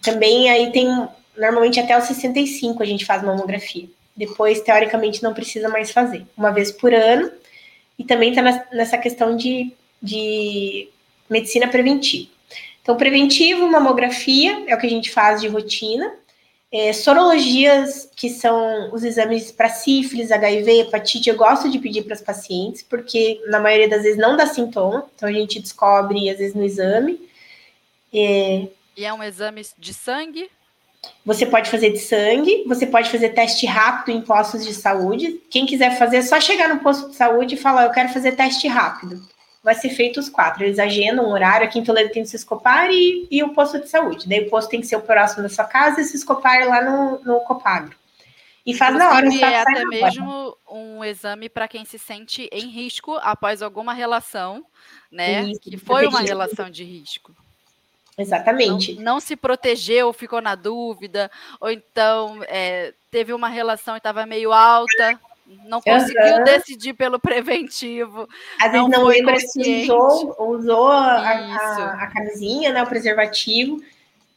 também 0.00 0.50
aí 0.50 0.70
tem 0.70 0.86
normalmente 1.36 1.80
até 1.80 1.98
os 1.98 2.04
65 2.04 2.80
a 2.82 2.86
gente 2.86 3.04
faz 3.04 3.22
mamografia. 3.22 3.88
Depois, 4.16 4.60
teoricamente, 4.60 5.22
não 5.22 5.34
precisa 5.34 5.68
mais 5.68 5.90
fazer. 5.90 6.26
Uma 6.36 6.52
vez 6.52 6.70
por 6.70 6.92
ano. 6.92 7.30
E 7.98 8.04
também 8.04 8.30
está 8.30 8.42
nessa 8.72 8.98
questão 8.98 9.36
de, 9.36 9.72
de 10.02 10.88
medicina 11.28 11.68
preventiva. 11.68 12.30
Então, 12.82 12.96
preventivo, 12.96 13.70
mamografia, 13.70 14.64
é 14.66 14.74
o 14.74 14.78
que 14.78 14.86
a 14.86 14.90
gente 14.90 15.10
faz 15.10 15.40
de 15.40 15.48
rotina. 15.48 16.12
É, 16.72 16.90
sorologias, 16.94 18.08
que 18.16 18.30
são 18.30 18.94
os 18.94 19.04
exames 19.04 19.52
para 19.52 19.68
sífilis, 19.68 20.32
HIV, 20.32 20.80
hepatite, 20.80 21.28
eu 21.28 21.36
gosto 21.36 21.70
de 21.70 21.78
pedir 21.78 22.02
para 22.02 22.14
os 22.14 22.22
pacientes, 22.22 22.82
porque 22.82 23.42
na 23.48 23.60
maioria 23.60 23.90
das 23.90 24.02
vezes 24.02 24.18
não 24.18 24.38
dá 24.38 24.46
sintoma, 24.46 25.06
então 25.14 25.28
a 25.28 25.32
gente 25.32 25.60
descobre, 25.60 26.30
às 26.30 26.38
vezes, 26.38 26.54
no 26.54 26.64
exame. 26.64 27.20
É... 28.12 28.68
E 28.96 29.04
é 29.04 29.12
um 29.12 29.22
exame 29.22 29.62
de 29.78 29.92
sangue? 29.92 30.50
Você 31.26 31.44
pode 31.44 31.68
fazer 31.68 31.90
de 31.90 31.98
sangue, 31.98 32.64
você 32.66 32.86
pode 32.86 33.10
fazer 33.10 33.30
teste 33.30 33.66
rápido 33.66 34.16
em 34.16 34.22
postos 34.22 34.64
de 34.64 34.72
saúde. 34.72 35.40
Quem 35.50 35.66
quiser 35.66 35.98
fazer, 35.98 36.18
é 36.18 36.22
só 36.22 36.40
chegar 36.40 36.68
no 36.68 36.80
posto 36.80 37.10
de 37.10 37.16
saúde 37.16 37.54
e 37.54 37.58
falar: 37.58 37.84
Eu 37.84 37.90
quero 37.90 38.08
fazer 38.08 38.32
teste 38.32 38.66
rápido. 38.68 39.20
Vai 39.62 39.74
ser 39.74 39.90
feito 39.90 40.18
os 40.18 40.28
quatro. 40.28 40.64
Eles 40.64 40.78
agendam 40.78 41.26
um 41.26 41.32
horário. 41.32 41.66
Aqui 41.66 41.78
em 41.78 41.84
Toledo 41.84 42.12
tem 42.12 42.22
o 42.22 42.26
Ciscopar 42.26 42.90
e, 42.90 43.26
e 43.30 43.42
o 43.42 43.50
posto 43.50 43.78
de 43.78 43.88
saúde. 43.88 44.28
Daí 44.28 44.46
o 44.46 44.50
posto 44.50 44.68
tem 44.68 44.80
que 44.80 44.86
ser 44.86 44.96
o 44.96 45.02
próximo 45.02 45.42
da 45.42 45.48
sua 45.48 45.64
casa 45.64 46.00
e 46.00 46.04
o 46.04 46.06
Ciscopar 46.06 46.66
lá 46.66 46.82
no, 46.82 47.20
no 47.20 47.40
Copagro. 47.40 47.96
E 48.64 48.74
faz 48.74 48.94
na 48.96 49.10
hora. 49.10 49.26
É 49.26 49.60
até 49.60 49.84
mesmo 49.84 50.56
um 50.70 51.04
exame 51.04 51.48
para 51.48 51.68
quem 51.68 51.84
se 51.84 51.98
sente 51.98 52.48
em 52.52 52.68
risco 52.68 53.16
após 53.22 53.60
alguma 53.60 53.92
relação, 53.92 54.64
né? 55.10 55.44
Isso, 55.44 55.60
que 55.60 55.76
foi 55.76 56.06
uma 56.06 56.20
relação 56.20 56.70
de 56.70 56.84
risco. 56.84 57.34
Exatamente. 58.16 58.94
Não, 58.94 59.14
não, 59.14 59.20
se 59.20 59.34
protegeu, 59.34 60.12
ficou 60.12 60.40
na 60.40 60.54
dúvida, 60.54 61.30
ou 61.60 61.70
então 61.70 62.40
é, 62.46 62.92
teve 63.10 63.32
uma 63.32 63.48
relação 63.48 63.94
e 63.94 63.98
estava 63.98 64.26
meio 64.26 64.52
alta, 64.52 65.18
não 65.64 65.80
conseguiu 65.80 66.36
uhum. 66.36 66.44
decidir 66.44 66.94
pelo 66.94 67.18
preventivo. 67.18 68.28
Às 68.60 68.72
vezes 68.72 68.88
não 68.88 69.04
lembra 69.04 69.38
se 69.38 69.82
usou, 69.82 70.36
usou 70.38 70.88
a, 70.88 71.18
a, 71.18 72.04
a, 72.04 72.06
camisinha, 72.08 72.72
né, 72.72 72.82
o 72.82 72.86
preservativo. 72.86 73.82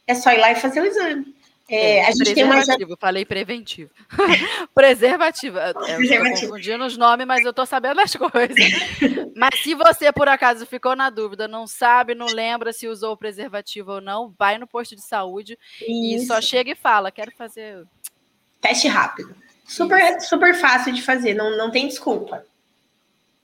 É 0.06 0.14
só 0.14 0.32
ir 0.32 0.38
lá 0.38 0.52
e 0.52 0.56
fazer 0.56 0.80
o 0.80 0.86
exame. 0.86 1.36
É, 1.68 1.96
é, 1.96 2.06
a 2.06 2.10
gente 2.12 2.32
tem 2.32 2.44
uma. 2.44 2.62
Falei 2.98 3.24
preventivo. 3.24 3.90
preservativo. 4.72 5.58
Eu, 5.58 5.74
preservativo. 5.74 6.14
Eu 6.14 6.48
confundindo 6.48 6.84
os 6.84 6.96
nomes, 6.96 7.26
mas 7.26 7.44
eu 7.44 7.52
tô 7.52 7.66
sabendo 7.66 8.00
as 8.00 8.14
coisas. 8.14 8.56
mas 9.34 9.60
se 9.60 9.74
você, 9.74 10.12
por 10.12 10.28
acaso, 10.28 10.64
ficou 10.64 10.94
na 10.94 11.10
dúvida, 11.10 11.48
não 11.48 11.66
sabe, 11.66 12.14
não 12.14 12.26
lembra 12.26 12.72
se 12.72 12.86
usou 12.86 13.14
o 13.14 13.16
preservativo 13.16 13.94
ou 13.94 14.00
não, 14.00 14.32
vai 14.38 14.58
no 14.58 14.66
posto 14.66 14.94
de 14.94 15.02
saúde 15.02 15.58
Isso. 15.80 16.24
e 16.24 16.26
só 16.26 16.40
chega 16.40 16.70
e 16.70 16.76
fala: 16.76 17.10
quero 17.10 17.32
fazer. 17.32 17.84
Teste 18.60 18.86
rápido. 18.86 19.34
Super, 19.66 20.20
super 20.20 20.54
fácil 20.54 20.92
de 20.92 21.02
fazer, 21.02 21.34
não, 21.34 21.56
não 21.56 21.70
tem 21.70 21.88
desculpa. 21.88 22.44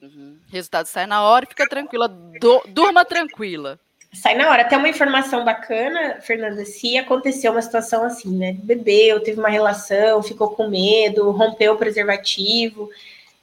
Uhum. 0.01 0.39
Resultado 0.51 0.87
sai 0.87 1.07
na 1.07 1.23
hora 1.23 1.45
e 1.45 1.49
fica 1.49 1.69
tranquila. 1.69 2.09
Do, 2.09 2.63
durma 2.69 3.05
tranquila 3.05 3.79
sai 4.13 4.35
na 4.35 4.51
hora. 4.51 4.63
Até 4.63 4.77
uma 4.77 4.89
informação 4.89 5.45
bacana, 5.45 6.21
Fernanda, 6.21 6.65
se 6.65 6.99
aconteceu 6.99 7.53
uma 7.53 7.63
situação 7.63 8.05
assim, 8.05 8.37
né? 8.37 8.53
Bebeu, 8.63 9.21
teve 9.21 9.41
uma 9.41 9.49
relação, 9.49 10.23
ficou 10.23 10.51
com 10.51 10.69
medo, 10.69 11.31
rompeu 11.31 11.73
o 11.75 11.79
preservativo, 11.79 12.91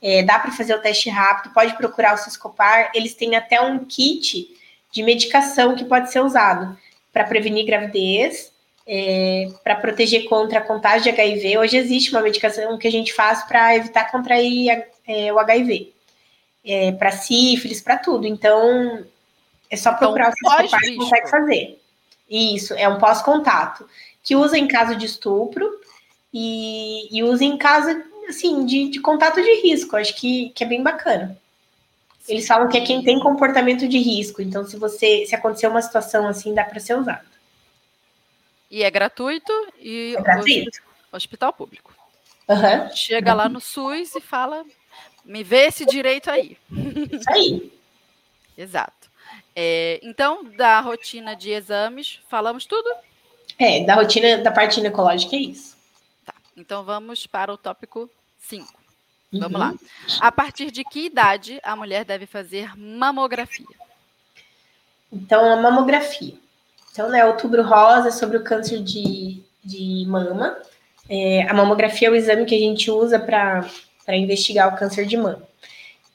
é, 0.01 0.23
dá 0.23 0.39
para 0.39 0.51
fazer 0.51 0.75
o 0.75 0.79
teste 0.79 1.09
rápido, 1.09 1.53
pode 1.53 1.75
procurar 1.75 2.13
o 2.13 2.17
Ciscopar. 2.17 2.91
Eles 2.93 3.15
têm 3.15 3.35
até 3.35 3.59
um 3.59 3.79
kit 3.79 4.47
de 4.91 5.03
medicação 5.03 5.75
que 5.75 5.85
pode 5.85 6.11
ser 6.11 6.21
usado 6.21 6.77
para 7.11 7.23
prevenir 7.23 7.65
gravidez, 7.65 8.48
é, 8.91 9.47
para 9.63 9.75
proteger 9.75 10.27
contra 10.27 10.57
a 10.57 10.61
contágio 10.63 11.03
de 11.03 11.09
HIV. 11.09 11.59
Hoje 11.59 11.77
existe 11.77 12.09
uma 12.09 12.21
medicação 12.21 12.75
que 12.79 12.87
a 12.87 12.91
gente 12.91 13.13
faz 13.13 13.43
para 13.43 13.75
evitar 13.75 14.09
contrair 14.11 14.87
é, 15.07 15.31
o 15.31 15.37
HIV. 15.37 15.93
É, 16.65 16.91
para 16.93 17.11
sífilis, 17.11 17.81
para 17.81 17.97
tudo. 17.97 18.25
Então, 18.25 19.05
é 19.69 19.77
só 19.77 19.91
então, 19.91 19.99
procurar 19.99 20.33
então, 20.35 20.65
o 20.65 20.67
seu 20.67 20.79
que 20.79 20.95
consegue 20.95 21.29
fazer. 21.29 21.79
Isso, 22.27 22.73
é 22.73 22.89
um 22.89 22.97
pós-contato. 22.97 23.87
Que 24.23 24.35
usa 24.35 24.57
em 24.57 24.67
caso 24.67 24.95
de 24.95 25.05
estupro 25.05 25.69
e, 26.33 27.15
e 27.15 27.23
usa 27.23 27.43
em 27.43 27.57
caso, 27.59 27.89
assim, 28.27 28.65
de, 28.65 28.89
de 28.89 28.99
contato 28.99 29.39
de 29.39 29.61
risco. 29.61 29.97
Acho 29.97 30.15
que, 30.15 30.49
que 30.49 30.63
é 30.63 30.67
bem 30.67 30.81
bacana. 30.81 31.37
Eles 32.27 32.47
falam 32.47 32.67
que 32.67 32.77
é 32.77 32.81
quem 32.81 33.03
tem 33.03 33.19
comportamento 33.19 33.87
de 33.87 33.99
risco. 33.99 34.41
Então, 34.41 34.65
se 34.65 34.77
você 34.77 35.27
se 35.27 35.35
acontecer 35.35 35.67
uma 35.67 35.81
situação 35.81 36.27
assim, 36.27 36.55
dá 36.55 36.63
para 36.63 36.79
ser 36.79 36.97
usado. 36.97 37.28
E 38.69 38.83
é 38.83 38.91
gratuito 38.91 39.51
e 39.77 40.15
é 40.17 40.21
gratuito. 40.21 40.81
hospital 41.11 41.51
público. 41.53 41.93
Uhum. 42.47 42.95
Chega 42.95 43.33
lá 43.33 43.47
no 43.49 43.59
SUS 43.59 44.15
e 44.15 44.21
fala: 44.21 44.65
me 45.23 45.43
vê 45.43 45.67
esse 45.67 45.85
direito 45.85 46.29
aí. 46.29 46.57
Isso 47.11 47.29
aí. 47.29 47.71
Exato. 48.57 49.09
É, 49.55 49.99
então, 50.03 50.43
da 50.43 50.79
rotina 50.79 51.35
de 51.35 51.51
exames, 51.51 52.19
falamos 52.29 52.65
tudo? 52.65 52.89
É, 53.57 53.83
da 53.83 53.95
rotina 53.95 54.37
da 54.37 54.51
parte 54.51 54.75
ginecológica 54.75 55.35
é 55.35 55.39
isso. 55.39 55.77
Tá. 56.25 56.33
Então 56.55 56.83
vamos 56.83 57.27
para 57.27 57.53
o 57.53 57.57
tópico 57.57 58.09
5. 58.39 58.65
Uhum. 59.31 59.39
Vamos 59.39 59.59
lá. 59.59 59.73
A 60.19 60.31
partir 60.31 60.71
de 60.71 60.83
que 60.83 61.05
idade 61.05 61.59
a 61.63 61.75
mulher 61.75 62.03
deve 62.03 62.25
fazer 62.25 62.75
mamografia? 62.77 63.65
Então, 65.11 65.51
a 65.51 65.55
mamografia. 65.57 66.35
Então, 66.91 67.09
né, 67.09 67.25
outubro 67.25 67.63
rosa 67.63 68.11
sobre 68.11 68.37
o 68.37 68.43
câncer 68.43 68.79
de, 68.79 69.41
de 69.63 70.05
mama. 70.07 70.57
É, 71.09 71.43
a 71.49 71.53
mamografia 71.53 72.07
é 72.07 72.11
o 72.11 72.15
exame 72.15 72.45
que 72.45 72.55
a 72.55 72.59
gente 72.59 72.91
usa 72.91 73.17
para 73.17 73.65
investigar 74.09 74.73
o 74.73 74.77
câncer 74.77 75.05
de 75.05 75.17
mama. 75.17 75.43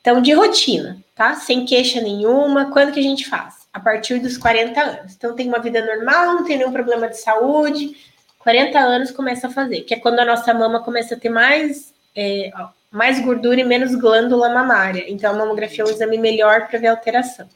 Então, 0.00 0.20
de 0.20 0.32
rotina, 0.32 0.98
tá? 1.14 1.34
Sem 1.34 1.64
queixa 1.64 2.00
nenhuma. 2.00 2.70
Quando 2.70 2.92
que 2.92 3.00
a 3.00 3.02
gente 3.02 3.26
faz? 3.26 3.66
A 3.72 3.80
partir 3.80 4.18
dos 4.20 4.36
40 4.36 4.80
anos. 4.80 5.14
Então, 5.14 5.34
tem 5.34 5.48
uma 5.48 5.58
vida 5.58 5.84
normal, 5.84 6.34
não 6.34 6.44
tem 6.44 6.58
nenhum 6.58 6.72
problema 6.72 7.08
de 7.08 7.18
saúde. 7.18 7.96
40 8.40 8.78
anos 8.78 9.10
começa 9.10 9.46
a 9.46 9.50
fazer, 9.50 9.80
que 9.80 9.94
é 9.94 9.98
quando 9.98 10.18
a 10.18 10.24
nossa 10.24 10.52
mama 10.52 10.80
começa 10.80 11.14
a 11.14 11.18
ter 11.18 11.30
mais, 11.30 11.94
é, 12.14 12.52
mais 12.90 13.18
gordura 13.24 13.58
e 13.58 13.64
menos 13.64 13.94
glândula 13.94 14.50
mamária. 14.50 15.06
Então, 15.08 15.32
a 15.32 15.36
mamografia 15.38 15.82
é 15.82 15.86
um 15.86 15.90
exame 15.90 16.18
melhor 16.18 16.68
para 16.68 16.78
ver 16.78 16.88
alteração. 16.88 17.48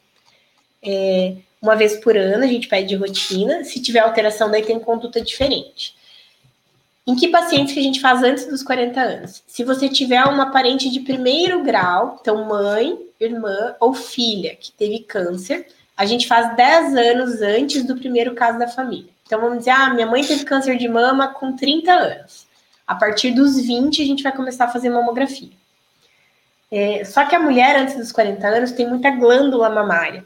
É, 0.83 1.35
uma 1.61 1.75
vez 1.75 1.97
por 1.97 2.17
ano, 2.17 2.45
a 2.45 2.47
gente 2.47 2.69
pede 2.69 2.89
de 2.89 2.97
rotina. 2.97 3.65
Se 3.65 3.81
tiver 3.81 4.01
alteração, 4.01 4.51
daí 4.51 4.65
tem 4.65 4.79
conduta 4.79 5.21
diferente. 5.21 5.97
Em 7.07 7.17
que 7.17 7.29
pacientes 7.29 7.73
que 7.73 7.81
a 7.81 7.83
gente 7.83 8.01
faz 8.01 8.23
antes 8.23 8.47
dos 8.47 8.63
40 8.63 9.01
anos? 9.01 9.43
Se 9.47 9.65
você 9.65 9.89
tiver 9.89 10.23
uma 10.25 10.51
parente 10.51 10.91
de 10.91 11.01
primeiro 11.01 11.63
grau, 11.63 12.19
então 12.21 12.45
mãe, 12.45 12.99
irmã 13.19 13.75
ou 13.81 13.95
filha 13.95 14.55
que 14.55 14.71
teve 14.73 15.01
câncer, 15.01 15.67
a 15.97 16.05
gente 16.05 16.29
faz 16.29 16.55
10 16.55 16.95
anos 16.95 17.41
antes 17.41 17.85
do 17.85 17.97
primeiro 17.97 18.35
caso 18.35 18.59
da 18.59 18.69
família. 18.69 19.11
Então 19.27 19.41
vamos 19.41 19.59
dizer, 19.59 19.71
ah, 19.71 19.93
minha 19.93 20.07
mãe 20.07 20.25
teve 20.25 20.45
câncer 20.45 20.77
de 20.77 20.87
mama 20.87 21.29
com 21.29 21.57
30 21.57 21.91
anos. 21.91 22.47
A 22.87 22.95
partir 22.95 23.31
dos 23.31 23.59
20 23.59 24.03
a 24.03 24.05
gente 24.05 24.23
vai 24.23 24.35
começar 24.35 24.67
a 24.67 24.73
fazer 24.73 24.91
mamografia. 24.91 25.51
É, 26.71 27.05
só 27.05 27.25
que 27.25 27.35
a 27.35 27.41
mulher 27.41 27.75
antes 27.77 27.97
dos 27.97 28.13
40 28.13 28.47
anos 28.47 28.73
tem 28.73 28.87
muita 28.87 29.11
glândula 29.11 29.71
mamária. 29.71 30.25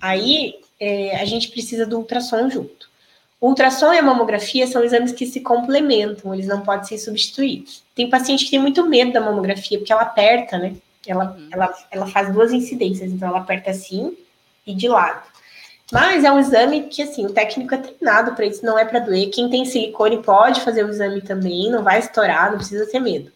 Aí 0.00 0.54
é, 0.84 1.16
a 1.16 1.24
gente 1.24 1.48
precisa 1.48 1.86
do 1.86 1.96
ultrassom 1.96 2.50
junto. 2.50 2.90
O 3.40 3.48
ultrassom 3.48 3.92
e 3.92 3.98
a 3.98 4.02
mamografia 4.02 4.66
são 4.66 4.84
exames 4.84 5.12
que 5.12 5.26
se 5.26 5.40
complementam, 5.40 6.34
eles 6.34 6.46
não 6.46 6.60
podem 6.60 6.84
ser 6.84 6.98
substituídos. 6.98 7.82
Tem 7.94 8.08
paciente 8.10 8.44
que 8.44 8.50
tem 8.50 8.60
muito 8.60 8.86
medo 8.86 9.12
da 9.12 9.20
mamografia, 9.20 9.78
porque 9.78 9.92
ela 9.92 10.02
aperta, 10.02 10.58
né? 10.58 10.74
Ela, 11.06 11.32
uhum. 11.36 11.48
ela, 11.52 11.74
ela 11.90 12.06
faz 12.06 12.32
duas 12.32 12.52
incidências, 12.52 13.10
então 13.10 13.28
ela 13.28 13.38
aperta 13.38 13.70
assim 13.70 14.16
e 14.66 14.74
de 14.74 14.88
lado. 14.88 15.22
Mas 15.92 16.24
é 16.24 16.32
um 16.32 16.38
exame 16.38 16.84
que, 16.84 17.02
assim, 17.02 17.26
o 17.26 17.32
técnico 17.32 17.74
é 17.74 17.78
treinado 17.78 18.34
para 18.34 18.46
isso, 18.46 18.64
não 18.64 18.78
é 18.78 18.84
para 18.84 19.00
doer. 19.00 19.30
Quem 19.30 19.50
tem 19.50 19.64
silicone 19.64 20.22
pode 20.22 20.60
fazer 20.62 20.84
o 20.84 20.88
exame 20.88 21.20
também, 21.20 21.70
não 21.70 21.82
vai 21.82 21.98
estourar, 21.98 22.50
não 22.50 22.58
precisa 22.58 22.86
ter 22.86 23.00
medo. 23.00 23.30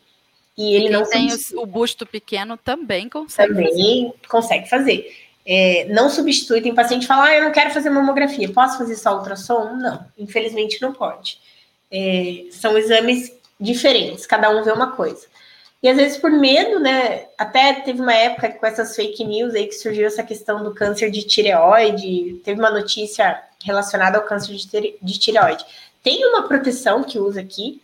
E 0.56 0.74
ele 0.74 0.88
Quem 0.88 0.92
não 0.92 1.08
tem 1.08 1.28
o 1.54 1.66
busto 1.66 2.04
pequeno 2.06 2.56
também 2.56 3.08
consegue. 3.08 3.48
Também 3.48 4.06
fazer. 4.06 4.28
consegue 4.28 4.68
fazer 4.68 5.27
é, 5.48 5.86
não 5.86 6.10
substitui. 6.10 6.60
Tem 6.60 6.74
paciente 6.74 7.02
que 7.02 7.06
fala, 7.06 7.24
ah, 7.24 7.36
eu 7.36 7.44
não 7.44 7.52
quero 7.52 7.70
fazer 7.70 7.88
mamografia, 7.88 8.52
posso 8.52 8.76
fazer 8.76 8.96
só 8.96 9.16
ultrassom? 9.16 9.76
Não, 9.76 10.04
infelizmente 10.18 10.82
não 10.82 10.92
pode. 10.92 11.38
É, 11.90 12.44
são 12.50 12.76
exames 12.76 13.32
diferentes, 13.58 14.26
cada 14.26 14.50
um 14.50 14.62
vê 14.62 14.70
uma 14.70 14.92
coisa. 14.92 15.26
E 15.82 15.88
às 15.88 15.96
vezes 15.96 16.18
por 16.18 16.30
medo, 16.30 16.78
né? 16.80 17.26
Até 17.38 17.72
teve 17.74 18.02
uma 18.02 18.12
época 18.12 18.50
com 18.50 18.66
essas 18.66 18.94
fake 18.94 19.24
news 19.24 19.54
aí 19.54 19.66
que 19.66 19.74
surgiu 19.74 20.06
essa 20.06 20.22
questão 20.22 20.62
do 20.62 20.74
câncer 20.74 21.10
de 21.10 21.22
tireoide. 21.22 22.40
Teve 22.44 22.60
uma 22.60 22.70
notícia 22.70 23.40
relacionada 23.64 24.18
ao 24.18 24.24
câncer 24.24 24.54
de, 24.54 24.96
de 25.00 25.18
tireoide. 25.18 25.64
Tem 26.02 26.26
uma 26.26 26.46
proteção 26.48 27.04
que 27.04 27.18
usa 27.18 27.40
aqui, 27.40 27.80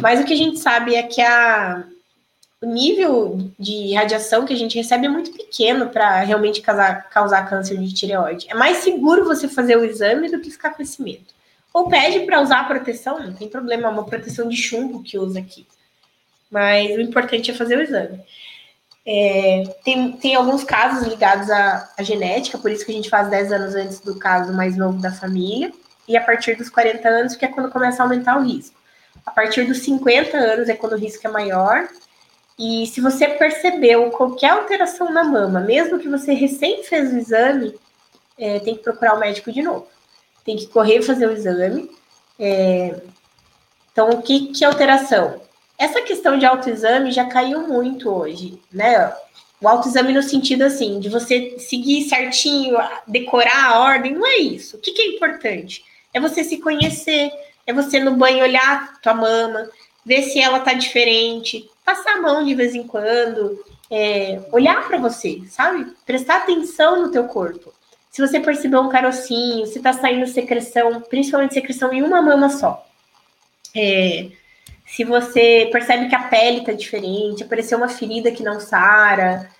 mas 0.00 0.20
o 0.20 0.24
que 0.24 0.32
a 0.32 0.36
gente 0.36 0.58
sabe 0.58 0.96
é 0.96 1.04
que 1.04 1.22
a, 1.22 1.84
o 2.66 2.68
nível 2.68 3.38
de 3.56 3.94
radiação 3.94 4.44
que 4.44 4.52
a 4.52 4.56
gente 4.56 4.76
recebe 4.76 5.06
é 5.06 5.08
muito 5.08 5.30
pequeno 5.30 5.88
para 5.88 6.18
realmente 6.22 6.60
causar, 6.60 7.08
causar 7.08 7.48
câncer 7.48 7.78
de 7.78 7.94
tireoide. 7.94 8.48
É 8.50 8.54
mais 8.54 8.78
seguro 8.78 9.24
você 9.24 9.46
fazer 9.46 9.76
o 9.76 9.84
exame 9.84 10.28
do 10.28 10.40
que 10.40 10.50
ficar 10.50 10.70
com 10.70 10.82
esse 10.82 11.00
medo. 11.00 11.26
Ou 11.72 11.88
pede 11.88 12.26
para 12.26 12.40
usar 12.40 12.62
a 12.62 12.64
proteção, 12.64 13.20
não 13.20 13.34
tem 13.34 13.48
problema, 13.48 13.86
é 13.86 13.90
uma 13.90 14.04
proteção 14.04 14.48
de 14.48 14.56
chumbo 14.56 15.00
que 15.00 15.16
usa 15.16 15.38
aqui. 15.38 15.64
Mas 16.50 16.90
o 16.96 17.00
importante 17.00 17.52
é 17.52 17.54
fazer 17.54 17.78
o 17.78 17.82
exame. 17.82 18.20
É, 19.06 19.62
tem, 19.84 20.12
tem 20.14 20.34
alguns 20.34 20.64
casos 20.64 21.06
ligados 21.06 21.48
à, 21.48 21.88
à, 21.96 22.02
genética, 22.02 22.58
por 22.58 22.72
isso 22.72 22.84
que 22.84 22.90
a 22.90 22.94
gente 22.96 23.08
faz 23.08 23.30
10 23.30 23.52
anos 23.52 23.74
antes 23.76 24.00
do 24.00 24.18
caso 24.18 24.52
mais 24.52 24.76
novo 24.76 25.00
da 25.00 25.12
família, 25.12 25.72
e 26.08 26.16
a 26.16 26.20
partir 26.20 26.56
dos 26.56 26.68
40 26.68 27.08
anos, 27.08 27.36
que 27.36 27.44
é 27.44 27.48
quando 27.48 27.70
começa 27.70 28.02
a 28.02 28.06
aumentar 28.06 28.36
o 28.36 28.42
risco. 28.42 28.74
A 29.24 29.30
partir 29.30 29.64
dos 29.66 29.78
50 29.78 30.36
anos 30.36 30.68
é 30.68 30.74
quando 30.74 30.94
o 30.94 30.98
risco 30.98 31.24
é 31.24 31.30
maior, 31.30 31.88
e 32.58 32.86
se 32.86 33.00
você 33.00 33.28
percebeu 33.28 34.10
qualquer 34.10 34.50
alteração 34.50 35.12
na 35.12 35.24
mama, 35.24 35.60
mesmo 35.60 35.98
que 35.98 36.08
você 36.08 36.32
recém 36.32 36.82
fez 36.82 37.12
o 37.12 37.18
exame, 37.18 37.74
é, 38.38 38.58
tem 38.60 38.74
que 38.76 38.82
procurar 38.82 39.14
o 39.14 39.20
médico 39.20 39.52
de 39.52 39.62
novo. 39.62 39.86
Tem 40.44 40.56
que 40.56 40.66
correr 40.66 41.02
fazer 41.02 41.26
o 41.26 41.32
exame. 41.32 41.90
É, 42.38 42.94
então, 43.92 44.10
o 44.10 44.22
que, 44.22 44.52
que 44.52 44.64
alteração? 44.64 45.40
Essa 45.78 46.00
questão 46.00 46.38
de 46.38 46.46
autoexame 46.46 47.12
já 47.12 47.26
caiu 47.26 47.68
muito 47.68 48.10
hoje, 48.10 48.58
né? 48.72 49.12
O 49.60 49.68
autoexame 49.68 50.12
no 50.12 50.22
sentido 50.22 50.62
assim, 50.62 50.98
de 50.98 51.08
você 51.08 51.58
seguir 51.58 52.08
certinho, 52.08 52.76
decorar 53.06 53.70
a 53.70 53.80
ordem, 53.80 54.14
não 54.14 54.26
é 54.26 54.36
isso. 54.36 54.76
O 54.76 54.80
que, 54.80 54.92
que 54.92 55.02
é 55.02 55.06
importante? 55.08 55.84
É 56.12 56.20
você 56.20 56.44
se 56.44 56.58
conhecer, 56.58 57.30
é 57.66 57.72
você 57.72 57.98
no 58.00 58.16
banho 58.16 58.42
olhar 58.42 58.98
tua 59.00 59.14
mama, 59.14 59.68
ver 60.06 60.22
se 60.22 60.40
ela 60.40 60.60
tá 60.60 60.72
diferente, 60.72 61.68
passar 61.84 62.12
a 62.12 62.22
mão 62.22 62.44
de 62.44 62.54
vez 62.54 62.76
em 62.76 62.86
quando, 62.86 63.58
é, 63.90 64.40
olhar 64.52 64.86
para 64.86 64.98
você, 64.98 65.42
sabe? 65.50 65.92
Prestar 66.06 66.36
atenção 66.36 67.02
no 67.02 67.10
teu 67.10 67.24
corpo. 67.24 67.74
Se 68.08 68.22
você 68.22 68.38
perceber 68.38 68.78
um 68.78 68.88
carocinho, 68.88 69.66
se 69.66 69.80
tá 69.80 69.92
saindo 69.92 70.26
secreção, 70.28 71.00
principalmente 71.00 71.54
secreção 71.54 71.92
em 71.92 72.02
uma 72.02 72.22
mama 72.22 72.48
só. 72.48 72.86
É, 73.74 74.28
se 74.86 75.02
você 75.02 75.68
percebe 75.72 76.08
que 76.08 76.14
a 76.14 76.22
pele 76.22 76.64
tá 76.64 76.72
diferente, 76.72 77.42
apareceu 77.42 77.76
uma 77.76 77.88
ferida 77.88 78.30
que 78.30 78.44
não 78.44 78.60
sara, 78.60 79.50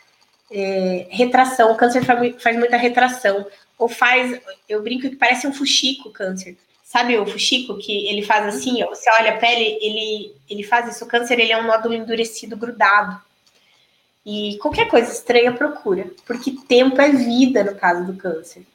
é, 0.50 1.08
retração, 1.10 1.72
o 1.72 1.76
câncer 1.76 2.04
faz 2.38 2.56
muita 2.56 2.76
retração, 2.76 3.44
ou 3.76 3.88
faz, 3.88 4.40
eu 4.68 4.80
brinco 4.80 5.10
que 5.10 5.16
parece 5.16 5.44
um 5.46 5.52
fuxico 5.52 6.08
o 6.08 6.12
câncer. 6.12 6.56
Sabe 6.96 7.18
o 7.18 7.26
fuxico 7.26 7.76
que 7.76 8.08
ele 8.08 8.22
faz 8.22 8.46
assim, 8.46 8.82
ó, 8.82 8.88
você 8.88 9.10
olha 9.20 9.34
a 9.34 9.36
pele, 9.36 9.78
ele, 9.82 10.34
ele 10.48 10.62
faz 10.62 10.96
isso. 10.96 11.04
O 11.04 11.06
câncer 11.06 11.38
ele 11.38 11.52
é 11.52 11.58
um 11.58 11.66
nódulo 11.66 11.92
endurecido, 11.92 12.56
grudado. 12.56 13.20
E 14.24 14.56
qualquer 14.62 14.88
coisa 14.88 15.12
estranha 15.12 15.52
procura, 15.52 16.10
porque 16.24 16.52
tempo 16.66 16.98
é 16.98 17.10
vida 17.10 17.62
no 17.64 17.74
caso 17.74 18.06
do 18.06 18.16
câncer. 18.16 18.66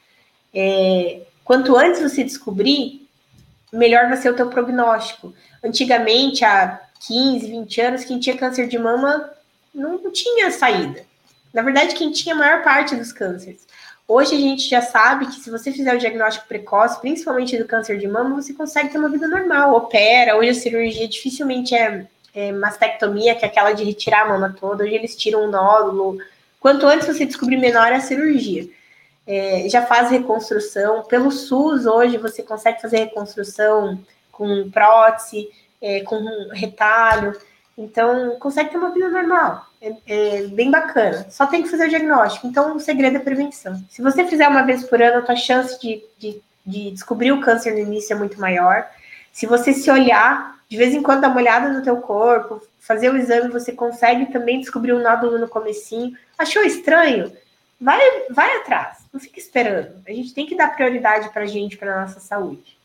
É, 0.54 1.22
quanto 1.44 1.76
antes 1.76 2.00
você 2.00 2.24
descobrir, 2.24 3.10
melhor 3.74 4.08
vai 4.08 4.18
ser 4.18 4.30
o 4.30 4.36
teu 4.36 4.52
prognóstico. 4.52 5.34
Antigamente, 5.64 6.46
há 6.46 6.80
15, 7.08 7.48
20 7.50 7.82
anos, 7.82 8.06
quem 8.06 8.20
tinha 8.20 8.38
câncer 8.38 8.68
de 8.68 8.78
mama 8.78 9.32
não 9.74 10.12
tinha 10.12 10.52
saída. 10.52 11.04
Na 11.52 11.64
verdade, 11.64 11.96
quem 11.96 12.12
tinha 12.12 12.36
a 12.36 12.38
maior 12.38 12.64
parte 12.64 12.96
dos 12.96 13.12
cânceres. 13.12 13.66
Hoje 14.08 14.36
a 14.36 14.40
gente 14.40 14.70
já 14.70 14.82
sabe 14.82 15.28
que 15.28 15.40
se 15.40 15.50
você 15.50 15.72
fizer 15.72 15.96
o 15.96 16.00
diagnóstico 16.00 16.48
precoce, 16.48 17.00
principalmente 17.00 17.58
do 17.58 17.66
câncer 17.66 17.98
de 17.98 18.08
mama, 18.08 18.36
você 18.36 18.54
consegue 18.54 18.90
ter 18.90 18.98
uma 18.98 19.10
vida 19.10 19.28
normal, 19.28 19.74
opera. 19.74 20.36
Hoje 20.36 20.50
a 20.50 20.54
cirurgia 20.54 21.08
dificilmente 21.08 21.74
é, 21.74 22.06
é 22.34 22.52
mastectomia, 22.52 23.36
que 23.36 23.46
é 23.46 23.48
aquela 23.48 23.72
de 23.72 23.84
retirar 23.84 24.24
a 24.24 24.30
mama 24.30 24.56
toda. 24.60 24.84
Hoje 24.84 24.96
eles 24.96 25.16
tiram 25.16 25.46
um 25.46 25.50
nódulo. 25.50 26.18
Quanto 26.60 26.86
antes 26.86 27.08
você 27.08 27.26
descobrir 27.26 27.58
menor 27.58 27.88
é 27.88 27.96
a 27.96 28.02
cirurgia. 28.02 28.70
É, 29.26 29.70
já 29.70 29.86
faz 29.86 30.10
reconstrução. 30.10 31.04
Pelo 31.04 31.32
SUS, 31.32 31.86
hoje 31.86 32.18
você 32.18 32.44
consegue 32.44 32.82
fazer 32.82 32.98
reconstrução 32.98 33.98
com 34.32 34.70
prótese, 34.70 35.50
é, 35.82 36.02
com 36.02 36.20
retalho. 36.52 37.34
Então, 37.78 38.38
consegue 38.40 38.72
ter 38.72 38.78
uma 38.78 38.92
vida 38.92 39.10
normal. 39.10 39.71
É, 39.82 39.96
é, 40.08 40.48
bem 40.48 40.70
bacana. 40.70 41.26
Só 41.30 41.48
tem 41.48 41.64
que 41.64 41.70
fazer 41.70 41.86
o 41.86 41.90
diagnóstico. 41.90 42.48
Então, 42.48 42.76
o 42.76 42.80
segredo 42.80 43.18
é 43.18 43.20
prevenção. 43.20 43.84
Se 43.90 44.02
você 44.02 44.26
fizer 44.26 44.48
uma 44.48 44.62
vez 44.62 44.84
por 44.84 45.02
ano, 45.02 45.20
a 45.20 45.22
tua 45.22 45.36
chance 45.36 45.80
de, 45.82 46.04
de, 46.20 46.40
de 46.66 46.92
descobrir 46.92 47.32
o 47.32 47.42
câncer 47.42 47.74
no 47.74 47.80
início 47.80 48.14
é 48.14 48.18
muito 48.18 48.40
maior. 48.40 48.88
Se 49.34 49.46
você 49.46 49.74
se 49.74 49.90
olhar, 49.90 50.60
de 50.70 50.78
vez 50.78 50.94
em 50.94 51.02
quando 51.02 51.22
dar 51.22 51.30
uma 51.30 51.42
olhada 51.42 51.70
no 51.70 51.84
teu 51.84 51.98
corpo, 51.98 52.62
fazer 52.80 53.10
o 53.10 53.18
exame, 53.18 53.50
você 53.50 53.72
consegue 53.72 54.28
também 54.28 54.60
descobrir 54.60 54.94
um 54.94 55.02
nódulo 55.02 55.40
no 55.40 55.48
comecinho. 55.48 56.16
Achou 56.38 56.64
estranho? 56.64 57.32
vai, 57.82 58.00
vai 58.30 58.58
atrás, 58.58 59.00
não 59.12 59.20
fica 59.20 59.40
esperando. 59.40 60.04
A 60.08 60.12
gente 60.12 60.34
tem 60.34 60.46
que 60.46 60.56
dar 60.56 60.76
prioridade 60.76 61.30
para 61.30 61.48
gente, 61.48 61.76
para 61.76 62.02
nossa 62.02 62.20
saúde. 62.20 62.78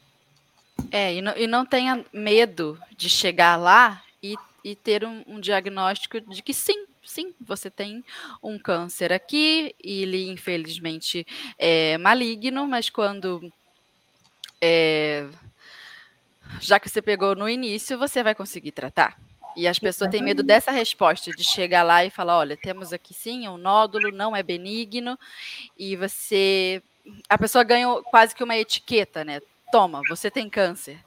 É, 0.91 1.15
e 1.15 1.21
não, 1.21 1.37
e 1.37 1.47
não 1.47 1.67
tenha 1.67 2.05
medo 2.13 2.79
de 2.97 3.11
chegar 3.11 3.57
lá 3.57 4.03
e, 4.23 4.35
e 4.67 4.75
ter 4.75 5.05
um, 5.05 5.23
um 5.29 5.39
diagnóstico 5.39 6.21
de 6.21 6.43
que 6.43 6.53
sim, 6.53 6.87
sim, 7.05 7.33
você 7.41 7.71
tem 7.71 8.05
um 8.43 8.59
câncer 8.59 9.13
aqui, 9.13 9.73
e 9.83 10.03
ele 10.03 10.29
infelizmente 10.29 11.25
é 11.57 11.97
maligno, 11.99 12.67
mas 12.67 12.91
quando 12.91 13.49
é, 14.61 15.29
já 16.61 16.81
que 16.81 16.89
você 16.89 17.01
pegou 17.01 17.37
no 17.37 17.49
início, 17.49 17.97
você 17.97 18.25
vai 18.25 18.35
conseguir 18.35 18.73
tratar. 18.73 19.17
E 19.57 19.69
as 19.69 19.79
pessoas 19.79 20.11
têm 20.11 20.21
medo 20.21 20.43
dessa 20.43 20.73
resposta, 20.73 21.31
de 21.31 21.45
chegar 21.45 21.85
lá 21.85 22.05
e 22.05 22.11
falar: 22.11 22.37
olha, 22.37 22.57
temos 22.57 22.93
aqui 22.93 23.15
sim 23.15 23.47
um 23.49 23.57
nódulo, 23.57 24.11
não 24.11 24.35
é 24.35 24.43
benigno, 24.43 25.17
e 25.79 25.95
você. 25.95 26.83
A 27.29 27.39
pessoa 27.39 27.63
ganha 27.63 27.87
quase 28.11 28.35
que 28.35 28.43
uma 28.43 28.57
etiqueta, 28.57 29.25
né? 29.25 29.41
Toma, 29.71 30.03
você 30.09 30.29
tem 30.29 30.51
câncer. 30.51 30.99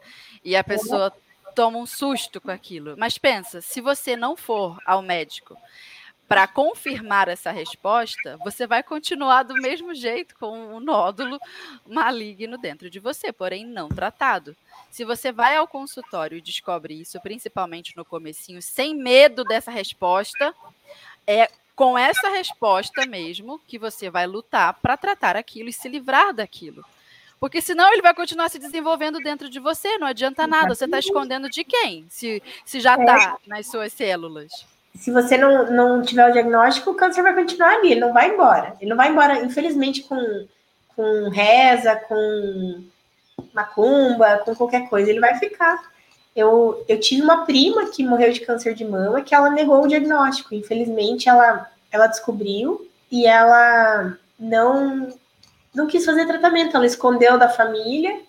E 0.45 0.55
a 0.55 0.64
pessoa 0.64 1.14
toma 1.60 1.78
um 1.78 1.86
susto 1.86 2.39
com 2.39 2.49
aquilo. 2.49 2.95
Mas 2.97 3.18
pensa, 3.18 3.60
se 3.60 3.82
você 3.82 4.16
não 4.16 4.38
for 4.38 4.78
ao 4.86 5.01
médico 5.01 5.57
para 6.26 6.47
confirmar 6.47 7.28
essa 7.28 7.51
resposta, 7.51 8.38
você 8.38 8.66
vai 8.66 8.82
continuar 8.82 9.43
do 9.43 9.55
mesmo 9.55 9.93
jeito 9.93 10.36
com 10.38 10.57
um 10.57 10.80
nódulo 10.80 11.38
maligno 11.86 12.57
dentro 12.57 12.89
de 12.89 12.97
você, 12.97 13.34
porém 13.34 13.66
não 13.66 13.89
tratado. 13.89 14.55
Se 14.89 15.03
você 15.03 15.34
vai 15.34 15.57
ao 15.57 15.68
consultório 15.68 16.38
e 16.38 16.41
descobre 16.41 16.93
isso, 16.93 17.20
principalmente 17.20 17.97
no 17.97 18.05
comecinho, 18.05 18.62
sem 18.62 18.95
medo 18.95 19.43
dessa 19.43 19.70
resposta, 19.70 20.55
é 21.28 21.49
com 21.76 21.97
essa 21.97 22.30
resposta 22.30 23.05
mesmo 23.05 23.60
que 23.68 23.78
você 23.78 24.10
vai 24.10 24.26
lutar 24.26 24.76
para 24.76 24.95
tratar 24.95 25.36
aquilo 25.36 25.68
e 25.68 25.74
se 25.74 25.89
livrar 25.89 26.34
daquilo. 26.34 26.86
Porque 27.39 27.61
senão 27.61 27.91
ele 27.93 28.01
vai 28.01 28.13
continuar 28.13 28.49
se 28.49 28.59
desenvolvendo 28.59 29.19
dentro 29.19 29.49
de 29.49 29.59
você, 29.59 29.97
não 29.97 30.07
adianta 30.07 30.45
nada. 30.45 30.75
Você 30.75 30.85
está 30.85 30.99
escondendo 30.99 31.49
de 31.49 31.63
quem? 31.63 32.05
Se, 32.09 32.43
se 32.65 32.79
já 32.79 32.95
está 32.95 33.37
é. 33.45 33.49
nas 33.49 33.67
suas 33.67 33.93
células 33.93 34.51
se 34.95 35.11
você 35.11 35.37
não, 35.37 35.71
não 35.71 36.01
tiver 36.01 36.27
o 36.27 36.33
diagnóstico, 36.33 36.91
o 36.91 36.95
câncer 36.95 37.21
vai 37.21 37.33
continuar 37.33 37.75
ali, 37.75 37.91
ele 37.91 38.01
não 38.01 38.13
vai 38.13 38.33
embora. 38.33 38.75
Ele 38.79 38.89
não 38.89 38.97
vai 38.97 39.09
embora, 39.09 39.43
infelizmente, 39.43 40.03
com, 40.03 40.45
com 40.95 41.29
reza, 41.29 41.95
com 41.95 42.83
macumba, 43.53 44.39
com 44.39 44.55
qualquer 44.55 44.89
coisa, 44.89 45.09
ele 45.09 45.19
vai 45.19 45.35
ficar. 45.35 45.81
Eu, 46.35 46.83
eu 46.87 46.99
tive 46.99 47.21
uma 47.21 47.45
prima 47.45 47.87
que 47.87 48.05
morreu 48.05 48.31
de 48.31 48.41
câncer 48.41 48.73
de 48.73 48.85
mama 48.85 49.21
que 49.21 49.33
ela 49.33 49.49
negou 49.49 49.83
o 49.83 49.87
diagnóstico. 49.87 50.53
Infelizmente, 50.53 51.29
ela, 51.29 51.69
ela 51.91 52.07
descobriu 52.07 52.87
e 53.11 53.25
ela 53.25 54.17
não, 54.37 55.09
não 55.74 55.88
quis 55.88 56.05
fazer 56.05 56.26
tratamento. 56.26 56.76
Ela 56.76 56.86
escondeu 56.86 57.38
da 57.38 57.49
família 57.49 58.22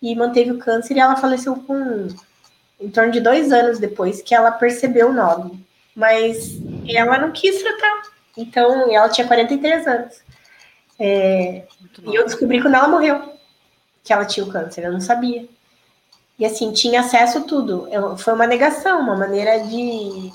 e 0.00 0.14
manteve 0.14 0.52
o 0.52 0.58
câncer 0.58 0.96
e 0.96 1.00
ela 1.00 1.16
faleceu 1.16 1.56
com 1.56 2.08
em 2.78 2.90
torno 2.90 3.10
de 3.10 3.20
dois 3.20 3.52
anos 3.52 3.78
depois 3.78 4.20
que 4.20 4.34
ela 4.34 4.50
percebeu 4.50 5.08
o 5.08 5.12
nódulo 5.12 5.58
mas 5.96 6.58
ela 6.86 7.18
não 7.18 7.32
quis 7.32 7.62
tratar. 7.62 8.02
Então, 8.36 8.92
ela 8.92 9.08
tinha 9.08 9.26
43 9.26 9.86
anos. 9.86 10.20
É, 10.98 11.64
e 12.04 12.14
eu 12.14 12.24
descobri 12.24 12.60
quando 12.60 12.74
ela 12.74 12.86
morreu 12.86 13.32
que 14.04 14.12
ela 14.12 14.26
tinha 14.26 14.44
o 14.44 14.52
câncer, 14.52 14.84
eu 14.84 14.92
não 14.92 15.00
sabia. 15.00 15.48
E 16.38 16.44
assim, 16.44 16.70
tinha 16.70 17.00
acesso 17.00 17.38
a 17.38 17.40
tudo. 17.40 17.88
Eu, 17.90 18.16
foi 18.18 18.34
uma 18.34 18.46
negação, 18.46 19.00
uma 19.00 19.16
maneira 19.16 19.58
de. 19.60 20.30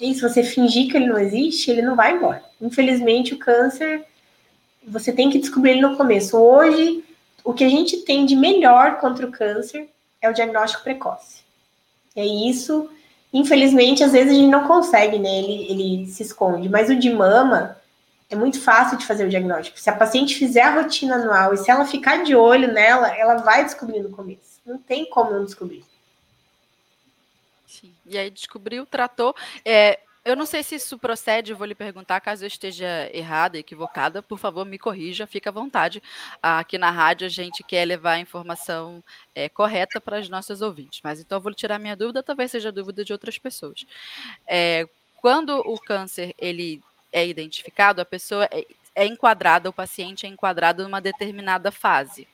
E 0.00 0.14
se 0.14 0.22
você 0.22 0.42
fingir 0.42 0.90
que 0.90 0.96
ele 0.96 1.06
não 1.06 1.18
existe, 1.18 1.70
ele 1.70 1.82
não 1.82 1.94
vai 1.94 2.16
embora. 2.16 2.42
Infelizmente, 2.58 3.34
o 3.34 3.38
câncer, 3.38 4.02
você 4.86 5.12
tem 5.12 5.30
que 5.30 5.38
descobrir 5.38 5.72
ele 5.72 5.80
no 5.82 5.96
começo. 5.96 6.36
Hoje, 6.36 7.04
o 7.44 7.52
que 7.52 7.64
a 7.64 7.68
gente 7.68 7.98
tem 7.98 8.26
de 8.26 8.36
melhor 8.36 8.98
contra 8.98 9.26
o 9.26 9.32
câncer 9.32 9.88
é 10.20 10.28
o 10.28 10.34
diagnóstico 10.34 10.82
precoce. 10.82 11.42
É 12.14 12.24
isso 12.24 12.88
Infelizmente, 13.32 14.04
às 14.04 14.12
vezes 14.12 14.32
a 14.32 14.36
gente 14.36 14.50
não 14.50 14.66
consegue, 14.66 15.18
né? 15.18 15.38
Ele, 15.38 15.66
ele 15.70 16.06
se 16.06 16.22
esconde. 16.22 16.68
Mas 16.68 16.90
o 16.90 16.96
de 16.96 17.10
mama 17.10 17.78
é 18.28 18.36
muito 18.36 18.60
fácil 18.60 18.98
de 18.98 19.06
fazer 19.06 19.24
o 19.24 19.30
diagnóstico. 19.30 19.80
Se 19.80 19.88
a 19.88 19.96
paciente 19.96 20.34
fizer 20.34 20.62
a 20.62 20.74
rotina 20.74 21.14
anual 21.14 21.54
e 21.54 21.56
se 21.56 21.70
ela 21.70 21.86
ficar 21.86 22.24
de 22.24 22.36
olho 22.36 22.70
nela, 22.72 23.08
ela 23.16 23.36
vai 23.36 23.64
descobrir 23.64 24.00
no 24.00 24.10
começo. 24.10 24.60
Não 24.66 24.76
tem 24.76 25.08
como 25.08 25.30
não 25.30 25.44
descobrir. 25.46 25.82
Sim. 27.66 27.94
E 28.04 28.18
aí 28.18 28.30
descobriu, 28.30 28.84
tratou. 28.84 29.34
É, 29.64 29.98
eu 30.24 30.36
não 30.36 30.46
sei 30.46 30.62
se 30.62 30.76
isso 30.76 30.96
procede, 30.98 31.52
vou 31.52 31.66
lhe 31.66 31.74
perguntar, 31.74 32.20
caso 32.20 32.44
eu 32.44 32.48
esteja 32.48 33.10
errada, 33.12 33.58
equivocada, 33.58 34.22
por 34.22 34.38
favor, 34.38 34.64
me 34.64 34.78
corrija, 34.78 35.26
fica 35.26 35.50
à 35.50 35.52
vontade. 35.52 36.00
Aqui 36.40 36.78
na 36.78 36.90
rádio 36.90 37.26
a 37.26 37.30
gente 37.30 37.64
quer 37.64 37.84
levar 37.84 38.12
a 38.12 38.20
informação 38.20 39.02
é, 39.34 39.48
correta 39.48 40.00
para 40.00 40.20
os 40.20 40.28
nossos 40.28 40.62
ouvintes, 40.62 41.00
mas 41.02 41.20
então 41.20 41.38
eu 41.38 41.42
vou 41.42 41.52
tirar 41.52 41.78
minha 41.78 41.96
dúvida, 41.96 42.22
talvez 42.22 42.52
seja 42.52 42.70
dúvida 42.70 43.04
de 43.04 43.12
outras 43.12 43.36
pessoas. 43.36 43.84
É, 44.46 44.88
quando 45.16 45.58
o 45.58 45.78
câncer 45.78 46.34
ele 46.38 46.80
é 47.12 47.26
identificado, 47.26 48.00
a 48.00 48.04
pessoa 48.04 48.48
é, 48.52 48.64
é 48.94 49.04
enquadrada, 49.04 49.68
o 49.68 49.72
paciente 49.72 50.24
é 50.24 50.28
enquadrado 50.28 50.84
numa 50.84 51.00
determinada 51.00 51.72
fase. 51.72 52.28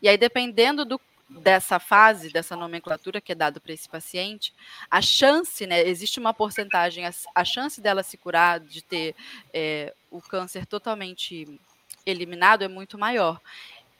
E 0.00 0.08
aí, 0.08 0.16
dependendo 0.16 0.84
do 0.84 1.00
dessa 1.28 1.78
fase, 1.78 2.30
dessa 2.30 2.56
nomenclatura 2.56 3.20
que 3.20 3.32
é 3.32 3.34
dado 3.34 3.60
para 3.60 3.72
esse 3.72 3.88
paciente, 3.88 4.54
a 4.90 5.02
chance, 5.02 5.66
né, 5.66 5.86
existe 5.86 6.20
uma 6.20 6.32
porcentagem, 6.32 7.04
a, 7.04 7.12
a 7.34 7.44
chance 7.44 7.80
dela 7.80 8.02
se 8.02 8.16
curar, 8.16 8.60
de 8.60 8.82
ter 8.82 9.14
é, 9.52 9.92
o 10.10 10.20
câncer 10.20 10.66
totalmente 10.66 11.60
eliminado 12.04 12.62
é 12.62 12.68
muito 12.68 12.96
maior. 12.96 13.40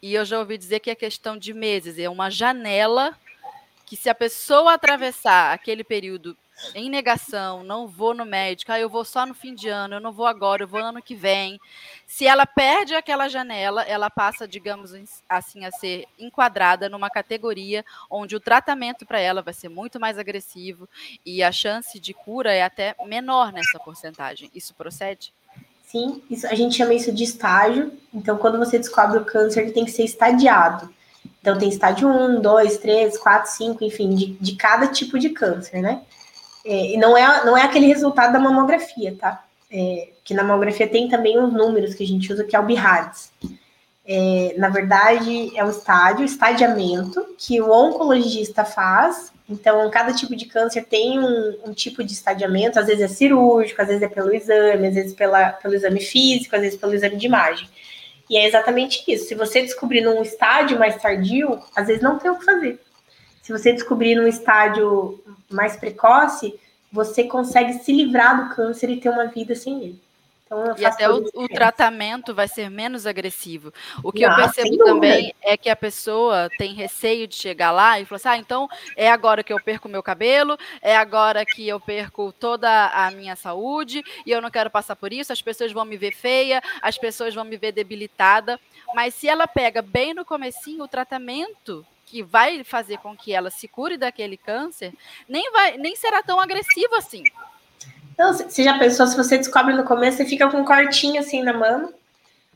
E 0.01 0.15
eu 0.15 0.25
já 0.25 0.39
ouvi 0.39 0.57
dizer 0.57 0.81
que 0.81 0.91
é 0.91 0.95
questão 0.95 1.37
de 1.37 1.53
meses, 1.53 1.99
é 1.99 2.09
uma 2.09 2.31
janela 2.31 3.19
que 3.85 3.97
se 3.97 4.09
a 4.09 4.15
pessoa 4.15 4.75
atravessar 4.75 5.53
aquele 5.53 5.83
período 5.83 6.37
em 6.75 6.89
negação, 6.89 7.63
não 7.63 7.87
vou 7.87 8.15
no 8.15 8.25
médico, 8.25 8.73
ah, 8.73 8.81
eu 8.81 8.89
vou 8.89 9.05
só 9.05 9.27
no 9.27 9.35
fim 9.35 9.55
de 9.55 9.69
ano, 9.69 9.95
eu 9.95 10.01
não 10.01 10.13
vou 10.13 10.27
agora, 10.27 10.63
eu 10.63 10.69
vou 10.69 10.81
ano 10.81 11.03
que 11.03 11.15
vem. 11.15 11.61
Se 12.07 12.27
ela 12.27 12.47
perde 12.47 12.95
aquela 12.95 13.29
janela, 13.29 13.83
ela 13.83 14.09
passa, 14.09 14.47
digamos 14.47 14.93
assim, 15.29 15.65
a 15.65 15.71
ser 15.71 16.07
enquadrada 16.19 16.89
numa 16.89 17.11
categoria 17.11 17.85
onde 18.11 18.37
o 18.37 18.41
tratamento 18.41 19.05
para 19.05 19.21
ela 19.21 19.43
vai 19.43 19.55
ser 19.55 19.69
muito 19.69 20.01
mais 20.01 20.19
agressivo 20.19 20.89
e 21.25 21.43
a 21.43 21.53
chance 21.53 21.99
de 22.01 22.15
cura 22.15 22.53
é 22.53 22.63
até 22.63 22.95
menor 23.05 23.53
nessa 23.53 23.79
porcentagem. 23.79 24.51
Isso 24.55 24.75
procede? 24.75 25.33
Sim, 25.87 26.23
isso, 26.29 26.47
a 26.47 26.55
gente 26.55 26.77
chama 26.77 26.95
isso 26.95 27.13
de 27.13 27.25
estágio. 27.25 27.93
Então, 28.13 28.37
quando 28.37 28.59
você 28.59 28.79
descobre 28.79 29.19
o 29.19 29.25
câncer, 29.25 29.63
ele 29.63 29.73
tem 29.73 29.85
que 29.85 29.93
ser 29.93 30.05
estadiado. 30.05 30.93
Então, 31.41 31.57
tem 31.57 31.69
estágio 31.69 32.09
1, 32.09 32.41
2, 32.41 32.79
3, 32.79 33.19
4, 33.19 33.51
5, 33.53 33.85
enfim, 33.85 34.15
de, 34.15 34.27
de 34.33 34.57
cada 34.57 34.89
tipo 34.89 35.17
de 35.19 35.31
câncer, 35.31 35.81
né? 35.81 36.03
É, 36.67 36.95
e 36.95 36.97
não 36.97 37.17
é, 37.17 37.45
não 37.45 37.57
é 37.57 37.63
aquele 37.63 37.87
resultado 37.87 38.33
da 38.33 38.41
mamografia, 38.41 39.15
tá? 39.19 39.45
É, 39.71 40.09
que 40.25 40.35
na 40.35 40.43
mamografia 40.43 40.89
tem 40.89 41.09
também 41.09 41.39
os 41.39 41.53
números 41.53 41.95
que 41.95 42.03
a 42.03 42.07
gente 42.07 42.33
usa, 42.33 42.43
que 42.43 42.57
é 42.57 42.61
o 42.61 42.65
BIRADS. 42.65 43.31
É, 44.05 44.55
na 44.57 44.69
verdade, 44.69 45.57
é 45.57 45.65
um 45.65 45.71
estádio, 45.71 46.25
estadiamento, 46.25 47.25
que 47.39 47.61
o 47.61 47.71
oncologista 47.71 48.65
faz. 48.65 49.33
Então, 49.49 49.89
cada 49.91 50.13
tipo 50.13 50.35
de 50.35 50.47
câncer 50.47 50.85
tem 50.85 51.21
um, 51.21 51.59
um, 51.67 51.73
tipo 51.73 52.03
de 52.03 52.13
estadiamento, 52.13 52.81
às 52.81 52.87
vezes 52.87 53.03
é 53.03 53.09
cirúrgico, 53.09 53.81
às 53.81 53.87
vezes 53.87 54.03
é 54.03 54.09
pelo 54.09 54.35
exame, 54.35 54.89
às 54.89 54.95
vezes 54.95 55.15
pela, 55.15 55.51
pelo 55.51 55.75
exame 55.75 56.01
físico, 56.01 56.57
às 56.57 56.63
vezes 56.63 56.79
pelo 56.79 56.95
exame 56.95 57.17
de 57.17 57.27
imagem. 57.27 57.69
E 58.29 58.37
é 58.37 58.47
exatamente 58.47 59.05
isso. 59.07 59.27
Se 59.29 59.37
você 59.37 59.63
descobrir 59.63 60.01
num 60.01 60.21
estádio 60.23 60.79
mais 60.79 61.01
tardio, 61.01 61.61
às 61.77 61.87
vezes 61.87 62.03
não 62.03 62.19
tem 62.19 62.29
o 62.29 62.39
que 62.39 62.45
fazer. 62.45 62.81
Se 63.47 63.53
você 63.53 63.73
descobrir 63.73 64.17
num 64.17 64.27
estádio 64.27 65.23
mais 65.49 65.77
precoce, 65.77 66.59
você 66.91 67.23
consegue 67.23 67.75
se 67.75 67.93
livrar 67.93 68.43
do 68.49 68.57
câncer 68.57 68.91
e 68.91 68.97
ter 68.97 69.09
uma 69.09 69.27
vida 69.27 69.55
sem 69.55 69.85
ele. 69.85 70.03
Então, 70.45 70.75
e 70.77 70.85
até 70.85 71.09
o, 71.09 71.25
o, 71.33 71.49
tratamento 71.49 72.35
vai 72.35 72.49
ser 72.49 72.69
menos 72.69 73.07
agressivo. 73.07 73.73
O 74.03 74.11
que 74.11 74.25
ah, 74.25 74.31
eu 74.31 74.35
percebo 74.35 74.85
também 74.85 75.33
é 75.41 75.57
que 75.57 75.71
a 75.71 75.77
pessoa 75.77 76.51
tem 76.59 76.75
receio 76.75 77.29
de 77.29 77.37
chegar 77.37 77.71
lá 77.71 78.01
e 78.01 78.05
falar 78.05 78.17
assim: 78.17 78.29
ah, 78.31 78.37
então 78.37 78.69
é 78.97 79.09
agora 79.09 79.45
que 79.45 79.53
eu 79.53 79.63
perco 79.63 79.89
meu 79.89 80.03
cabelo, 80.03 80.59
é 80.83 80.97
agora 80.97 81.47
que 81.47 81.69
eu 81.69 81.79
perco 81.79 82.33
toda 82.33 82.89
a 82.89 83.13
minha 83.13 83.37
saúde 83.37 84.03
e 84.27 84.33
eu 84.33 84.43
não 84.43 84.51
quero 84.51 84.71
passar 84.71 84.97
por 84.97 85.13
isso, 85.13 85.33
as 85.33 85.41
pessoas 85.41 85.71
vão 85.71 85.85
me 85.85 85.97
ver 85.97 86.13
feia, 86.17 86.61
as 86.83 86.99
pessoas 86.99 87.33
vão 87.33 87.45
me 87.45 87.57
ver 87.57 87.71
debilitada. 87.71 88.59
Mas 88.93 89.15
se 89.15 89.29
ela 89.29 89.47
pega 89.47 89.81
bem 89.81 90.13
no 90.15 90.25
comecinho 90.25 90.83
o 90.83 90.89
tratamento 90.89 91.87
que 92.07 92.23
vai 92.23 92.63
fazer 92.63 92.99
com 92.99 93.17
que 93.17 93.33
ela 93.33 93.51
se 93.51 93.67
cure 93.67 93.99
daquele 93.99 94.37
câncer, 94.37 94.95
nem 95.29 95.51
vai, 95.51 95.77
nem 95.77 95.97
será 95.97 96.23
tão 96.23 96.41
agressivo 96.41 96.95
assim. 96.95 97.25
Então, 98.15 98.33
você 98.33 98.63
já 98.63 98.79
pensou, 98.79 99.07
se 99.07 99.17
você 99.17 99.37
descobre 99.37 99.75
no 99.75 99.85
começo, 99.85 100.17
você 100.17 100.25
fica 100.25 100.49
com 100.49 100.59
um 100.59 100.65
cortinho 100.65 101.21
assim 101.21 101.43
na 101.43 101.53
mão, 101.53 101.93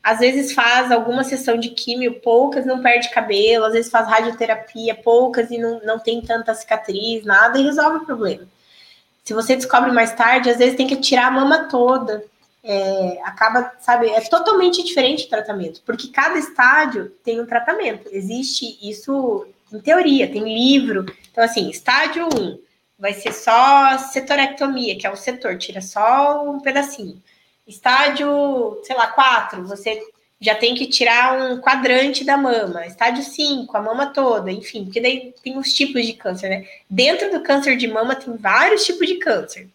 às 0.02 0.20
vezes 0.20 0.52
faz 0.52 0.90
alguma 0.90 1.22
sessão 1.22 1.58
de 1.58 1.70
químio, 1.70 2.20
poucas, 2.20 2.64
não 2.64 2.80
perde 2.80 3.10
cabelo, 3.10 3.66
às 3.66 3.74
vezes 3.74 3.90
faz 3.90 4.08
radioterapia, 4.08 4.94
poucas 4.94 5.50
e 5.50 5.58
não, 5.58 5.80
não 5.84 5.98
tem 5.98 6.22
tanta 6.22 6.54
cicatriz, 6.54 7.24
nada, 7.24 7.58
e 7.58 7.64
resolve 7.64 7.98
o 7.98 8.06
problema. 8.06 8.46
Se 9.24 9.34
você 9.34 9.54
descobre 9.54 9.92
mais 9.92 10.14
tarde, 10.14 10.48
às 10.48 10.56
vezes 10.56 10.76
tem 10.76 10.86
que 10.86 10.96
tirar 10.96 11.26
a 11.26 11.30
mama 11.30 11.68
toda. 11.68 12.24
É, 12.62 13.20
acaba, 13.24 13.72
sabe, 13.80 14.08
é 14.08 14.20
totalmente 14.20 14.82
diferente 14.82 15.26
o 15.26 15.30
tratamento, 15.30 15.82
porque 15.84 16.08
cada 16.08 16.38
estádio 16.38 17.10
tem 17.24 17.40
um 17.40 17.46
tratamento. 17.46 18.08
Existe 18.12 18.78
isso 18.82 19.46
em 19.72 19.80
teoria, 19.80 20.30
tem 20.30 20.42
livro. 20.42 21.06
Então, 21.30 21.42
assim, 21.42 21.70
estádio 21.70 22.26
1 22.26 22.58
vai 22.98 23.14
ser 23.14 23.32
só 23.32 23.96
setorectomia, 23.96 24.96
que 24.98 25.06
é 25.06 25.10
o 25.10 25.16
setor, 25.16 25.56
tira 25.56 25.80
só 25.80 26.44
um 26.44 26.60
pedacinho. 26.60 27.20
Estádio, 27.66 28.80
sei 28.84 28.96
lá, 28.96 29.06
4, 29.06 29.66
você 29.66 30.02
já 30.40 30.54
tem 30.54 30.74
que 30.74 30.86
tirar 30.86 31.38
um 31.38 31.60
quadrante 31.60 32.24
da 32.24 32.36
mama. 32.36 32.86
Estádio 32.86 33.22
5, 33.22 33.74
a 33.76 33.80
mama 33.80 34.06
toda, 34.06 34.50
enfim, 34.50 34.84
porque 34.84 35.00
daí 35.00 35.34
tem 35.42 35.56
os 35.56 35.72
tipos 35.72 36.04
de 36.04 36.14
câncer, 36.14 36.48
né? 36.48 36.66
Dentro 36.88 37.30
do 37.30 37.42
câncer 37.42 37.76
de 37.76 37.86
mama 37.86 38.14
tem 38.14 38.36
vários 38.36 38.84
tipos 38.84 39.06
de 39.06 39.16
câncer. 39.16 39.68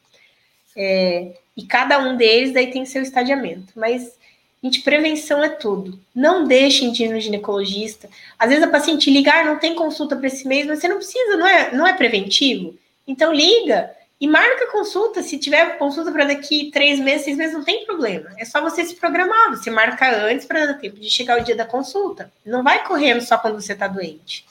É, 0.76 1.34
e 1.56 1.66
cada 1.66 2.00
um 2.00 2.18
deles 2.18 2.54
daí 2.54 2.72
tem 2.72 2.86
seu 2.86 3.02
estadiamento. 3.02 3.72
Mas, 3.76 4.18
gente, 4.62 4.82
prevenção 4.82 5.44
é 5.44 5.50
tudo. 5.50 6.00
Não 6.14 6.44
deixem 6.44 6.92
de 6.92 7.06
ir 7.06 7.10
no 7.10 7.20
ginecologista. 7.20 8.10
Às 8.38 8.50
vezes 8.50 8.64
a 8.64 8.70
paciente 8.70 9.10
ligar, 9.10 9.46
ah, 9.46 9.52
não 9.52 9.60
tem 9.60 9.74
consulta 9.74 10.16
para 10.16 10.28
esse 10.28 10.48
mês, 10.48 10.68
mas 10.68 10.80
você 10.80 10.88
não 10.88 10.98
precisa, 10.98 11.38
não 11.38 11.48
é, 11.48 11.74
não 11.74 11.88
é 11.88 11.94
preventivo. 11.94 12.78
Então 13.08 13.34
liga 13.34 13.92
e 14.20 14.28
marca 14.28 14.68
consulta. 14.72 15.24
Se 15.24 15.38
tiver 15.38 15.78
consulta 15.78 16.12
para 16.12 16.26
daqui 16.26 16.72
três 16.72 17.00
meses, 17.00 17.24
seis 17.24 17.38
meses, 17.38 17.54
não 17.54 17.64
tem 17.64 17.86
problema. 17.86 18.30
É 18.38 18.44
só 18.44 18.62
você 18.62 18.84
se 18.84 18.96
programar. 18.96 19.52
Você 19.52 19.70
marca 19.70 20.14
antes 20.26 20.46
para 20.46 20.66
dar 20.66 20.74
tempo 20.74 21.00
de 21.00 21.10
chegar 21.10 21.40
o 21.40 21.44
dia 21.44 21.56
da 21.56 21.66
consulta. 21.66 22.30
Não 22.46 22.64
vai 22.64 22.86
correndo 22.86 23.22
só 23.22 23.38
quando 23.38 23.62
você 23.62 23.74
está 23.74 23.88
doente. 23.88 24.46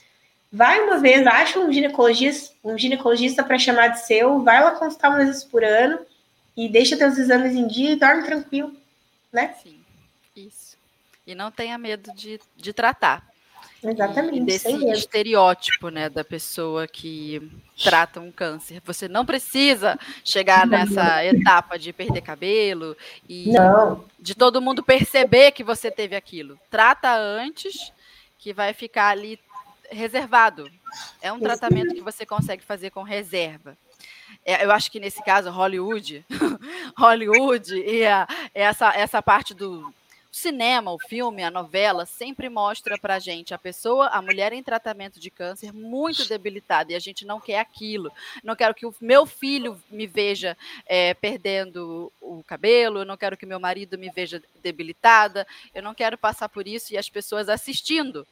Vai 0.50 0.80
uma 0.82 0.98
vez, 0.98 1.26
acha 1.26 1.58
um 1.58 1.72
ginecologista, 1.72 2.54
um 2.62 2.78
ginecologista 2.78 3.42
para 3.42 3.58
chamar 3.58 3.88
de 3.88 4.06
seu, 4.06 4.38
vai 4.40 4.62
lá 4.62 4.70
consultar 4.70 5.10
uma 5.10 5.18
vez 5.18 5.42
por 5.42 5.64
ano 5.64 5.98
e 6.56 6.68
deixa 6.68 6.96
teus 6.96 7.18
exames 7.18 7.54
em 7.54 7.66
dia 7.66 7.90
e 7.90 7.96
dorme 7.96 8.24
tranquilo, 8.24 8.74
né? 9.32 9.54
Sim, 9.62 9.80
isso. 10.36 10.76
E 11.26 11.34
não 11.34 11.50
tenha 11.50 11.76
medo 11.78 12.12
de, 12.14 12.40
de 12.56 12.72
tratar. 12.72 13.26
Exatamente. 13.82 14.38
E 14.38 14.44
desse 14.44 14.88
estereótipo, 14.90 15.90
né, 15.90 16.08
da 16.08 16.24
pessoa 16.24 16.88
que 16.88 17.50
trata 17.82 18.18
um 18.18 18.32
câncer. 18.32 18.80
Você 18.84 19.08
não 19.08 19.26
precisa 19.26 19.98
chegar 20.24 20.66
nessa 20.66 21.22
etapa 21.24 21.78
de 21.78 21.92
perder 21.92 22.22
cabelo 22.22 22.96
e 23.28 23.52
não. 23.52 24.04
de 24.18 24.34
todo 24.34 24.62
mundo 24.62 24.82
perceber 24.82 25.52
que 25.52 25.62
você 25.62 25.90
teve 25.90 26.16
aquilo. 26.16 26.58
Trata 26.70 27.14
antes, 27.14 27.92
que 28.38 28.54
vai 28.54 28.72
ficar 28.72 29.08
ali 29.08 29.38
reservado. 29.90 30.70
É 31.20 31.30
um 31.30 31.40
tratamento 31.40 31.94
que 31.94 32.00
você 32.00 32.24
consegue 32.24 32.62
fazer 32.62 32.90
com 32.90 33.02
reserva. 33.02 33.76
É, 34.44 34.64
eu 34.64 34.70
acho 34.70 34.90
que 34.90 35.00
nesse 35.00 35.22
caso, 35.22 35.50
Hollywood, 35.50 36.24
Hollywood 36.96 37.74
e 37.74 38.06
a, 38.06 38.26
essa, 38.54 38.92
essa 38.94 39.22
parte 39.22 39.54
do 39.54 39.92
cinema, 40.34 40.90
o 40.92 40.98
filme, 40.98 41.44
a 41.44 41.50
novela, 41.50 42.04
sempre 42.04 42.48
mostra 42.48 42.98
pra 42.98 43.18
gente 43.20 43.54
a 43.54 43.58
pessoa, 43.58 44.08
a 44.08 44.20
mulher 44.20 44.52
em 44.52 44.62
tratamento 44.62 45.20
de 45.20 45.30
câncer 45.30 45.72
muito 45.72 46.28
debilitada 46.28 46.92
e 46.92 46.96
a 46.96 46.98
gente 46.98 47.24
não 47.24 47.40
quer 47.40 47.60
aquilo. 47.60 48.12
Não 48.42 48.56
quero 48.56 48.74
que 48.74 48.84
o 48.84 48.94
meu 49.00 49.26
filho 49.26 49.80
me 49.88 50.06
veja 50.06 50.56
é, 50.86 51.14
perdendo 51.14 52.12
o 52.20 52.42
cabelo, 52.42 52.98
eu 52.98 53.04
não 53.04 53.16
quero 53.16 53.36
que 53.36 53.46
meu 53.46 53.60
marido 53.60 53.96
me 53.96 54.10
veja 54.10 54.42
debilitada, 54.60 55.46
eu 55.72 55.82
não 55.82 55.94
quero 55.94 56.18
passar 56.18 56.48
por 56.48 56.66
isso 56.66 56.92
e 56.92 56.98
as 56.98 57.08
pessoas 57.08 57.48
assistindo 57.48 58.26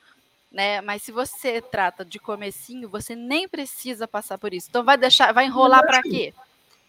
né? 0.53 0.80
Mas 0.80 1.03
se 1.03 1.11
você 1.11 1.61
trata 1.61 2.05
de 2.05 2.18
comecinho, 2.18 2.88
você 2.88 3.16
nem 3.16 3.48
precisa 3.48 4.07
passar 4.07 4.36
por 4.38 4.53
isso. 4.53 4.66
Então 4.68 4.84
vai 4.84 4.98
deixar, 4.98 5.32
vai 5.32 5.46
enrolar 5.46 5.84
para 5.86 6.03
quê? 6.03 6.34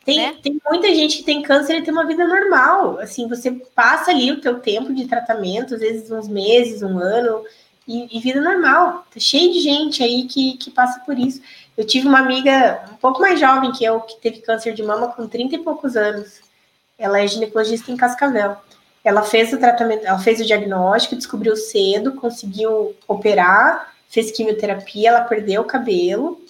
Tem, 0.05 0.18
né? 0.18 0.38
tem 0.43 0.59
muita 0.70 0.93
gente 0.93 1.18
que 1.18 1.24
tem 1.24 1.41
câncer 1.41 1.78
e 1.78 1.82
tem 1.82 1.93
uma 1.93 2.05
vida 2.05 2.28
normal. 2.28 2.99
Assim, 2.99 3.28
você 3.28 3.51
passa 3.51 4.11
ali 4.11 4.32
o 4.32 4.41
teu 4.41 4.59
tempo 4.59 4.93
de 4.93 5.07
tratamento, 5.07 5.76
às 5.76 5.80
vezes 5.80 6.11
uns 6.11 6.28
meses, 6.28 6.84
um 6.84 6.99
ano, 6.99 7.45
e, 7.88 8.18
e 8.18 8.20
vida 8.20 8.41
normal. 8.41 9.05
Tá 9.14 9.20
cheio 9.20 9.53
de 9.53 9.59
gente 9.59 10.03
aí 10.03 10.26
que, 10.26 10.57
que 10.57 10.70
passa 10.70 10.99
por 10.99 11.18
isso. 11.18 11.41
Eu 11.78 11.88
tive 11.88 12.07
uma 12.07 12.20
amiga 12.20 12.86
um 12.91 12.95
pouco 12.95 13.22
mais 13.22 13.39
jovem 13.39 13.72
que 13.72 13.84
eu, 13.84 14.01
que 14.01 14.20
teve 14.20 14.41
câncer 14.41 14.74
de 14.74 14.84
mama 14.84 15.07
com 15.07 15.28
30 15.28 15.55
e 15.55 15.59
poucos 15.59 15.95
anos. 15.95 16.41
Ela 16.97 17.22
é 17.22 17.28
ginecologista 17.28 17.91
em 17.91 17.97
Cascavel. 17.97 18.57
Ela 19.04 19.24
fez 19.24 19.51
o 19.51 19.58
tratamento, 19.58 20.06
ela 20.06 20.20
fez 20.20 20.39
o 20.39 20.45
diagnóstico, 20.45 21.16
descobriu 21.16 21.56
cedo, 21.56 22.14
conseguiu 22.14 22.95
operar, 23.08 23.93
fez 24.10 24.32
quimioterapia, 24.32 25.10
ela 25.10 25.22
perdeu 25.26 25.62
o 25.62 25.66
cabelo 25.66 26.41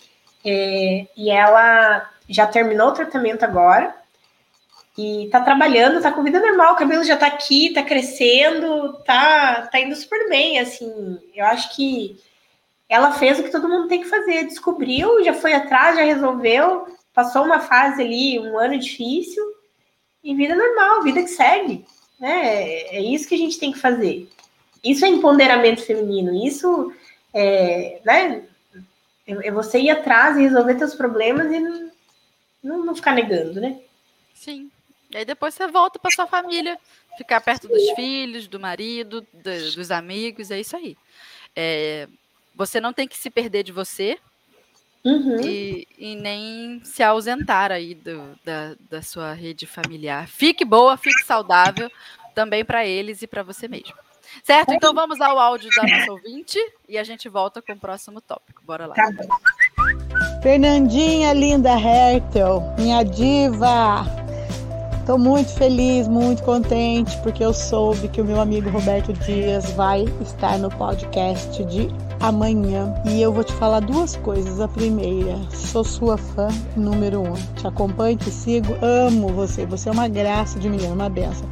é, 0.46 1.08
e 1.18 1.32
ela 1.32 2.10
já 2.30 2.46
terminou 2.46 2.90
o 2.90 2.94
tratamento 2.94 3.44
agora 3.44 3.96
e 4.98 5.28
tá 5.32 5.42
trabalhando, 5.42 6.02
tá 6.02 6.12
com 6.12 6.24
vida 6.24 6.40
normal, 6.40 6.74
o 6.74 6.78
cabelo 6.78 7.04
já 7.04 7.18
tá 7.18 7.26
aqui, 7.26 7.74
tá 7.74 7.82
crescendo, 7.82 8.94
tá, 9.06 9.68
tá 9.72 9.80
indo 9.80 9.96
super 9.96 10.30
bem, 10.30 10.60
assim, 10.60 11.20
eu 11.34 11.46
acho 11.46 11.76
que 11.76 12.20
ela 12.88 13.12
fez 13.14 13.40
o 13.40 13.44
que 13.44 13.50
todo 13.50 13.68
mundo 13.68 13.88
tem 13.88 14.02
que 14.02 14.10
fazer, 14.10 14.44
descobriu, 14.44 15.24
já 15.24 15.34
foi 15.34 15.54
atrás, 15.54 15.96
já 15.96 16.04
resolveu, 16.04 16.86
passou 17.12 17.44
uma 17.44 17.60
fase 17.60 18.04
ali, 18.04 18.40
um 18.40 18.58
ano 18.58 18.78
difícil, 18.78 19.44
e 20.24 20.36
vida 20.36 20.56
normal, 20.56 21.02
vida 21.02 21.24
que 21.24 21.30
segue. 21.30 21.86
Né? 22.24 22.84
É 22.84 23.02
isso 23.02 23.28
que 23.28 23.36
a 23.36 23.38
gente 23.38 23.60
tem 23.60 23.74
que 23.74 23.80
fazer. 23.80 24.30
Isso 24.82 25.04
é 25.04 25.10
empoderamento 25.10 25.86
feminino. 25.86 26.34
Isso 26.34 26.94
é, 27.34 28.00
né? 28.06 28.46
é 29.28 29.52
você 29.52 29.78
ir 29.80 29.90
atrás 29.90 30.38
e 30.38 30.44
resolver 30.44 30.78
seus 30.78 30.96
problemas 30.96 31.52
e 31.52 31.60
não, 31.60 32.86
não, 32.86 32.96
ficar 32.96 33.12
negando, 33.12 33.60
né? 33.60 33.78
Sim. 34.34 34.72
E 35.12 35.18
aí 35.18 35.26
depois 35.26 35.54
você 35.54 35.68
volta 35.68 36.00
para 36.00 36.12
sua 36.12 36.26
família, 36.26 36.80
ficar 37.18 37.42
perto 37.42 37.68
dos 37.68 37.90
filhos, 37.90 38.48
do 38.48 38.58
marido, 38.58 39.28
do, 39.34 39.74
dos 39.76 39.92
amigos, 39.92 40.50
é 40.50 40.62
isso 40.62 40.78
aí. 40.78 40.96
É, 41.54 42.08
você 42.56 42.80
não 42.80 42.94
tem 42.94 43.06
que 43.06 43.18
se 43.18 43.30
perder 43.30 43.64
de 43.64 43.74
você 43.74 44.18
uhum. 45.04 45.40
e, 45.42 45.88
e, 45.98 46.16
nem 46.16 46.82
se 46.84 47.04
ausentar 47.04 47.72
aí 47.72 47.96
do, 47.96 48.38
da, 48.44 48.76
da 48.90 49.02
sua 49.02 49.34
rede 49.34 49.66
familiar. 49.66 50.28
Fique 50.28 50.64
boa, 50.66 50.98
fique 50.98 51.24
saudável, 51.24 51.92
também 52.34 52.64
para 52.64 52.86
eles 52.86 53.22
e 53.22 53.28
para 53.28 53.44
você 53.44 53.68
mesmo. 53.68 53.94
Certo? 54.44 54.74
Então 54.74 54.94
vamos 54.94 55.22
ao 55.22 55.38
áudio 55.38 55.70
da 55.76 55.84
nossa 55.84 56.12
ouvinte 56.12 56.58
e 56.90 56.98
a 56.98 57.04
gente 57.04 57.30
volta 57.30 57.62
com 57.62 57.74
o 57.74 57.80
próximo 57.80 58.20
tópico. 58.20 58.62
Bora 58.66 58.88
lá. 58.88 58.96
Tá 58.96 59.10
Fernandinha 60.42 61.34
linda 61.34 61.72
Hertel, 61.72 62.64
minha 62.78 63.04
diva. 63.04 64.23
Estou 65.04 65.20
muito 65.20 65.50
feliz, 65.56 66.08
muito 66.08 66.42
contente, 66.44 67.18
porque 67.18 67.44
eu 67.44 67.54
soube 67.54 68.08
que 68.08 68.22
o 68.22 68.26
meu 68.26 68.40
amigo 68.40 68.70
Roberto 68.70 69.12
Dias 69.12 69.70
vai 69.72 70.06
estar 70.22 70.58
no 70.58 70.70
podcast 70.70 71.62
de 71.66 71.90
amanhã. 72.22 72.94
E 73.06 73.22
eu 73.22 73.34
vou 73.34 73.44
te 73.44 73.52
falar 73.52 73.82
duas 73.82 74.16
coisas. 74.16 74.62
A 74.62 74.68
primeira, 74.70 75.38
sou 75.52 75.84
sua 75.84 76.18
fã 76.18 76.48
número 76.78 77.20
um. 77.20 77.34
Te 77.58 77.68
acompanho, 77.68 78.16
te 78.16 78.32
sigo, 78.32 78.74
amo 78.82 79.28
você. 79.28 79.66
Você 79.66 79.90
é 79.90 79.92
uma 79.92 80.08
graça 80.08 80.58
de 80.58 80.70
menina, 80.70 80.94
uma 80.94 81.10
benção. 81.10 81.50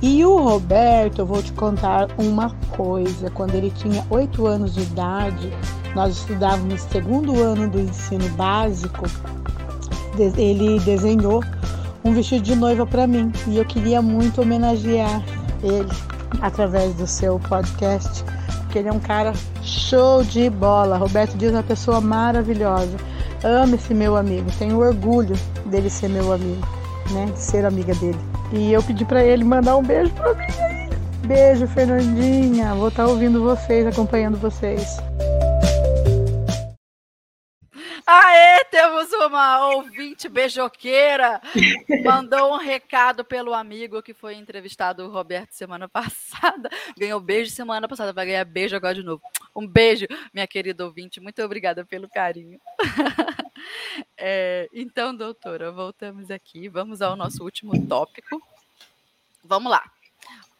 E 0.00 0.24
o 0.24 0.36
Roberto, 0.36 1.22
eu 1.22 1.26
vou 1.26 1.42
te 1.42 1.52
contar 1.54 2.06
uma 2.16 2.50
coisa. 2.76 3.28
Quando 3.30 3.56
ele 3.56 3.72
tinha 3.72 4.06
oito 4.10 4.46
anos 4.46 4.76
de 4.76 4.82
idade, 4.82 5.52
nós 5.96 6.18
estudávamos 6.18 6.82
segundo 6.82 7.42
ano 7.42 7.68
do 7.68 7.80
ensino 7.80 8.28
básico. 8.36 9.06
Ele 10.38 10.78
desenhou 10.78 11.42
um 12.04 12.12
vestido 12.12 12.42
de 12.42 12.54
noiva 12.54 12.86
para 12.86 13.06
mim 13.06 13.30
e 13.46 13.58
eu 13.58 13.64
queria 13.64 14.02
muito 14.02 14.42
homenagear 14.42 15.22
ele 15.62 15.90
através 16.40 16.94
do 16.94 17.06
seu 17.06 17.38
podcast, 17.38 18.24
porque 18.62 18.78
ele 18.78 18.88
é 18.88 18.92
um 18.92 18.98
cara 18.98 19.32
show 19.62 20.24
de 20.24 20.50
bola. 20.50 20.96
Roberto 20.96 21.36
Dias 21.36 21.52
é 21.52 21.56
uma 21.56 21.62
pessoa 21.62 22.00
maravilhosa. 22.00 22.96
Amo 23.44 23.74
esse 23.74 23.94
meu 23.94 24.16
amigo, 24.16 24.50
tenho 24.58 24.78
orgulho 24.78 25.36
dele 25.66 25.90
ser 25.90 26.08
meu 26.08 26.32
amigo, 26.32 26.66
né? 27.10 27.26
De 27.32 27.40
ser 27.40 27.64
amiga 27.64 27.94
dele. 27.94 28.18
E 28.52 28.72
eu 28.72 28.82
pedi 28.82 29.04
para 29.04 29.24
ele 29.24 29.44
mandar 29.44 29.76
um 29.76 29.82
beijo 29.82 30.12
para 30.12 30.34
mim. 30.34 30.92
Beijo, 31.26 31.66
Fernandinha. 31.68 32.74
Vou 32.74 32.88
estar 32.88 33.04
tá 33.04 33.08
ouvindo 33.08 33.42
vocês, 33.42 33.86
acompanhando 33.86 34.36
vocês. 34.38 34.98
Temos 39.02 39.12
uma 39.12 39.68
ouvinte 39.68 40.28
beijoqueira. 40.28 41.40
Mandou 42.04 42.54
um 42.54 42.56
recado 42.56 43.24
pelo 43.24 43.52
amigo 43.52 44.02
que 44.02 44.14
foi 44.14 44.34
entrevistado, 44.34 45.04
o 45.04 45.10
Roberto, 45.10 45.52
semana 45.52 45.88
passada. 45.88 46.70
Ganhou 46.96 47.18
beijo 47.20 47.50
semana 47.50 47.88
passada, 47.88 48.12
vai 48.12 48.26
ganhar 48.26 48.44
beijo 48.44 48.76
agora 48.76 48.94
de 48.94 49.02
novo. 49.02 49.22
Um 49.56 49.66
beijo, 49.66 50.06
minha 50.32 50.46
querida 50.46 50.84
ouvinte. 50.84 51.20
Muito 51.20 51.42
obrigada 51.42 51.84
pelo 51.84 52.08
carinho. 52.08 52.60
É, 54.16 54.68
então, 54.72 55.14
doutora, 55.14 55.70
voltamos 55.70 56.30
aqui. 56.30 56.68
Vamos 56.68 57.00
ao 57.00 57.14
nosso 57.14 57.44
último 57.44 57.86
tópico. 57.86 58.42
Vamos 59.44 59.70
lá. 59.70 59.88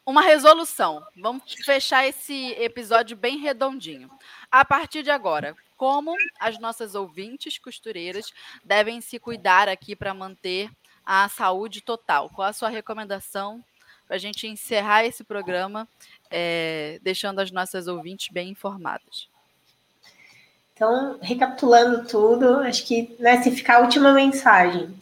Uma 0.07 0.22
resolução. 0.22 1.05
Vamos 1.16 1.53
fechar 1.64 2.07
esse 2.07 2.53
episódio 2.53 3.16
bem 3.16 3.38
redondinho. 3.38 4.09
A 4.51 4.64
partir 4.64 5.03
de 5.03 5.11
agora, 5.11 5.57
como 5.82 6.14
as 6.38 6.60
nossas 6.60 6.94
ouvintes 6.94 7.58
costureiras 7.58 8.32
devem 8.64 9.00
se 9.00 9.18
cuidar 9.18 9.68
aqui 9.68 9.96
para 9.96 10.14
manter 10.14 10.70
a 11.04 11.28
saúde 11.28 11.80
total? 11.80 12.30
Qual 12.30 12.46
a 12.46 12.52
sua 12.52 12.68
recomendação 12.68 13.64
para 14.06 14.14
a 14.14 14.18
gente 14.20 14.46
encerrar 14.46 15.04
esse 15.04 15.24
programa, 15.24 15.88
é, 16.30 17.00
deixando 17.02 17.40
as 17.40 17.50
nossas 17.50 17.88
ouvintes 17.88 18.28
bem 18.30 18.50
informadas. 18.50 19.28
Então, 20.72 21.18
recapitulando 21.20 22.06
tudo, 22.06 22.58
acho 22.58 22.86
que 22.86 23.16
né, 23.18 23.42
se 23.42 23.50
ficar 23.50 23.78
a 23.78 23.80
última 23.80 24.12
mensagem, 24.12 24.94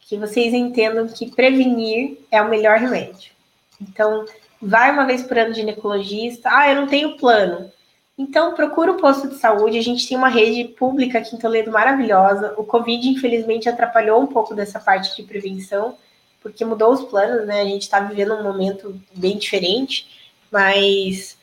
que 0.00 0.18
vocês 0.18 0.52
entendam 0.52 1.08
que 1.08 1.30
prevenir 1.30 2.18
é 2.30 2.42
o 2.42 2.50
melhor 2.50 2.76
remédio. 2.76 3.32
Então, 3.80 4.26
vai 4.60 4.90
uma 4.90 5.06
vez 5.06 5.22
por 5.22 5.38
ano 5.38 5.54
ginecologista. 5.54 6.50
Ah, 6.52 6.68
eu 6.68 6.78
não 6.78 6.86
tenho 6.86 7.16
plano. 7.16 7.72
Então, 8.20 8.54
procura 8.54 8.92
o 8.92 8.98
posto 8.98 9.28
de 9.28 9.36
saúde. 9.36 9.78
A 9.78 9.82
gente 9.82 10.06
tem 10.06 10.14
uma 10.14 10.28
rede 10.28 10.64
pública 10.74 11.18
aqui 11.18 11.34
em 11.34 11.38
Toledo 11.38 11.70
maravilhosa. 11.72 12.54
O 12.58 12.64
Covid, 12.64 13.08
infelizmente, 13.08 13.66
atrapalhou 13.66 14.20
um 14.20 14.26
pouco 14.26 14.54
dessa 14.54 14.78
parte 14.78 15.16
de 15.16 15.22
prevenção, 15.22 15.96
porque 16.42 16.62
mudou 16.62 16.92
os 16.92 17.02
planos, 17.04 17.46
né? 17.46 17.62
A 17.62 17.64
gente 17.64 17.80
está 17.80 17.98
vivendo 17.98 18.34
um 18.34 18.42
momento 18.42 19.00
bem 19.14 19.38
diferente, 19.38 20.06
mas 20.52 21.38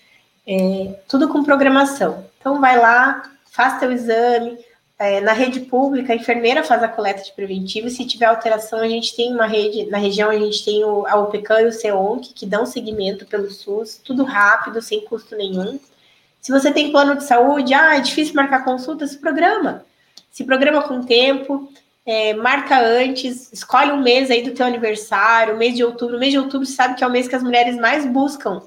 é, 0.45 0.99
tudo 1.07 1.27
com 1.29 1.43
programação. 1.43 2.23
Então, 2.39 2.61
vai 2.61 2.77
lá, 2.77 3.23
faz 3.49 3.79
teu 3.79 3.91
exame. 3.91 4.59
É, 4.99 5.19
na 5.19 5.33
rede 5.33 5.61
pública, 5.61 6.13
a 6.13 6.15
enfermeira 6.15 6.63
faz 6.63 6.83
a 6.83 6.87
coleta 6.87 7.23
de 7.23 7.31
preventivo. 7.31 7.89
Se 7.89 8.05
tiver 8.05 8.27
alteração, 8.27 8.77
a 8.77 8.87
gente 8.87 9.15
tem 9.15 9.33
uma 9.33 9.47
rede, 9.47 9.87
na 9.89 9.97
região 9.97 10.29
a 10.29 10.37
gente 10.37 10.63
tem 10.63 10.85
o, 10.85 11.07
a 11.07 11.15
OPECAM 11.15 11.61
e 11.61 11.65
o 11.65 11.71
CEONC, 11.71 12.33
que 12.35 12.45
dão 12.45 12.67
seguimento 12.67 13.25
pelo 13.25 13.49
SUS, 13.49 13.99
tudo 14.03 14.23
rápido, 14.23 14.79
sem 14.79 15.01
custo 15.01 15.35
nenhum. 15.35 15.79
Se 16.47 16.51
você 16.53 16.71
tem 16.71 16.93
plano 16.93 17.17
de 17.17 17.25
saúde, 17.25 17.73
ah, 17.73 17.97
é 17.97 17.99
difícil 17.99 18.33
marcar 18.33 18.63
consulta, 18.63 19.05
se 19.05 19.17
programa. 19.17 19.83
Se 20.31 20.45
programa 20.45 20.81
com 20.81 21.03
tempo, 21.03 21.69
é, 22.05 22.33
marca 22.35 22.79
antes, 22.79 23.51
escolhe 23.51 23.91
um 23.91 24.01
mês 24.01 24.31
aí 24.31 24.41
do 24.43 24.53
teu 24.53 24.65
aniversário, 24.65 25.57
mês 25.57 25.75
de 25.75 25.83
outubro. 25.83 26.15
O 26.15 26.19
mês 26.21 26.31
de 26.31 26.39
outubro, 26.39 26.65
você 26.65 26.71
sabe 26.71 26.95
que 26.95 27.03
é 27.03 27.07
o 27.07 27.11
mês 27.11 27.27
que 27.27 27.35
as 27.35 27.43
mulheres 27.43 27.75
mais 27.75 28.05
buscam 28.05 28.61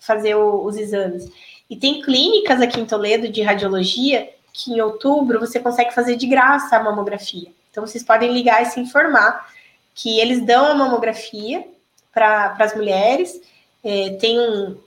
fazer 0.00 0.36
o, 0.36 0.64
os 0.64 0.78
exames. 0.78 1.30
E 1.68 1.76
tem 1.76 2.00
clínicas 2.00 2.62
aqui 2.62 2.80
em 2.80 2.86
Toledo 2.86 3.28
de 3.28 3.42
radiologia 3.42 4.30
que 4.50 4.72
em 4.72 4.80
outubro 4.80 5.38
você 5.38 5.60
consegue 5.60 5.92
fazer 5.92 6.16
de 6.16 6.26
graça 6.26 6.78
a 6.78 6.82
mamografia. 6.82 7.52
Então 7.70 7.86
vocês 7.86 8.02
podem 8.02 8.32
ligar 8.32 8.62
e 8.62 8.70
se 8.70 8.80
informar 8.80 9.52
que 9.94 10.18
eles 10.18 10.40
dão 10.46 10.64
a 10.64 10.74
mamografia 10.74 11.62
para 12.10 12.56
as 12.58 12.74
mulheres. 12.74 13.38
É, 13.84 14.16
tem 14.18 14.40
um, 14.40 14.78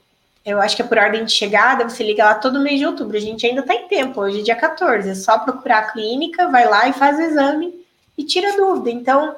eu 0.44 0.60
acho 0.60 0.74
que 0.74 0.82
é 0.82 0.84
por 0.84 0.98
ordem 0.98 1.24
de 1.24 1.32
chegada, 1.32 1.88
você 1.88 2.02
liga 2.02 2.24
lá 2.24 2.34
todo 2.34 2.60
mês 2.60 2.78
de 2.78 2.86
outubro. 2.86 3.16
A 3.16 3.20
gente 3.20 3.46
ainda 3.46 3.60
está 3.60 3.74
em 3.74 3.86
tempo, 3.86 4.20
hoje 4.20 4.40
é 4.40 4.42
dia 4.42 4.56
14. 4.56 5.08
É 5.08 5.14
só 5.14 5.38
procurar 5.38 5.78
a 5.78 5.92
clínica, 5.92 6.48
vai 6.48 6.68
lá 6.68 6.88
e 6.88 6.92
faz 6.92 7.18
o 7.18 7.22
exame 7.22 7.72
e 8.18 8.24
tira 8.24 8.56
dúvida. 8.56 8.90
Então, 8.90 9.36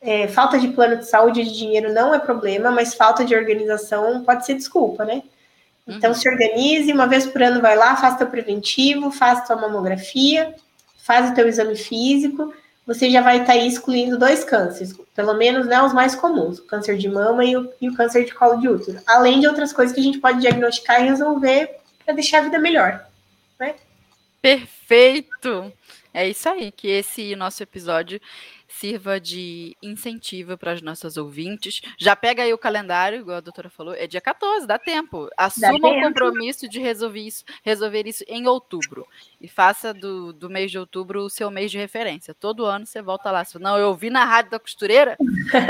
é, 0.00 0.26
falta 0.28 0.58
de 0.58 0.68
plano 0.68 0.96
de 0.96 1.06
saúde 1.06 1.42
e 1.42 1.44
de 1.44 1.56
dinheiro 1.56 1.92
não 1.92 2.14
é 2.14 2.18
problema, 2.18 2.70
mas 2.70 2.94
falta 2.94 3.24
de 3.24 3.34
organização 3.34 4.24
pode 4.24 4.46
ser 4.46 4.54
desculpa, 4.54 5.04
né? 5.04 5.22
Então, 5.86 6.10
uhum. 6.10 6.16
se 6.16 6.28
organize, 6.28 6.92
uma 6.92 7.06
vez 7.06 7.26
por 7.26 7.42
ano 7.42 7.60
vai 7.60 7.76
lá, 7.76 7.96
faz 7.96 8.16
teu 8.16 8.26
preventivo, 8.26 9.10
faz 9.10 9.46
tua 9.46 9.56
mamografia, 9.56 10.54
faz 10.98 11.30
o 11.30 11.34
teu 11.34 11.48
exame 11.48 11.76
físico, 11.76 12.54
você 12.90 13.08
já 13.08 13.20
vai 13.20 13.42
estar 13.42 13.52
tá 13.52 13.56
excluindo 13.56 14.18
dois 14.18 14.42
cânceres, 14.42 14.98
pelo 15.14 15.34
menos 15.34 15.64
né, 15.64 15.80
os 15.80 15.92
mais 15.92 16.16
comuns, 16.16 16.58
o 16.58 16.66
câncer 16.66 16.98
de 16.98 17.08
mama 17.08 17.44
e 17.44 17.56
o, 17.56 17.72
e 17.80 17.88
o 17.88 17.94
câncer 17.94 18.24
de 18.24 18.34
colo 18.34 18.56
de 18.56 18.68
útero, 18.68 19.00
além 19.06 19.38
de 19.38 19.46
outras 19.46 19.72
coisas 19.72 19.94
que 19.94 20.00
a 20.00 20.02
gente 20.02 20.18
pode 20.18 20.40
diagnosticar 20.40 21.00
e 21.00 21.08
resolver 21.08 21.76
para 22.04 22.14
deixar 22.14 22.38
a 22.38 22.42
vida 22.42 22.58
melhor. 22.58 23.06
Né? 23.60 23.76
Perfeito! 24.42 25.72
É 26.12 26.28
isso 26.28 26.48
aí, 26.48 26.72
que 26.72 26.88
esse 26.88 27.36
nosso 27.36 27.62
episódio 27.62 28.20
sirva 28.70 29.20
de 29.20 29.76
incentivo 29.82 30.56
para 30.56 30.72
as 30.72 30.80
nossas 30.80 31.16
ouvintes. 31.16 31.82
Já 31.98 32.14
pega 32.14 32.42
aí 32.42 32.52
o 32.52 32.58
calendário, 32.58 33.20
igual 33.20 33.38
a 33.38 33.40
doutora 33.40 33.68
falou, 33.68 33.94
é 33.94 34.06
dia 34.06 34.20
14, 34.20 34.66
dá 34.66 34.78
tempo. 34.78 35.28
Assuma 35.36 35.88
o 35.88 36.00
compromisso 36.00 36.68
de 36.68 36.78
resolver 36.78 37.20
isso, 37.20 37.44
resolver 37.62 38.06
isso 38.06 38.24
em 38.28 38.46
outubro. 38.46 39.06
E 39.40 39.48
faça 39.48 39.92
do, 39.92 40.32
do 40.32 40.48
mês 40.48 40.70
de 40.70 40.78
outubro 40.78 41.22
o 41.24 41.30
seu 41.30 41.50
mês 41.50 41.70
de 41.70 41.78
referência. 41.78 42.32
Todo 42.32 42.64
ano 42.64 42.86
você 42.86 43.02
volta 43.02 43.30
lá. 43.30 43.44
Não, 43.58 43.76
eu 43.76 43.88
ouvi 43.88 44.10
na 44.10 44.24
rádio 44.24 44.52
da 44.52 44.58
costureira, 44.58 45.16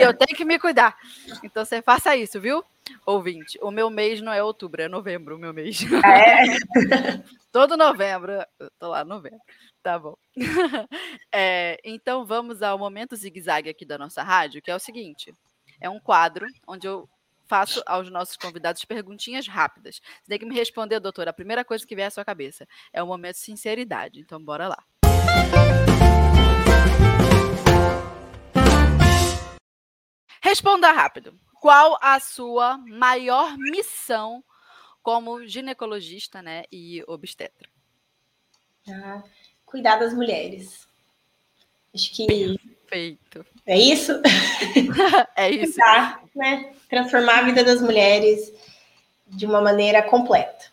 eu 0.00 0.12
tenho 0.12 0.36
que 0.36 0.44
me 0.44 0.58
cuidar. 0.58 0.96
Então 1.42 1.64
você 1.64 1.80
faça 1.80 2.16
isso, 2.16 2.40
viu? 2.40 2.62
Ouvinte, 3.06 3.58
o 3.62 3.70
meu 3.70 3.88
mês 3.88 4.20
não 4.20 4.32
é 4.32 4.42
outubro, 4.42 4.82
é 4.82 4.88
novembro 4.88 5.36
o 5.36 5.38
meu 5.38 5.52
mês. 5.52 5.80
É. 6.04 6.44
Todo 7.52 7.76
novembro, 7.76 8.32
eu 8.58 8.70
tô 8.78 8.88
lá, 8.88 9.04
novembro. 9.04 9.40
Tá 9.82 9.98
bom. 9.98 10.14
é, 11.32 11.80
então 11.82 12.26
vamos 12.26 12.62
ao 12.62 12.78
momento 12.78 13.16
zigue-zague 13.16 13.70
aqui 13.70 13.84
da 13.84 13.96
nossa 13.96 14.22
rádio, 14.22 14.60
que 14.60 14.70
é 14.70 14.74
o 14.74 14.80
seguinte: 14.80 15.34
é 15.80 15.88
um 15.88 15.98
quadro 15.98 16.46
onde 16.66 16.86
eu 16.86 17.08
faço 17.46 17.82
aos 17.86 18.10
nossos 18.10 18.36
convidados 18.36 18.84
perguntinhas 18.84 19.48
rápidas. 19.48 20.00
Você 20.22 20.28
tem 20.28 20.38
que 20.38 20.46
me 20.46 20.54
responder, 20.54 21.00
doutor, 21.00 21.26
a 21.28 21.32
primeira 21.32 21.64
coisa 21.64 21.86
que 21.86 21.96
vier 21.96 22.06
à 22.06 22.10
sua 22.10 22.24
cabeça. 22.24 22.68
É 22.92 23.02
o 23.02 23.06
momento 23.06 23.34
de 23.34 23.40
sinceridade. 23.40 24.20
Então 24.20 24.42
bora 24.42 24.68
lá. 24.68 24.84
Responda 30.40 30.92
rápido. 30.92 31.38
Qual 31.54 31.98
a 32.00 32.20
sua 32.20 32.78
maior 32.78 33.56
missão 33.58 34.44
como 35.02 35.46
ginecologista 35.46 36.40
né, 36.42 36.64
e 36.70 37.02
obstetra? 37.06 37.68
Ah, 38.88 39.22
cuidar 39.70 39.96
das 39.96 40.12
mulheres. 40.12 40.86
Acho 41.94 42.12
que. 42.12 42.26
Perfeito. 42.88 43.46
É 43.64 43.78
isso? 43.78 44.20
é 45.36 45.50
isso. 45.50 45.74
Cuidar, 45.74 46.22
né? 46.34 46.74
Transformar 46.88 47.38
a 47.38 47.42
vida 47.42 47.62
das 47.62 47.80
mulheres 47.80 48.52
de 49.26 49.46
uma 49.46 49.60
maneira 49.60 50.02
completa. 50.02 50.66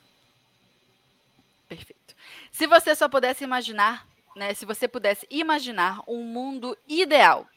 Perfeito. 1.68 2.16
Se 2.52 2.66
você 2.66 2.96
só 2.96 3.08
pudesse 3.08 3.44
imaginar, 3.44 4.08
né? 4.36 4.54
Se 4.54 4.66
você 4.66 4.88
pudesse 4.88 5.28
imaginar 5.30 6.02
um 6.08 6.24
mundo 6.24 6.76
ideal, 6.88 7.48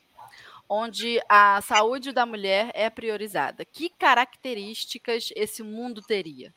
onde 0.68 1.20
a 1.28 1.60
saúde 1.62 2.12
da 2.12 2.26
mulher 2.26 2.70
é 2.74 2.90
priorizada, 2.90 3.64
que 3.64 3.88
características 3.88 5.30
esse 5.34 5.62
mundo 5.62 6.02
teria? 6.02 6.52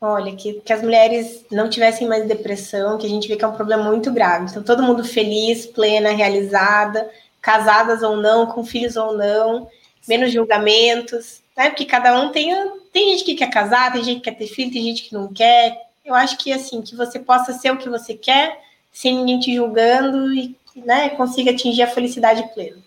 Olha, 0.00 0.34
que, 0.34 0.54
que 0.60 0.72
as 0.72 0.82
mulheres 0.82 1.44
não 1.50 1.68
tivessem 1.68 2.08
mais 2.08 2.26
depressão, 2.26 2.96
que 2.96 3.06
a 3.06 3.08
gente 3.08 3.28
vê 3.28 3.36
que 3.36 3.44
é 3.44 3.48
um 3.48 3.54
problema 3.54 3.84
muito 3.84 4.10
grave. 4.10 4.46
Então, 4.48 4.62
todo 4.62 4.82
mundo 4.82 5.04
feliz, 5.04 5.66
plena, 5.66 6.10
realizada, 6.10 7.10
casadas 7.40 8.02
ou 8.02 8.16
não, 8.16 8.46
com 8.46 8.64
filhos 8.64 8.96
ou 8.96 9.14
não, 9.14 9.68
menos 10.08 10.32
julgamentos, 10.32 11.42
né? 11.54 11.68
Porque 11.68 11.84
cada 11.84 12.18
um 12.18 12.30
tem. 12.32 12.50
Tem 12.90 13.10
gente 13.12 13.24
que 13.24 13.34
quer 13.34 13.50
casar, 13.50 13.92
tem 13.92 14.02
gente 14.02 14.20
que 14.20 14.30
quer 14.30 14.36
ter 14.36 14.46
filho, 14.46 14.72
tem 14.72 14.82
gente 14.82 15.02
que 15.02 15.12
não 15.12 15.32
quer. 15.32 15.90
Eu 16.04 16.14
acho 16.14 16.38
que 16.38 16.50
assim, 16.50 16.80
que 16.80 16.96
você 16.96 17.18
possa 17.18 17.52
ser 17.52 17.70
o 17.70 17.76
que 17.76 17.88
você 17.88 18.14
quer, 18.14 18.58
sem 18.90 19.14
ninguém 19.16 19.38
te 19.38 19.54
julgando 19.54 20.32
e 20.32 20.56
né, 20.74 21.10
consiga 21.10 21.50
atingir 21.50 21.82
a 21.82 21.86
felicidade 21.86 22.42
plena. 22.54 22.78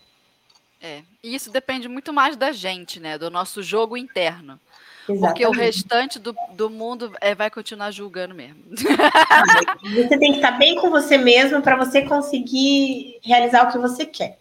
É, 0.82 1.04
e 1.24 1.34
isso 1.34 1.50
depende 1.52 1.88
muito 1.88 2.12
mais 2.12 2.36
da 2.36 2.52
gente, 2.52 3.00
né? 3.00 3.18
Do 3.18 3.30
nosso 3.30 3.62
jogo 3.64 3.96
interno. 3.96 4.60
Exatamente. 5.08 5.20
Porque 5.20 5.46
o 5.46 5.52
restante 5.52 6.20
do, 6.20 6.36
do 6.54 6.70
mundo 6.70 7.14
é, 7.20 7.36
vai 7.36 7.50
continuar 7.50 7.92
julgando 7.92 8.34
mesmo. 8.34 8.64
Você 9.84 10.18
tem 10.18 10.32
que 10.32 10.38
estar 10.38 10.52
bem 10.52 10.76
com 10.76 10.90
você 10.90 11.18
mesmo 11.18 11.62
para 11.62 11.76
você 11.76 12.04
conseguir 12.04 13.20
realizar 13.22 13.68
o 13.68 13.72
que 13.72 13.78
você 13.78 14.06
quer. 14.06 14.40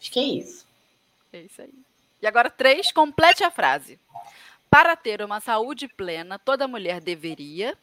Acho 0.00 0.10
que 0.10 0.18
é 0.18 0.22
isso. 0.22 0.64
É 1.32 1.40
isso 1.40 1.60
aí. 1.60 1.72
E 2.22 2.26
agora, 2.26 2.50
três, 2.50 2.90
complete 2.90 3.44
a 3.44 3.50
frase. 3.50 3.98
Para 4.70 4.96
ter 4.96 5.22
uma 5.22 5.40
saúde 5.40 5.88
plena, 5.88 6.38
toda 6.38 6.68
mulher 6.68 7.00
deveria. 7.00 7.76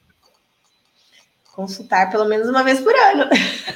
Consultar 1.56 2.12
pelo 2.12 2.26
menos 2.26 2.50
uma 2.50 2.64
vez 2.64 2.82
por 2.82 2.94
ano. 2.94 3.30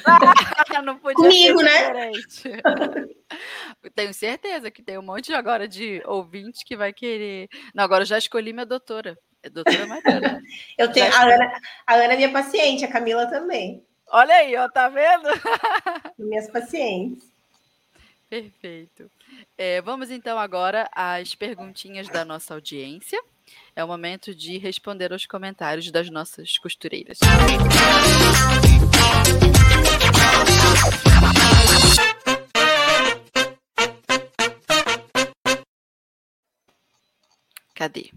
Ah, 0.06 0.82
não 0.82 0.98
podia 0.98 1.16
Comigo, 1.16 1.62
né? 1.62 2.12
Tenho 3.96 4.14
certeza 4.14 4.70
que 4.70 4.84
tem 4.84 4.98
um 4.98 5.02
monte 5.02 5.34
agora 5.34 5.66
de 5.66 6.04
ouvinte 6.06 6.66
que 6.66 6.76
vai 6.76 6.92
querer. 6.92 7.48
Não, 7.74 7.84
agora 7.86 8.02
eu 8.02 8.08
já 8.08 8.18
escolhi 8.18 8.52
minha 8.52 8.66
doutora. 8.66 9.18
É 9.42 9.50
doutora 9.50 9.88
Mariana. 9.88 10.42
eu 10.78 10.92
tenho. 10.92 11.14
A 11.14 11.24
Ana, 11.24 11.62
a 11.88 11.94
Ana 11.96 12.14
é 12.14 12.18
minha 12.18 12.32
paciente, 12.34 12.84
a 12.84 12.92
Camila 12.92 13.28
também. 13.28 13.82
Olha 14.08 14.36
aí, 14.36 14.56
ó, 14.58 14.68
tá 14.68 14.90
vendo? 14.90 15.30
Minhas 16.20 16.50
pacientes. 16.50 17.32
Perfeito. 18.30 19.10
É, 19.58 19.82
vamos 19.82 20.12
então 20.12 20.38
agora 20.38 20.90
às 20.94 21.34
perguntinhas 21.34 22.10
da 22.10 22.26
nossa 22.26 22.54
audiência. 22.54 23.22
É 23.76 23.84
o 23.84 23.88
momento 23.88 24.34
de 24.36 24.58
responder 24.58 25.12
aos 25.12 25.26
comentários 25.26 25.92
das 25.92 26.10
nossas 26.10 26.58
costureiras. 26.58 27.20
Cadê? 37.74 38.12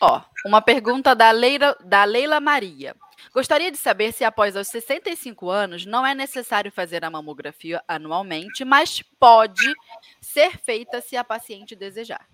Ó, 0.00 0.20
uma 0.44 0.60
pergunta 0.60 1.14
da 1.14 1.30
Leila, 1.30 1.76
da 1.84 2.04
Leila 2.04 2.38
Maria. 2.38 2.94
Gostaria 3.32 3.70
de 3.70 3.78
saber 3.78 4.12
se 4.12 4.24
após 4.24 4.54
os 4.56 4.68
65 4.68 5.48
anos 5.48 5.84
não 5.84 6.06
é 6.06 6.14
necessário 6.14 6.70
fazer 6.70 7.04
a 7.04 7.10
mamografia 7.10 7.82
anualmente, 7.86 8.64
mas 8.64 9.02
pode 9.18 9.72
ser 10.20 10.58
feita 10.58 11.00
se 11.00 11.16
a 11.16 11.24
paciente 11.24 11.74
desejar. 11.74 12.26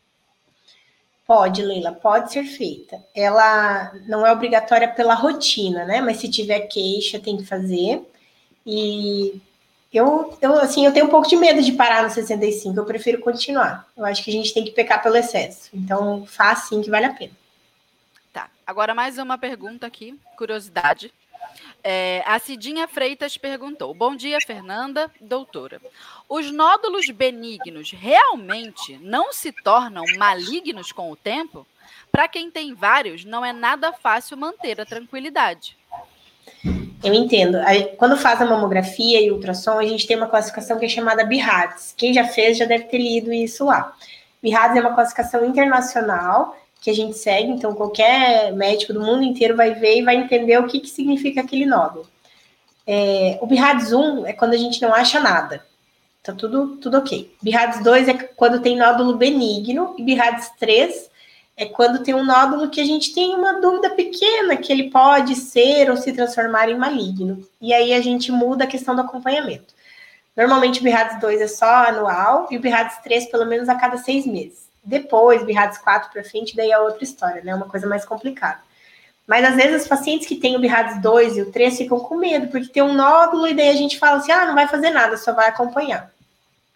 Pode, 1.27 1.63
Leila, 1.63 1.93
pode 1.93 2.33
ser 2.33 2.45
feita. 2.45 3.03
Ela 3.15 3.93
não 4.07 4.27
é 4.27 4.33
obrigatória 4.33 4.89
pela 4.89 5.15
rotina, 5.15 5.85
né? 5.85 6.01
Mas 6.01 6.19
se 6.19 6.29
tiver 6.29 6.61
queixa, 6.61 7.19
tem 7.19 7.37
que 7.37 7.47
fazer. 7.47 8.03
E 8.67 9.41
eu, 9.93 10.37
eu, 10.43 10.55
assim, 10.59 10.85
eu 10.85 10.93
tenho 10.93 11.07
um 11.07 11.11
pouco 11.11 11.29
de 11.29 11.37
medo 11.37 11.63
de 11.63 11.73
parar 11.73 12.03
no 12.03 12.11
65, 12.11 12.79
eu 12.79 12.85
prefiro 12.85 13.21
continuar. 13.21 13.89
Eu 13.97 14.05
acho 14.05 14.25
que 14.25 14.31
a 14.31 14.33
gente 14.33 14.53
tem 14.53 14.65
que 14.65 14.73
pecar 14.73 15.03
pelo 15.03 15.17
excesso. 15.17 15.71
Então, 15.73 16.27
faz 16.27 16.65
sim 16.65 16.83
que 16.83 16.91
vale 16.91 17.07
a 17.07 17.15
pena. 17.15 17.33
Tá. 18.33 18.51
Agora 18.67 18.95
mais 18.95 19.17
uma 19.17 19.39
pergunta 19.39 19.87
aqui, 19.87 20.19
curiosidade. 20.37 21.13
É, 21.83 22.23
a 22.27 22.39
Cidinha 22.39 22.89
Freitas 22.89 23.37
perguntou: 23.37 23.95
Bom 23.95 24.17
dia, 24.17 24.39
Fernanda, 24.41 25.11
doutora. 25.21 25.81
Os 26.29 26.51
nódulos 26.51 27.11
benignos 27.11 27.91
realmente 27.93 28.99
não 29.03 29.33
se 29.33 29.53
tornam 29.53 30.05
malignos 30.17 30.93
com 30.93 31.11
o 31.11 31.17
tempo? 31.17 31.67
Para 32.11 32.29
quem 32.29 32.51
tem 32.51 32.75
vários, 32.75 33.25
não 33.25 33.45
é 33.45 33.53
nada 33.53 33.93
fácil 33.93 34.37
manter 34.37 34.81
a 34.81 34.87
tranquilidade. 34.87 35.77
Eu 37.03 37.13
entendo. 37.13 37.59
Quando 37.99 38.17
faz 38.17 38.41
a 38.41 38.47
mamografia 38.47 39.21
e 39.21 39.31
ultrassom, 39.31 39.79
a 39.79 39.85
gente 39.85 40.07
tem 40.07 40.17
uma 40.17 40.29
classificação 40.29 40.79
que 40.79 40.87
é 40.87 40.89
chamada 40.89 41.25
BIRADS. 41.25 41.93
Quem 41.97 42.15
já 42.15 42.25
fez 42.25 42.57
já 42.57 42.65
deve 42.65 42.85
ter 42.85 42.99
lido 42.99 43.31
isso 43.31 43.67
lá. 43.67 43.95
BIRADS 44.43 44.77
é 44.77 44.81
uma 44.81 44.95
classificação 44.95 45.45
internacional 45.45 46.57
que 46.85 46.91
a 46.91 46.95
gente 46.95 47.17
segue, 47.17 47.51
então 47.51 47.75
qualquer 47.75 48.53
médico 48.53 48.93
do 48.93 49.01
mundo 49.01 49.23
inteiro 49.23 49.57
vai 49.57 49.73
ver 49.73 50.01
e 50.01 50.03
vai 50.03 50.17
entender 50.17 50.59
o 50.59 50.67
que, 50.67 50.81
que 50.81 50.91
significa 50.91 51.41
aquele 51.41 51.65
nódulo. 51.65 52.07
É, 52.87 53.39
o 53.41 53.47
BIRADS 53.47 53.91
1 53.91 54.27
é 54.27 54.35
quando 54.35 54.53
a 54.53 54.59
gente 54.59 54.83
não 54.83 54.93
acha 54.93 55.19
nada. 55.19 55.65
Tá 56.23 56.35
tudo, 56.35 56.77
tudo 56.77 56.99
ok. 56.99 57.35
BIRADS 57.41 57.83
2 57.83 58.09
é 58.09 58.13
quando 58.13 58.61
tem 58.61 58.77
nódulo 58.77 59.17
benigno, 59.17 59.95
e 59.97 60.03
BIRADS 60.03 60.51
3 60.61 61.11
é 61.57 61.65
quando 61.65 62.03
tem 62.03 62.15
um 62.15 62.23
nódulo 62.23 62.69
que 62.69 62.83
a 62.83 62.85
gente 62.85 63.15
tem 63.15 63.35
uma 63.35 63.63
dúvida 63.63 63.89
pequena 63.89 64.55
que 64.55 64.71
ele 64.71 64.91
pode 64.91 65.37
ser 65.37 65.91
ou 65.91 65.97
se 65.97 66.13
transformar 66.13 66.69
em 66.69 66.77
maligno. 66.77 67.49
E 67.63 67.73
aí 67.73 67.95
a 67.95 68.03
gente 68.03 68.31
muda 68.31 68.65
a 68.65 68.67
questão 68.67 68.95
do 68.95 69.01
acompanhamento. 69.01 69.73
Normalmente 70.37 70.81
o 70.81 70.83
BIRADS 70.83 71.19
2 71.19 71.41
é 71.41 71.49
só 71.49 71.87
anual 71.87 72.47
e 72.51 72.59
o 72.59 72.61
BIRADS 72.61 72.99
3 73.03 73.31
pelo 73.31 73.47
menos 73.47 73.71
a 73.71 73.75
cada 73.75 73.97
seis 73.97 74.27
meses. 74.27 74.64
Depois, 74.85 75.45
BIRADS 75.45 75.79
4 75.79 76.13
para 76.13 76.25
frente, 76.25 76.55
daí 76.55 76.71
é 76.71 76.79
outra 76.79 77.03
história, 77.03 77.43
né? 77.43 77.55
Uma 77.55 77.69
coisa 77.69 77.87
mais 77.87 78.05
complicada. 78.05 78.61
Mas 79.27 79.45
às 79.45 79.57
vezes 79.57 79.83
os 79.83 79.89
pacientes 79.89 80.27
que 80.27 80.37
têm 80.37 80.57
o 80.57 80.61
BIRADS 80.61 81.01
2 81.01 81.37
e 81.39 81.43
o 81.43 81.51
3 81.51 81.79
ficam 81.79 81.99
com 81.99 82.17
medo, 82.17 82.49
porque 82.49 82.69
tem 82.69 82.83
um 82.83 82.93
nódulo 82.93 83.47
e 83.47 83.55
daí 83.55 83.71
a 83.71 83.77
gente 83.77 83.99
fala 83.99 84.19
assim: 84.19 84.33
ah, 84.33 84.47
não 84.47 84.55
vai 84.55 84.69
fazer 84.69 84.91
nada, 84.91 85.17
só 85.17 85.33
vai 85.33 85.49
acompanhar. 85.49 86.13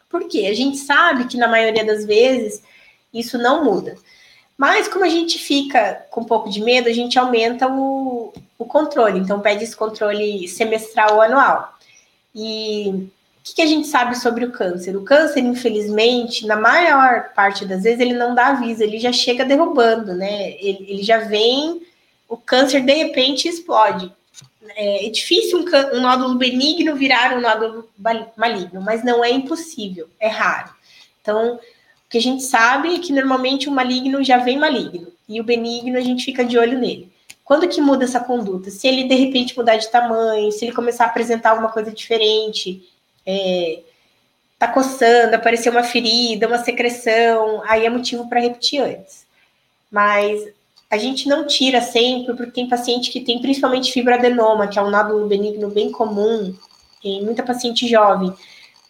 Por 0.08 0.26
quê? 0.26 0.48
A 0.50 0.54
gente 0.54 0.78
sabe 0.78 1.26
que 1.26 1.36
na 1.36 1.46
maioria 1.46 1.84
das 1.84 2.06
vezes 2.06 2.62
isso 3.12 3.36
não 3.36 3.64
muda. 3.64 3.96
Mas 4.56 4.88
como 4.88 5.04
a 5.04 5.08
gente 5.08 5.38
fica 5.38 6.06
com 6.10 6.22
um 6.22 6.24
pouco 6.24 6.50
de 6.50 6.60
medo, 6.60 6.88
a 6.88 6.92
gente 6.92 7.18
aumenta 7.18 7.68
o, 7.68 8.32
o 8.58 8.64
controle. 8.64 9.18
Então, 9.18 9.40
pede 9.40 9.62
esse 9.62 9.76
controle 9.76 10.48
semestral 10.48 11.14
ou 11.14 11.22
anual. 11.22 11.74
E 12.34 13.08
o 13.52 13.54
que, 13.54 13.62
a 13.62 13.66
gente 13.66 13.86
sabe 13.88 14.16
sobre 14.16 14.44
o 14.44 14.52
câncer? 14.52 14.96
O 14.96 15.02
câncer, 15.02 15.40
infelizmente, 15.40 16.46
na 16.46 16.56
maior 16.56 17.30
parte 17.34 17.64
das 17.64 17.82
vezes, 17.82 18.00
ele 18.00 18.14
não 18.14 18.34
dá 18.34 18.48
aviso, 18.48 18.82
ele 18.82 18.98
já 18.98 19.12
chega 19.12 19.44
derrubando, 19.44 20.14
né? 20.14 20.52
Ele, 20.60 20.86
ele 20.88 21.02
já 21.02 21.18
vem, 21.18 21.82
o 22.28 22.36
câncer 22.36 22.82
de 22.82 22.92
repente 22.92 23.48
explode. 23.48 24.12
É, 24.76 25.06
é 25.06 25.10
difícil 25.10 25.60
um, 25.60 25.96
um 25.96 26.00
nódulo 26.00 26.36
benigno 26.36 26.94
virar 26.94 27.36
um 27.36 27.40
nódulo 27.40 27.88
maligno, 28.36 28.80
mas 28.80 29.04
não 29.04 29.24
é 29.24 29.30
impossível, 29.30 30.08
é 30.20 30.28
raro. 30.28 30.70
Então, 31.20 31.54
o 31.54 31.60
que 32.08 32.18
a 32.18 32.22
gente 32.22 32.42
sabe 32.42 32.94
é 32.94 32.98
que 32.98 33.12
normalmente 33.12 33.68
o 33.68 33.72
maligno 33.72 34.22
já 34.22 34.38
vem 34.38 34.58
maligno 34.58 35.12
e 35.28 35.40
o 35.40 35.44
benigno 35.44 35.98
a 35.98 36.00
gente 36.00 36.24
fica 36.24 36.44
de 36.44 36.58
olho 36.58 36.78
nele. 36.78 37.10
Quando 37.44 37.68
que 37.68 37.80
muda 37.80 38.04
essa 38.04 38.20
conduta? 38.20 38.70
Se 38.70 38.86
ele 38.86 39.04
de 39.04 39.14
repente 39.14 39.56
mudar 39.56 39.76
de 39.76 39.88
tamanho, 39.88 40.52
se 40.52 40.66
ele 40.66 40.74
começar 40.74 41.04
a 41.04 41.06
apresentar 41.06 41.50
alguma 41.50 41.70
coisa 41.70 41.90
diferente, 41.90 42.86
é, 43.26 43.80
tá 44.58 44.68
coçando, 44.68 45.36
aparecer 45.36 45.70
uma 45.70 45.82
ferida, 45.82 46.48
uma 46.48 46.58
secreção, 46.58 47.62
aí 47.66 47.86
é 47.86 47.90
motivo 47.90 48.28
para 48.28 48.40
repetir 48.40 48.80
antes. 48.80 49.26
Mas 49.90 50.48
a 50.90 50.96
gente 50.96 51.28
não 51.28 51.46
tira 51.46 51.80
sempre, 51.80 52.34
porque 52.34 52.52
tem 52.52 52.68
paciente 52.68 53.10
que 53.10 53.20
tem 53.20 53.40
principalmente 53.40 53.92
fibroadenoma, 53.92 54.68
que 54.68 54.78
é 54.78 54.82
um 54.82 54.90
nódulo 54.90 55.26
benigno 55.26 55.70
bem 55.70 55.90
comum, 55.90 56.54
em 57.04 57.24
muita 57.24 57.42
paciente 57.42 57.86
jovem 57.88 58.34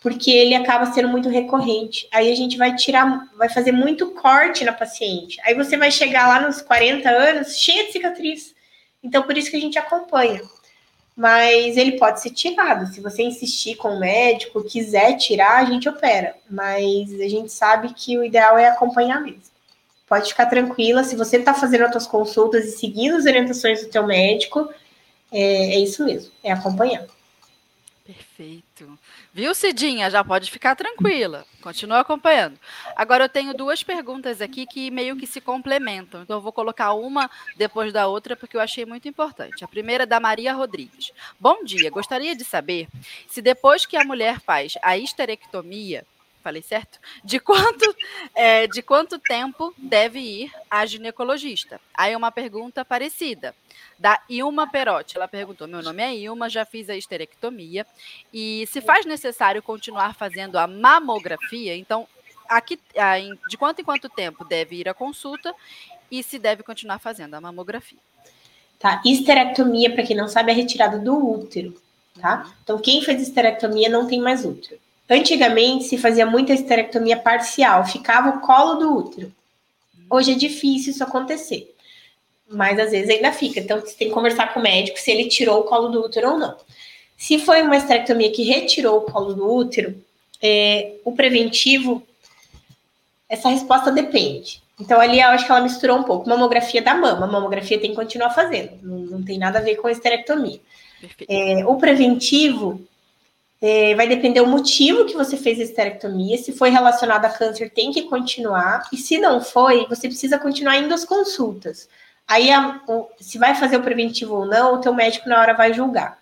porque 0.01 0.31
ele 0.31 0.55
acaba 0.55 0.87
sendo 0.93 1.09
muito 1.09 1.29
recorrente. 1.29 2.09
Aí 2.13 2.31
a 2.31 2.37
gente 2.37 2.57
vai 2.57 2.75
tirar, 2.75 3.29
vai 3.37 3.49
fazer 3.49 3.73
muito 3.73 4.11
corte 4.13 4.65
na 4.65 4.73
paciente. 4.73 5.41
Aí 5.45 5.55
você 5.55 5.77
vai 5.77 5.91
chegar 5.91 6.29
lá 6.29 6.41
nos 6.41 6.63
40 6.63 7.09
anos 7.09 7.59
cheia 7.59 7.87
de 7.87 7.93
cicatriz. 7.93 8.55
Então, 9.03 9.23
por 9.23 9.37
isso 9.37 9.51
que 9.51 9.57
a 9.57 9.61
gente 9.61 9.79
acompanha. 9.79 10.41
Mas 11.19 11.77
ele 11.77 11.99
pode 11.99 12.21
ser 12.21 12.31
tirado. 12.31 12.87
Se 12.87 13.01
você 13.01 13.25
insistir 13.25 13.75
com 13.75 13.97
o 13.97 13.99
médico, 13.99 14.63
quiser 14.63 15.17
tirar, 15.17 15.57
a 15.57 15.65
gente 15.65 15.89
opera. 15.89 16.37
Mas 16.49 17.13
a 17.13 17.29
gente 17.29 17.51
sabe 17.51 17.93
que 17.93 18.17
o 18.17 18.23
ideal 18.23 18.57
é 18.57 18.69
acompanhar 18.69 19.21
mesmo. 19.21 19.43
Pode 20.09 20.29
ficar 20.29 20.47
tranquila. 20.47 21.03
Se 21.03 21.17
você 21.17 21.39
está 21.39 21.53
fazendo 21.53 21.87
as 21.87 21.91
suas 21.91 22.07
consultas 22.07 22.67
e 22.67 22.79
seguindo 22.79 23.17
as 23.17 23.25
orientações 23.25 23.83
do 23.83 23.91
teu 23.91 24.07
médico, 24.07 24.73
é, 25.33 25.75
é 25.75 25.81
isso 25.81 26.05
mesmo, 26.05 26.31
é 26.41 26.53
acompanhar. 26.53 27.05
Perfeito. 28.07 28.68
Viu, 29.39 29.55
Cidinha? 29.55 30.11
Já 30.11 30.25
pode 30.25 30.51
ficar 30.51 30.75
tranquila. 30.75 31.47
Continua 31.63 32.01
acompanhando. 32.01 32.59
Agora 32.97 33.23
eu 33.23 33.29
tenho 33.29 33.55
duas 33.55 33.85
perguntas 33.85 34.43
aqui 34.43 34.67
que 34.67 34.91
meio 34.91 35.17
que 35.17 35.29
se 35.29 35.41
complementam. 35.41 36.23
Então 36.23 36.39
eu 36.39 36.41
vou 36.41 36.51
colocar 36.51 36.93
uma 36.95 37.31
depois 37.57 37.93
da 37.93 38.09
outra 38.09 38.35
porque 38.35 38.57
eu 38.57 38.61
achei 38.61 38.85
muito 38.85 39.07
importante. 39.07 39.63
A 39.63 39.69
primeira 39.69 40.03
é 40.03 40.07
da 40.07 40.19
Maria 40.19 40.53
Rodrigues. 40.53 41.13
Bom 41.39 41.63
dia. 41.63 41.89
Gostaria 41.89 42.35
de 42.35 42.45
saber 42.45 42.89
se 43.29 43.41
depois 43.41 43.87
que 43.87 43.97
a 43.97 44.03
mulher 44.03 44.41
faz 44.41 44.75
a 44.83 44.99
histerectomia, 44.99 46.05
falei 46.49 46.63
certo? 46.63 46.99
De 47.23 47.39
quanto, 47.39 47.95
é, 48.35 48.67
de 48.69 48.81
quanto 48.81 49.19
tempo 49.19 49.75
deve 49.77 50.19
ir 50.19 50.53
a 50.71 50.87
ginecologista? 50.87 51.81
Aí 51.93 52.17
uma 52.17 52.33
pergunta 52.33 52.85
parecida 52.85 53.55
da 53.99 54.21
Ilma 54.29 54.67
Perotti. 54.67 55.17
Ela 55.17 55.29
perguntou: 55.29 55.69
Meu 55.69 55.83
nome 55.83 56.03
é 56.03 56.15
Ilma, 56.17 56.49
já 56.49 56.65
fiz 56.65 56.89
a 56.89 56.97
histerectomia 56.97 57.87
e 58.33 58.67
se 58.69 58.81
faz 58.81 59.05
necessário 59.05 59.63
continuar 59.63 60.15
fazendo 60.15 60.57
a 60.57 60.67
mamografia, 60.67 61.77
então 61.77 62.09
aqui, 62.49 62.81
de 63.49 63.59
quanto 63.59 63.83
em 63.83 63.85
quanto 63.85 64.09
tempo 64.09 64.43
deve 64.45 64.77
ir 64.77 64.89
à 64.89 64.95
consulta 64.95 65.55
e 66.11 66.23
se 66.23 66.39
deve 66.39 66.63
continuar 66.63 66.99
fazendo 66.99 67.35
a 67.35 67.41
mamografia? 67.41 67.99
Tá, 68.79 69.03
histerectomia, 69.05 69.93
para 69.93 70.05
quem 70.05 70.17
não 70.17 70.29
sabe, 70.29 70.53
é 70.53 70.55
retirada 70.55 70.99
do 70.99 71.15
útero, 71.15 71.75
tá? 72.19 72.51
Então, 72.63 72.79
quem 72.79 73.03
fez 73.03 73.21
histerectomia 73.21 73.89
não 73.89 74.07
tem 74.07 74.21
mais 74.21 74.45
útero. 74.45 74.81
Antigamente 75.09 75.85
se 75.85 75.97
fazia 75.97 76.27
muita 76.27 76.53
histerectomia 76.53 77.17
parcial, 77.17 77.87
ficava 77.87 78.31
o 78.31 78.41
colo 78.41 78.75
do 78.75 78.97
útero. 78.97 79.33
Hoje 80.11 80.33
é 80.33 80.35
difícil 80.35 80.93
isso 80.93 81.05
acontecer 81.05 81.75
mas 82.51 82.79
às 82.79 82.91
vezes 82.91 83.11
ainda 83.11 83.33
fica. 83.33 83.61
Então, 83.61 83.81
você 83.81 83.95
tem 83.95 84.09
que 84.09 84.15
conversar 84.15 84.53
com 84.53 84.61
o 84.61 84.63
médico 84.63 84.99
se 84.99 85.11
ele 85.11 85.29
tirou 85.29 85.61
o 85.61 85.65
colo 85.65 85.89
do 85.89 86.05
útero 86.05 86.33
ou 86.33 86.39
não. 86.39 86.57
Se 87.17 87.39
foi 87.39 87.63
uma 87.63 87.77
esterectomia 87.77 88.31
que 88.33 88.43
retirou 88.43 88.99
o 88.99 89.03
colo 89.03 89.35
do 89.35 89.53
útero, 89.53 89.95
é, 90.41 90.93
o 91.05 91.13
preventivo, 91.13 92.03
essa 93.29 93.49
resposta 93.49 93.91
depende. 93.91 94.63
Então, 94.81 95.01
ali 95.01 95.21
eu 95.21 95.29
acho 95.29 95.45
que 95.45 95.51
ela 95.51 95.61
misturou 95.61 95.99
um 95.99 96.05
pouco. 96.05 96.29
Mamografia 96.29 96.81
da 96.81 96.95
mama, 96.95 97.27
a 97.27 97.31
mamografia 97.31 97.79
tem 97.79 97.91
que 97.91 97.97
continuar 97.97 98.31
fazendo, 98.31 98.79
não, 98.83 98.99
não 98.99 99.23
tem 99.23 99.37
nada 99.39 99.59
a 99.59 99.63
ver 99.63 99.77
com 99.77 99.89
a 99.89 99.93
esterectomia. 99.93 100.61
É, 101.29 101.67
o 101.67 101.77
preventivo 101.77 102.81
é, 103.61 103.95
vai 103.95 104.07
depender 104.09 104.41
do 104.41 104.47
motivo 104.47 105.05
que 105.05 105.17
você 105.17 105.37
fez 105.37 105.59
a 105.59 105.65
esterectomia. 105.65 106.39
Se 106.39 106.53
foi 106.53 106.71
relacionado 106.71 107.25
a 107.25 107.31
câncer, 107.31 107.71
tem 107.71 107.91
que 107.91 108.03
continuar. 108.03 108.89
E 108.93 108.97
se 108.97 109.19
não 109.19 109.41
foi, 109.41 109.87
você 109.89 110.09
precisa 110.09 110.39
continuar 110.39 110.77
indo 110.77 110.95
às 110.95 111.05
consultas. 111.05 111.89
Aí, 112.27 112.51
a, 112.51 112.81
o, 112.87 113.09
se 113.19 113.39
vai 113.39 113.55
fazer 113.55 113.77
o 113.77 113.83
preventivo 113.83 114.37
ou 114.37 114.47
não, 114.47 114.75
o 114.75 114.81
teu 114.81 114.95
médico 114.95 115.29
na 115.29 115.41
hora 115.41 115.55
vai 115.55 115.73
julgar. 115.73 116.19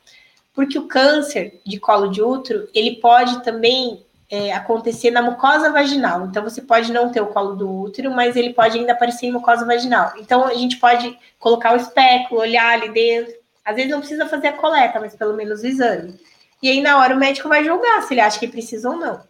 Porque 0.55 0.79
o 0.79 0.89
câncer 0.89 1.61
de 1.67 1.79
colo 1.79 2.09
de 2.09 2.23
útero, 2.23 2.69
ele 2.73 2.97
pode 2.97 3.43
também 3.43 4.03
é, 4.31 4.53
acontecer 4.55 5.11
na 5.11 5.21
mucosa 5.21 5.71
vaginal. 5.71 6.25
Então, 6.25 6.43
você 6.43 6.63
pode 6.63 6.91
não 6.91 7.11
ter 7.11 7.21
o 7.21 7.27
colo 7.27 7.55
do 7.55 7.71
útero, 7.71 8.11
mas 8.11 8.35
ele 8.35 8.55
pode 8.55 8.79
ainda 8.79 8.93
aparecer 8.93 9.27
em 9.27 9.33
mucosa 9.33 9.67
vaginal. 9.67 10.15
Então, 10.19 10.45
a 10.45 10.55
gente 10.55 10.79
pode 10.79 11.19
colocar 11.39 11.75
o 11.75 11.77
espéculo, 11.77 12.41
olhar 12.41 12.73
ali 12.73 12.89
dentro. 12.89 13.35
Às 13.63 13.77
vezes 13.77 13.91
não 13.91 13.99
precisa 13.99 14.27
fazer 14.27 14.47
a 14.47 14.53
coleta, 14.55 14.99
mas 14.99 15.15
pelo 15.15 15.35
menos 15.35 15.61
o 15.61 15.67
exame. 15.67 16.19
E 16.63 16.69
aí, 16.71 16.81
na 16.81 16.99
hora, 16.99 17.15
o 17.15 17.19
médico 17.19 17.49
vai 17.49 17.65
julgar 17.65 18.03
se 18.03 18.15
ele 18.15 18.21
acha 18.21 18.39
que 18.39 18.49
precisa 18.49 18.91
ou 18.91 18.97
não. 18.97 19.23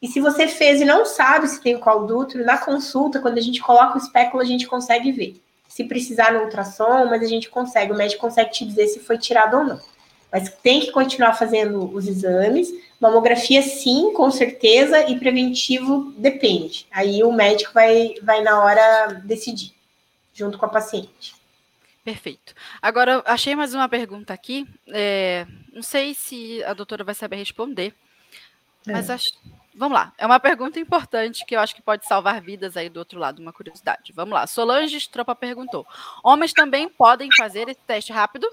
E 0.00 0.08
se 0.08 0.20
você 0.20 0.48
fez 0.48 0.80
e 0.80 0.84
não 0.84 1.04
sabe 1.04 1.46
se 1.46 1.60
tem 1.60 1.76
o 1.76 1.80
colo 1.80 2.26
na 2.36 2.56
consulta, 2.56 3.20
quando 3.20 3.36
a 3.36 3.42
gente 3.42 3.60
coloca 3.60 3.96
o 3.96 4.00
espéculo, 4.00 4.42
a 4.42 4.46
gente 4.46 4.66
consegue 4.66 5.12
ver. 5.12 5.40
se 5.68 5.84
precisar 5.84 6.32
no 6.32 6.40
ultrassom, 6.40 7.06
mas 7.06 7.22
a 7.22 7.26
gente 7.26 7.48
consegue, 7.48 7.92
o 7.92 7.96
médico 7.96 8.20
consegue 8.20 8.50
te 8.50 8.64
dizer 8.64 8.88
se 8.88 8.98
foi 8.98 9.16
tirado 9.18 9.56
ou 9.56 9.64
não. 9.64 9.80
Mas 10.32 10.52
tem 10.62 10.80
que 10.80 10.90
continuar 10.90 11.34
fazendo 11.34 11.94
os 11.94 12.08
exames. 12.08 12.72
Mamografia, 13.00 13.62
sim, 13.62 14.12
com 14.12 14.30
certeza, 14.30 15.08
e 15.08 15.18
preventivo 15.18 16.12
depende. 16.16 16.86
Aí 16.90 17.22
o 17.22 17.32
médico 17.32 17.72
vai, 17.72 18.14
vai 18.22 18.42
na 18.42 18.64
hora 18.64 19.22
decidir, 19.24 19.72
junto 20.32 20.58
com 20.58 20.66
a 20.66 20.68
paciente. 20.68 21.39
Perfeito. 22.04 22.54
Agora, 22.80 23.22
achei 23.26 23.54
mais 23.54 23.74
uma 23.74 23.88
pergunta 23.88 24.32
aqui. 24.32 24.66
É, 24.88 25.46
não 25.72 25.82
sei 25.82 26.14
se 26.14 26.62
a 26.64 26.72
doutora 26.72 27.04
vai 27.04 27.14
saber 27.14 27.36
responder, 27.36 27.94
é. 28.86 28.92
mas 28.92 29.10
acho, 29.10 29.30
vamos 29.74 29.98
lá. 29.98 30.12
É 30.16 30.24
uma 30.24 30.40
pergunta 30.40 30.80
importante 30.80 31.44
que 31.44 31.54
eu 31.54 31.60
acho 31.60 31.74
que 31.74 31.82
pode 31.82 32.06
salvar 32.06 32.40
vidas 32.40 32.76
aí 32.76 32.88
do 32.88 32.98
outro 32.98 33.18
lado, 33.18 33.40
uma 33.40 33.52
curiosidade. 33.52 34.12
Vamos 34.14 34.34
lá. 34.34 34.46
Solange 34.46 34.96
Estropa 34.96 35.34
perguntou: 35.34 35.86
homens 36.24 36.52
também 36.52 36.88
podem 36.88 37.28
fazer 37.36 37.68
esse 37.68 37.80
teste 37.86 38.12
rápido? 38.12 38.48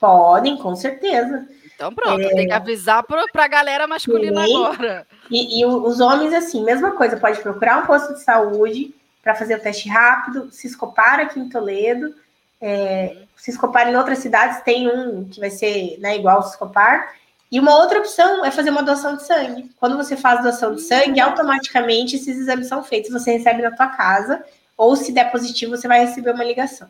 Podem, 0.00 0.56
com 0.56 0.74
certeza. 0.74 1.46
Então 1.74 1.94
pronto, 1.94 2.20
é... 2.20 2.28
tem 2.34 2.46
que 2.46 2.52
avisar 2.52 3.04
para 3.04 3.24
a 3.34 3.48
galera 3.48 3.86
masculina 3.86 4.44
agora. 4.44 5.06
E, 5.30 5.60
e, 5.60 5.66
os 5.66 6.00
homens, 6.00 6.32
assim, 6.32 6.64
mesma 6.64 6.92
coisa, 6.92 7.16
pode 7.16 7.40
procurar 7.40 7.82
um 7.82 7.86
posto 7.86 8.14
de 8.14 8.22
saúde 8.22 8.94
para 9.22 9.34
fazer 9.34 9.56
o 9.56 9.60
teste 9.60 9.88
rápido, 9.88 10.50
se 10.50 10.66
escopar 10.66 11.20
aqui 11.20 11.38
em 11.38 11.48
Toledo, 11.48 12.14
é, 12.62 13.12
uhum. 13.14 13.26
se 13.36 13.50
escopar 13.50 13.88
em 13.88 13.96
outras 13.96 14.20
cidades, 14.20 14.62
tem 14.62 14.88
um 14.88 15.28
que 15.28 15.40
vai 15.40 15.50
ser 15.50 15.98
né, 15.98 16.16
igual 16.16 16.36
ao 16.36 16.42
se 16.44 16.50
escopar. 16.50 17.14
E 17.50 17.58
uma 17.60 17.76
outra 17.76 17.98
opção 17.98 18.44
é 18.44 18.50
fazer 18.50 18.70
uma 18.70 18.82
doação 18.82 19.16
de 19.16 19.26
sangue. 19.26 19.68
Quando 19.76 19.96
você 19.96 20.16
faz 20.16 20.40
doação 20.40 20.74
de 20.74 20.80
sangue, 20.80 21.20
automaticamente 21.20 22.16
esses 22.16 22.38
exames 22.38 22.68
são 22.68 22.82
feitos, 22.82 23.10
você 23.10 23.32
recebe 23.32 23.60
na 23.60 23.74
tua 23.74 23.88
casa, 23.88 24.42
ou 24.76 24.96
se 24.96 25.12
der 25.12 25.30
positivo, 25.30 25.76
você 25.76 25.86
vai 25.86 26.00
receber 26.06 26.32
uma 26.32 26.44
ligação. 26.44 26.88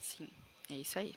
Sim, 0.00 0.28
é 0.70 0.74
isso 0.74 0.98
aí. 0.98 1.14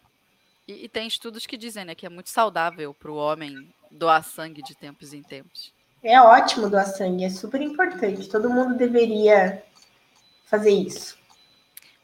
E, 0.67 0.85
e, 0.85 0.89
tem 0.89 1.05
estudos 1.05 1.45
que 1.45 1.57
dizem 1.57 1.83
né, 1.83 1.93
que 1.93 2.05
é 2.05 2.09
muito 2.09 2.29
saudável 2.29 2.93
para 2.93 3.11
o 3.11 3.17
homem 3.17 3.69
doar 3.91 4.23
sangue 4.23 4.63
de 4.63 4.73
tempos 4.73 5.13
em 5.13 5.21
tempos. 5.21 5.71
É 6.01 6.19
ótimo 6.19 6.69
doar 6.69 6.87
sangue, 6.87 7.25
é 7.25 7.29
super 7.29 7.61
importante. 7.61 8.29
Todo 8.29 8.49
mundo 8.49 8.75
deveria 8.75 9.61
fazer 10.45 10.71
isso. 10.71 11.17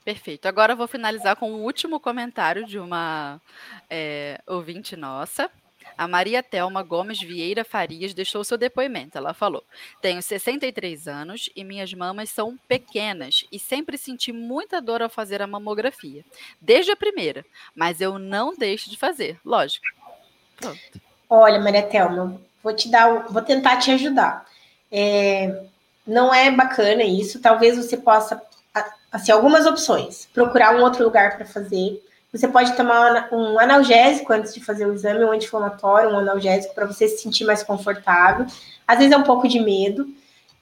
Perfeito. 0.09 0.47
Agora 0.47 0.73
eu 0.73 0.77
vou 0.77 0.87
finalizar 0.87 1.35
com 1.35 1.51
o 1.51 1.61
último 1.61 1.99
comentário 1.99 2.65
de 2.65 2.79
uma 2.79 3.39
é, 3.87 4.41
ouvinte 4.47 4.95
nossa. 4.95 5.51
A 5.95 6.07
Maria 6.07 6.41
Telma 6.41 6.81
Gomes 6.81 7.19
Vieira 7.21 7.63
Farias 7.63 8.15
deixou 8.15 8.43
seu 8.43 8.57
depoimento. 8.57 9.19
Ela 9.19 9.35
falou: 9.35 9.63
Tenho 10.01 10.19
63 10.19 11.07
anos 11.07 11.47
e 11.55 11.63
minhas 11.63 11.93
mamas 11.93 12.31
são 12.31 12.57
pequenas 12.67 13.45
e 13.51 13.59
sempre 13.59 13.99
senti 13.99 14.33
muita 14.33 14.81
dor 14.81 15.03
ao 15.03 15.09
fazer 15.09 15.43
a 15.43 15.47
mamografia, 15.47 16.25
desde 16.59 16.91
a 16.91 16.95
primeira, 16.95 17.45
mas 17.75 18.01
eu 18.01 18.17
não 18.17 18.55
deixo 18.57 18.89
de 18.89 18.97
fazer, 18.97 19.39
lógico. 19.45 19.85
Pronto. 20.57 20.79
Olha, 21.29 21.59
Maria 21.59 21.83
Telma, 21.83 22.41
vou 22.63 22.75
te 22.75 22.89
dar, 22.89 23.27
vou 23.27 23.43
tentar 23.43 23.77
te 23.77 23.91
ajudar. 23.91 24.43
É, 24.91 25.65
não 26.07 26.33
é 26.33 26.49
bacana 26.49 27.03
isso. 27.03 27.39
Talvez 27.39 27.77
você 27.77 27.95
possa, 27.95 28.41
assim, 29.11 29.31
algumas 29.31 29.65
opções. 29.65 30.27
Procurar 30.33 30.75
um 30.75 30.81
outro 30.81 31.03
lugar 31.03 31.37
para 31.37 31.45
fazer 31.45 32.01
você 32.31 32.47
pode 32.47 32.75
tomar 32.75 33.27
um 33.31 33.59
analgésico 33.59 34.31
antes 34.31 34.53
de 34.53 34.63
fazer 34.63 34.85
o 34.85 34.93
exame, 34.93 35.25
um 35.25 35.31
anti-inflamatório, 35.31 36.11
um 36.11 36.19
analgésico 36.19 36.75
para 36.75 36.85
você 36.85 37.07
se 37.07 37.23
sentir 37.23 37.43
mais 37.43 37.63
confortável. 37.63 38.45
Às 38.87 38.99
vezes 38.99 39.11
é 39.11 39.17
um 39.17 39.23
pouco 39.23 39.47
de 39.47 39.59
medo. 39.59 40.07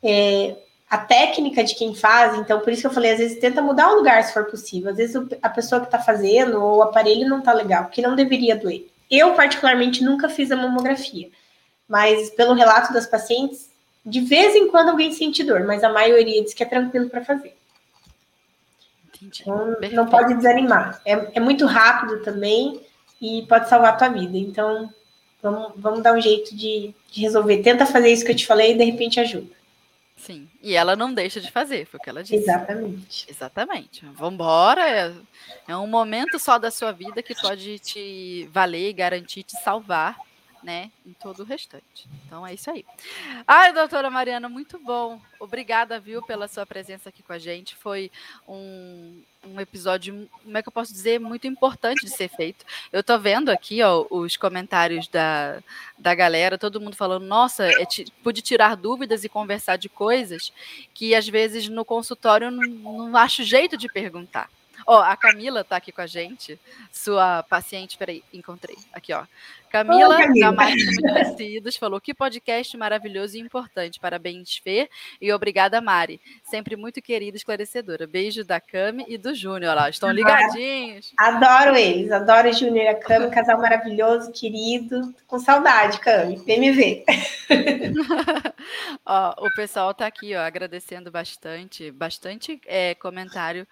É, 0.01 0.55
a 0.89 0.97
técnica 0.97 1.65
de 1.65 1.75
quem 1.75 1.93
faz, 1.93 2.37
então 2.37 2.61
por 2.61 2.71
isso 2.71 2.81
que 2.81 2.87
eu 2.87 2.93
falei, 2.93 3.11
às 3.11 3.17
vezes 3.17 3.39
tenta 3.39 3.61
mudar 3.61 3.91
o 3.91 3.97
lugar 3.97 4.23
se 4.23 4.33
for 4.33 4.45
possível. 4.45 4.91
Às 4.91 4.97
vezes 4.97 5.21
a 5.41 5.49
pessoa 5.49 5.81
que 5.81 5.87
está 5.87 5.99
fazendo 5.99 6.63
ou 6.63 6.77
o 6.77 6.83
aparelho 6.83 7.27
não 7.27 7.39
está 7.39 7.51
legal, 7.51 7.83
porque 7.83 8.01
não 8.01 8.15
deveria 8.15 8.55
doer. 8.55 8.87
Eu, 9.11 9.33
particularmente, 9.33 10.03
nunca 10.03 10.29
fiz 10.29 10.51
a 10.51 10.55
mamografia, 10.55 11.29
mas 11.87 12.29
pelo 12.29 12.53
relato 12.53 12.93
das 12.93 13.07
pacientes, 13.07 13.69
de 14.05 14.21
vez 14.21 14.55
em 14.55 14.69
quando 14.69 14.89
alguém 14.89 15.11
sente 15.11 15.43
dor, 15.43 15.65
mas 15.65 15.83
a 15.83 15.89
maioria 15.89 16.41
diz 16.41 16.53
que 16.53 16.63
é 16.63 16.65
tranquilo 16.65 17.09
para 17.09 17.25
fazer. 17.25 17.56
Então, 19.22 19.76
não 19.93 20.07
pode 20.07 20.34
desanimar. 20.36 21.01
É, 21.05 21.38
é 21.38 21.39
muito 21.39 21.65
rápido 21.65 22.22
também 22.22 22.82
e 23.22 23.45
pode 23.47 23.70
salvar 23.70 23.93
a 23.93 23.97
tua 23.97 24.09
vida. 24.09 24.38
Então, 24.38 24.89
vamos, 25.41 25.74
vamos 25.76 26.01
dar 26.01 26.13
um 26.13 26.22
jeito 26.22 26.55
de, 26.55 26.93
de 27.11 27.22
resolver. 27.22 27.61
Tenta 27.61 27.86
fazer 27.86 28.11
isso 28.11 28.26
que 28.26 28.32
eu 28.32 28.36
te 28.36 28.45
falei 28.45 28.74
e 28.74 28.78
de 28.78 28.84
repente 28.84 29.20
ajuda. 29.20 29.57
Sim, 30.15 30.49
e 30.63 30.76
ela 30.76 30.95
não 30.95 31.13
deixa 31.13 31.39
de 31.39 31.51
fazer, 31.51 31.86
foi 31.86 31.99
o 31.99 32.03
que 32.03 32.09
ela 32.09 32.24
disse. 32.24 32.36
Exatamente. 32.36 33.28
Exatamente. 33.30 34.05
Vambora, 34.13 34.82
é, 34.82 35.13
é 35.68 35.78
um 35.78 35.86
momento 35.86 36.39
só 36.39 36.57
da 36.57 36.72
sua 36.72 36.91
vida 36.91 37.22
que 37.22 37.36
pode 37.39 37.78
te 37.78 38.49
valer 38.51 38.89
e 38.89 38.93
garantir 38.93 39.43
te 39.43 39.55
salvar 39.61 40.18
né, 40.68 40.91
em 41.05 41.13
todo 41.13 41.39
o 41.39 41.45
restante. 41.45 42.09
Então 42.26 42.45
é 42.45 42.53
isso 42.53 42.70
aí. 42.70 42.86
Ai, 43.47 43.72
doutora 43.72 44.09
Mariana, 44.09 44.49
muito 44.49 44.78
bom. 44.78 45.18
Obrigada, 45.39 45.97
viu, 45.97 46.22
pela 46.22 46.45
sua 46.49 46.65
presença 46.65 47.07
aqui 47.07 47.24
com 47.24 47.32
a 47.32 47.39
gente. 47.39 47.74
Foi 47.74 48.11
um, 48.45 49.24
um 49.45 49.61
episódio, 49.61 50.30
como 50.43 50.57
é 50.57 50.61
que 50.61 50.68
eu 50.68 50.74
posso 50.74 50.91
dizer, 50.91 51.22
muito 51.22 51.47
importante 51.47 52.03
de 52.03 52.11
ser 52.11 52.28
feito. 52.28 52.65
Eu 52.91 53.01
tô 53.01 53.18
vendo 53.18 53.47
aqui, 53.47 53.82
ó, 53.82 54.05
os 54.09 54.36
comentários 54.36 55.07
da, 55.07 55.63
da 55.97 56.13
galera, 56.13 56.57
todo 56.57 56.82
mundo 56.82 56.97
falando, 56.97 57.26
nossa, 57.26 57.65
é, 57.65 57.88
pude 58.22 58.41
tirar 58.41 58.76
dúvidas 58.76 59.24
e 59.24 59.30
conversar 59.30 59.78
de 59.78 59.88
coisas 59.88 60.51
que 60.93 61.15
às 61.15 61.30
vezes 61.30 61.70
no 61.70 61.86
consultório 61.86 62.51
não, 62.51 62.65
não 62.65 63.15
acho 63.15 63.41
jeito 63.41 63.78
de 63.78 63.88
perguntar. 63.88 64.49
Ó, 64.86 65.01
a 65.01 65.15
Camila 65.15 65.63
tá 65.63 65.78
aqui 65.78 65.91
com 65.91 66.01
a 66.01 66.07
gente, 66.07 66.59
sua 66.91 67.43
paciente, 67.43 67.97
peraí, 67.97 68.23
encontrei, 68.34 68.78
aqui, 68.93 69.13
ó. 69.13 69.25
Camila, 69.69 70.15
Oi, 70.15 70.23
Camila. 70.23 70.45
da 70.45 70.51
Marca 70.51 70.78
falou 71.78 71.99
que 71.99 72.13
podcast 72.13 72.75
maravilhoso 72.78 73.38
e 73.38 73.39
importante. 73.39 73.99
Parabéns, 73.99 74.57
Fê, 74.57 74.89
e 75.21 75.32
obrigada, 75.32 75.82
Mari. 75.82 76.21
Sempre 76.43 76.75
muito 76.75 77.01
querida 77.01 77.36
e 77.36 77.39
esclarecedora. 77.39 78.07
Beijo 78.07 78.43
da 78.43 78.59
Cami 78.59 79.05
e 79.07 79.17
do 79.17 79.36
Júnior, 79.36 79.75
lá, 79.75 79.89
estão 79.89 80.09
ligadinhos. 80.11 81.13
Adoro 81.17 81.75
eles, 81.75 82.11
adoro 82.11 82.49
o 82.49 82.53
Júnior 82.53 82.86
e 82.86 82.88
a 82.88 82.95
Cami, 82.95 83.30
casal 83.30 83.59
maravilhoso, 83.59 84.32
querido. 84.32 85.13
Com 85.28 85.38
saudade, 85.38 85.99
Cami, 85.99 86.38
vem 86.38 86.59
me 86.59 86.71
ver. 86.71 87.03
ó, 89.05 89.34
o 89.45 89.53
pessoal 89.53 89.93
tá 89.93 90.07
aqui, 90.07 90.34
ó, 90.36 90.39
agradecendo 90.39 91.11
bastante, 91.11 91.91
bastante 91.91 92.59
é, 92.65 92.95
comentário 92.95 93.67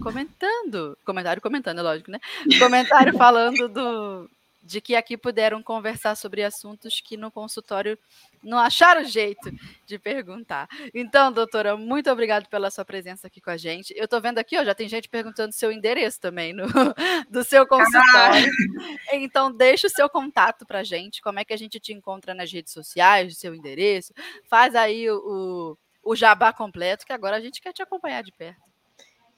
comentando, 0.00 0.98
comentário 1.04 1.40
comentando, 1.40 1.78
é 1.78 1.82
lógico, 1.82 2.10
né? 2.10 2.18
Comentário 2.58 3.12
falando 3.18 3.68
do, 3.68 4.28
de 4.64 4.80
que 4.80 4.96
aqui 4.96 5.16
puderam 5.16 5.62
conversar 5.62 6.16
sobre 6.16 6.42
assuntos 6.42 7.00
que 7.00 7.16
no 7.16 7.30
consultório 7.30 7.98
não 8.42 8.58
acharam 8.58 9.04
jeito 9.04 9.50
de 9.86 9.98
perguntar. 9.98 10.68
Então, 10.92 11.30
doutora, 11.30 11.76
muito 11.76 12.10
obrigado 12.10 12.48
pela 12.48 12.70
sua 12.70 12.84
presença 12.84 13.26
aqui 13.26 13.40
com 13.40 13.50
a 13.50 13.56
gente. 13.56 13.94
Eu 13.96 14.06
estou 14.06 14.20
vendo 14.20 14.38
aqui, 14.38 14.58
ó, 14.58 14.64
já 14.64 14.74
tem 14.74 14.88
gente 14.88 15.08
perguntando 15.08 15.52
seu 15.52 15.70
endereço 15.70 16.20
também 16.20 16.52
no, 16.52 16.66
do 17.30 17.44
seu 17.44 17.66
consultório. 17.66 18.50
Ah. 19.10 19.16
Então, 19.16 19.52
deixa 19.52 19.86
o 19.86 19.90
seu 19.90 20.08
contato 20.08 20.66
para 20.66 20.80
a 20.80 20.84
gente, 20.84 21.22
como 21.22 21.38
é 21.38 21.44
que 21.44 21.52
a 21.52 21.58
gente 21.58 21.78
te 21.78 21.92
encontra 21.92 22.34
nas 22.34 22.50
redes 22.50 22.72
sociais, 22.72 23.32
o 23.32 23.36
seu 23.36 23.54
endereço. 23.54 24.12
Faz 24.48 24.74
aí 24.74 25.08
o, 25.10 25.76
o 26.02 26.16
jabá 26.16 26.52
completo, 26.52 27.06
que 27.06 27.12
agora 27.12 27.36
a 27.36 27.40
gente 27.40 27.60
quer 27.60 27.72
te 27.72 27.82
acompanhar 27.82 28.22
de 28.22 28.32
perto. 28.32 28.73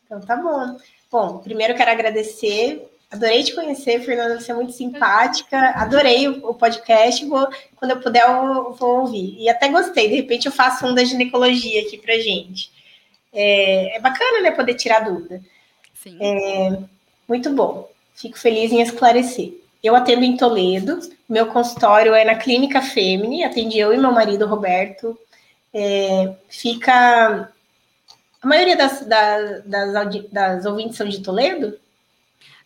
Então 0.06 0.20
tá 0.20 0.36
bom. 0.36 0.78
Bom, 1.10 1.38
primeiro 1.38 1.74
quero 1.74 1.90
agradecer. 1.90 2.88
Adorei 3.10 3.42
te 3.44 3.54
conhecer, 3.54 4.00
Fernanda. 4.00 4.40
Você 4.40 4.50
é 4.50 4.54
muito 4.54 4.72
simpática. 4.72 5.58
Adorei 5.70 6.28
o, 6.28 6.54
podcast. 6.54 7.24
Vou, 7.24 7.48
quando 7.76 7.92
eu 7.92 8.00
puder, 8.00 8.24
eu 8.24 8.72
vou 8.72 9.00
ouvir. 9.00 9.36
E 9.38 9.48
até 9.48 9.68
gostei. 9.68 10.08
De 10.08 10.16
repente, 10.16 10.46
eu 10.46 10.52
faço 10.52 10.86
um 10.86 10.94
da 10.94 11.04
ginecologia 11.04 11.82
aqui 11.82 11.98
pra 11.98 12.18
gente. 12.18 12.70
É, 13.32 13.96
é 13.96 14.00
bacana, 14.00 14.40
né? 14.40 14.50
Poder 14.50 14.74
tirar 14.74 15.04
dúvida. 15.04 15.40
Sim. 15.94 16.18
É, 16.20 16.78
muito 17.28 17.50
bom. 17.50 17.88
Fico 18.14 18.38
feliz 18.38 18.72
em 18.72 18.80
esclarecer. 18.80 19.54
Eu 19.82 19.94
atendo 19.94 20.24
em 20.24 20.36
Toledo. 20.36 20.98
Meu 21.28 21.46
consultório 21.46 22.14
é 22.14 22.24
na 22.24 22.34
Clínica 22.34 22.82
Femini. 22.82 23.44
Atendi 23.44 23.78
eu 23.78 23.94
e 23.94 23.98
meu 23.98 24.10
marido, 24.10 24.46
Roberto. 24.46 25.16
É, 25.72 26.34
fica 26.48 27.52
a 28.46 28.48
maioria 28.48 28.76
das, 28.76 29.04
das, 29.04 29.64
das, 29.64 30.30
das 30.30 30.66
ouvintes 30.66 30.96
são 30.96 31.08
de 31.08 31.20
Toledo? 31.20 31.76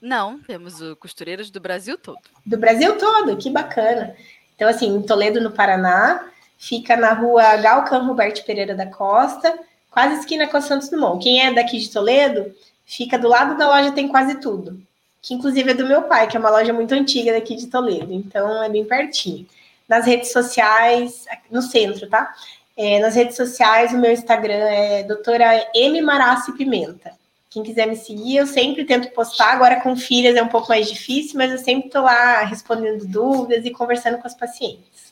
Não, 0.01 0.39
temos 0.41 0.81
o 0.83 0.95
costureiras 0.95 1.51
do 1.51 1.59
Brasil 1.59 1.97
todo. 1.97 2.21
Do 2.45 2.59
Brasil 2.59 2.99
todo, 2.99 3.37
que 3.39 3.49
bacana. 3.49 4.15
Então, 4.55 4.69
assim, 4.69 4.95
em 4.95 5.03
Toledo, 5.03 5.41
no 5.41 5.51
Paraná, 5.51 6.27
fica 6.59 6.97
na 6.97 7.15
rua 7.15 7.57
Galcan 7.57 8.03
Roberto 8.03 8.45
Pereira 8.45 8.75
da 8.75 8.85
Costa, 8.85 9.59
quase 9.91 10.21
esquina 10.21 10.47
com 10.47 10.59
a 10.59 10.61
Santos 10.61 10.91
Dumont. 10.91 11.23
Quem 11.23 11.47
é 11.47 11.51
daqui 11.51 11.79
de 11.79 11.91
Toledo, 11.91 12.55
fica 12.85 13.19
do 13.19 13.29
lado 13.29 13.57
da 13.57 13.67
loja 13.67 13.93
Tem 13.93 14.07
Quase 14.07 14.39
Tudo, 14.39 14.83
que 15.23 15.33
inclusive 15.33 15.71
é 15.71 15.75
do 15.75 15.87
meu 15.87 16.03
pai, 16.03 16.29
que 16.29 16.37
é 16.37 16.41
uma 16.41 16.51
loja 16.51 16.75
muito 16.75 16.93
antiga 16.93 17.33
daqui 17.33 17.57
de 17.57 17.69
Toledo, 17.69 18.13
então 18.13 18.63
é 18.63 18.69
bem 18.69 18.85
pertinho. 18.85 19.47
Nas 19.89 20.05
redes 20.05 20.31
sociais, 20.31 21.25
no 21.51 21.63
centro, 21.63 22.07
tá? 22.09 22.35
É, 22.83 22.99
nas 22.99 23.15
redes 23.15 23.37
sociais, 23.37 23.93
o 23.93 23.99
meu 23.99 24.11
Instagram 24.11 24.55
é 24.55 25.03
doutora 25.03 25.69
M. 25.75 26.01
Marassi 26.01 26.51
Pimenta. 26.57 27.13
Quem 27.51 27.63
quiser 27.63 27.87
me 27.87 27.95
seguir, 27.95 28.39
eu 28.39 28.47
sempre 28.47 28.87
tento 28.87 29.13
postar. 29.13 29.53
Agora 29.53 29.83
com 29.83 29.95
filhas 29.95 30.35
é 30.35 30.43
um 30.43 30.49
pouco 30.49 30.71
mais 30.71 30.89
difícil, 30.89 31.37
mas 31.37 31.53
eu 31.53 31.59
sempre 31.59 31.89
estou 31.89 32.01
lá 32.01 32.41
respondendo 32.41 33.07
dúvidas 33.07 33.67
e 33.67 33.71
conversando 33.71 34.17
com 34.17 34.27
as 34.27 34.35
pacientes. 34.35 35.10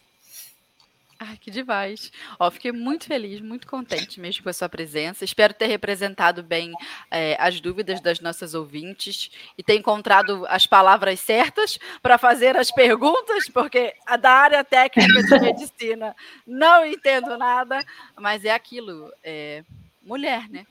Ai, 1.20 1.36
que 1.36 1.50
demais. 1.50 2.12
Ó, 2.38 2.48
fiquei 2.48 2.70
muito 2.70 3.06
feliz, 3.06 3.40
muito 3.40 3.66
contente 3.66 4.20
mesmo 4.20 4.44
com 4.44 4.50
a 4.50 4.52
sua 4.52 4.68
presença. 4.68 5.24
Espero 5.24 5.52
ter 5.52 5.66
representado 5.66 6.44
bem 6.44 6.72
é, 7.10 7.36
as 7.40 7.60
dúvidas 7.60 8.00
das 8.00 8.20
nossas 8.20 8.54
ouvintes 8.54 9.28
e 9.56 9.62
ter 9.62 9.74
encontrado 9.74 10.46
as 10.48 10.64
palavras 10.64 11.18
certas 11.18 11.76
para 12.00 12.18
fazer 12.18 12.56
as 12.56 12.70
perguntas, 12.70 13.48
porque 13.48 13.94
a 14.06 14.16
da 14.16 14.30
área 14.30 14.62
técnica 14.62 15.20
de 15.24 15.40
medicina 15.40 16.14
não 16.46 16.86
entendo 16.86 17.36
nada, 17.36 17.84
mas 18.16 18.44
é 18.44 18.52
aquilo, 18.52 19.12
é, 19.24 19.64
mulher, 20.00 20.48
né? 20.48 20.64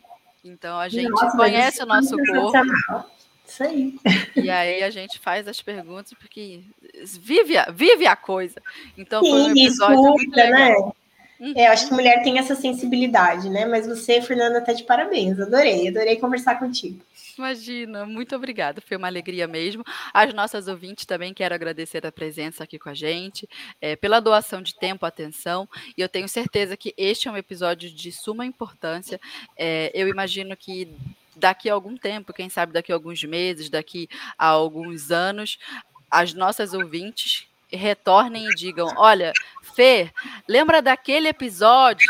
Então 0.45 0.79
a 0.79 0.87
gente 0.87 1.09
Nossa, 1.09 1.35
conhece 1.35 1.83
o 1.83 1.85
nosso 1.85 2.15
corpo. 2.15 3.16
Isso 3.47 3.63
aí. 3.63 3.95
E 4.35 4.49
aí 4.49 4.83
a 4.83 4.89
gente 4.89 5.19
faz 5.19 5.47
as 5.47 5.61
perguntas 5.61 6.13
porque 6.13 6.61
vive 7.19 7.57
a, 7.57 7.71
vive 7.71 8.05
a 8.05 8.15
coisa. 8.15 8.61
Então 8.97 9.23
Sim, 9.23 9.29
foi 9.29 9.41
um 9.41 9.51
episódio 9.51 9.95
escuta, 9.95 10.11
muito 10.11 10.35
legal. 10.35 10.85
Né? 10.85 10.91
Uhum. 11.39 11.53
É, 11.55 11.67
eu 11.67 11.71
acho 11.71 11.87
que 11.87 11.93
mulher 11.93 12.23
tem 12.23 12.39
essa 12.39 12.55
sensibilidade, 12.55 13.49
né? 13.49 13.65
Mas 13.65 13.85
você, 13.85 14.21
Fernanda, 14.21 14.59
tá 14.59 14.73
de 14.73 14.83
parabéns. 14.83 15.39
Adorei, 15.39 15.87
adorei 15.87 16.17
conversar 16.17 16.57
contigo. 16.57 16.99
Imagina, 17.37 18.05
muito 18.05 18.35
obrigada. 18.35 18.81
Foi 18.81 18.97
uma 18.97 19.07
alegria 19.07 19.47
mesmo. 19.47 19.83
As 20.11 20.33
nossas 20.33 20.67
ouvintes 20.67 21.05
também 21.05 21.35
quero 21.35 21.53
agradecer 21.53 22.05
a 22.05 22.11
presença 22.11 22.63
aqui 22.63 22.79
com 22.79 22.89
a 22.89 22.95
gente, 22.95 23.47
é, 23.79 23.95
pela 23.95 24.19
doação 24.19 24.61
de 24.61 24.73
tempo, 24.73 25.05
atenção. 25.05 25.69
E 25.95 26.01
eu 26.01 26.09
tenho 26.09 26.27
certeza 26.27 26.75
que 26.75 26.95
este 26.97 27.27
é 27.27 27.31
um 27.31 27.37
episódio 27.37 27.91
de 27.91 28.11
suma 28.11 28.43
importância. 28.43 29.19
É, 29.55 29.91
eu 29.93 30.07
imagino 30.07 30.57
que 30.57 30.89
daqui 31.37 31.69
a 31.69 31.73
algum 31.73 31.95
tempo, 31.95 32.33
quem 32.33 32.49
sabe 32.49 32.73
daqui 32.73 32.91
a 32.91 32.95
alguns 32.95 33.23
meses, 33.23 33.69
daqui 33.69 34.09
a 34.37 34.47
alguns 34.47 35.11
anos, 35.11 35.57
as 36.09 36.33
nossas 36.33 36.73
ouvintes 36.73 37.47
retornem 37.71 38.49
e 38.49 38.55
digam: 38.55 38.87
Olha, 38.97 39.33
Fê, 39.75 40.11
lembra 40.47 40.81
daquele 40.81 41.27
episódio? 41.27 42.07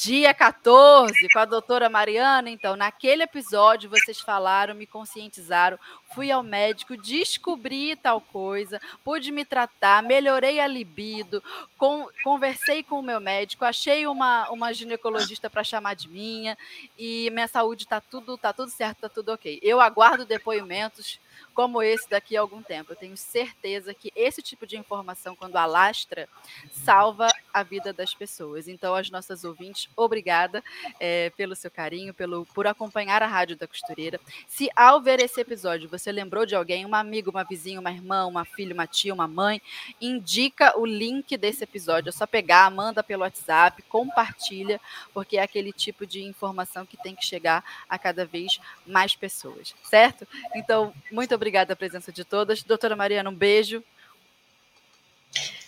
Dia 0.00 0.32
14, 0.32 1.28
com 1.32 1.40
a 1.40 1.44
doutora 1.44 1.88
Mariana. 1.88 2.48
Então, 2.48 2.76
naquele 2.76 3.24
episódio, 3.24 3.90
vocês 3.90 4.20
falaram, 4.20 4.72
me 4.72 4.86
conscientizaram. 4.86 5.76
Fui 6.14 6.30
ao 6.30 6.40
médico, 6.40 6.96
descobri 6.96 7.96
tal 7.96 8.20
coisa, 8.20 8.80
pude 9.02 9.32
me 9.32 9.44
tratar, 9.44 10.00
melhorei 10.04 10.60
a 10.60 10.68
libido, 10.68 11.42
com, 11.76 12.06
conversei 12.22 12.84
com 12.84 13.00
o 13.00 13.02
meu 13.02 13.18
médico, 13.18 13.64
achei 13.64 14.06
uma, 14.06 14.48
uma 14.50 14.72
ginecologista 14.72 15.50
para 15.50 15.64
chamar 15.64 15.94
de 15.94 16.08
minha, 16.08 16.56
e 16.96 17.28
minha 17.30 17.48
saúde 17.48 17.82
está 17.82 18.00
tudo, 18.00 18.38
tá 18.38 18.52
tudo 18.52 18.70
certo, 18.70 18.98
está 18.98 19.08
tudo 19.08 19.32
ok. 19.32 19.58
Eu 19.60 19.80
aguardo 19.80 20.24
depoimentos 20.24 21.18
como 21.54 21.82
esse 21.82 22.08
daqui 22.08 22.36
a 22.36 22.40
algum 22.40 22.62
tempo. 22.62 22.92
Eu 22.92 22.96
tenho 22.96 23.16
certeza 23.16 23.92
que 23.92 24.12
esse 24.14 24.40
tipo 24.40 24.64
de 24.64 24.76
informação, 24.76 25.34
quando 25.34 25.56
alastra, 25.56 26.28
salva 26.70 27.28
a 27.58 27.62
vida 27.62 27.92
das 27.92 28.14
pessoas. 28.14 28.68
Então, 28.68 28.94
as 28.94 29.10
nossas 29.10 29.44
ouvintes, 29.44 29.88
obrigada 29.96 30.62
é, 30.98 31.30
pelo 31.30 31.54
seu 31.54 31.70
carinho, 31.70 32.14
pelo 32.14 32.46
por 32.54 32.66
acompanhar 32.66 33.22
a 33.22 33.26
Rádio 33.26 33.56
da 33.56 33.66
Costureira. 33.66 34.20
Se 34.46 34.70
ao 34.74 35.00
ver 35.00 35.20
esse 35.20 35.40
episódio 35.40 35.88
você 35.88 36.10
lembrou 36.10 36.46
de 36.46 36.54
alguém, 36.54 36.86
um 36.86 36.94
amigo, 36.94 37.30
uma 37.30 37.44
vizinha, 37.44 37.80
uma 37.80 37.90
irmã, 37.90 38.26
uma 38.26 38.44
filha, 38.44 38.72
uma 38.72 38.86
tia, 38.86 39.12
uma 39.12 39.28
mãe, 39.28 39.60
indica 40.00 40.78
o 40.78 40.86
link 40.86 41.36
desse 41.36 41.64
episódio. 41.64 42.08
É 42.08 42.12
só 42.12 42.26
pegar, 42.26 42.70
manda 42.70 43.02
pelo 43.02 43.22
WhatsApp, 43.22 43.82
compartilha, 43.82 44.80
porque 45.12 45.36
é 45.36 45.42
aquele 45.42 45.72
tipo 45.72 46.06
de 46.06 46.22
informação 46.22 46.86
que 46.86 46.96
tem 46.96 47.14
que 47.14 47.24
chegar 47.24 47.64
a 47.88 47.98
cada 47.98 48.24
vez 48.24 48.58
mais 48.86 49.14
pessoas, 49.14 49.74
certo? 49.82 50.26
Então, 50.54 50.94
muito 51.10 51.34
obrigada 51.34 51.58
obrigada 51.58 51.72
a 51.72 51.76
presença 51.76 52.12
de 52.12 52.24
todas. 52.24 52.62
Doutora 52.62 52.94
Mariana, 52.94 53.30
um 53.30 53.34
beijo. 53.34 53.82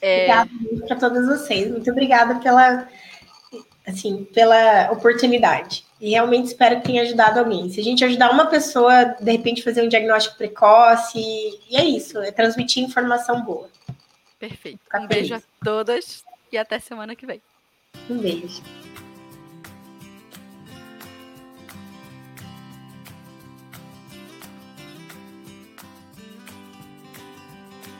É... 0.00 0.24
Obrigada 0.24 0.50
para 0.86 0.96
todas 0.96 1.26
vocês. 1.26 1.70
Muito 1.70 1.90
obrigada 1.90 2.36
pela, 2.36 2.88
assim, 3.86 4.24
pela 4.32 4.90
oportunidade. 4.90 5.84
E 6.00 6.10
realmente 6.10 6.46
espero 6.46 6.80
que 6.80 6.86
tenha 6.86 7.02
ajudado 7.02 7.38
alguém. 7.38 7.68
Se 7.70 7.80
a 7.80 7.84
gente 7.84 8.04
ajudar 8.04 8.30
uma 8.30 8.46
pessoa, 8.46 9.04
de 9.04 9.30
repente, 9.30 9.62
fazer 9.62 9.82
um 9.82 9.88
diagnóstico 9.88 10.38
precoce, 10.38 11.18
e 11.18 11.76
é 11.76 11.84
isso, 11.84 12.18
é 12.18 12.32
transmitir 12.32 12.82
informação 12.82 13.42
boa. 13.42 13.68
Perfeito. 14.38 14.80
um 14.94 15.06
beijo 15.06 15.34
a 15.34 15.42
todas 15.62 16.24
e 16.50 16.56
até 16.56 16.78
semana 16.78 17.14
que 17.14 17.26
vem. 17.26 17.42
Um 18.08 18.16
beijo. 18.16 18.62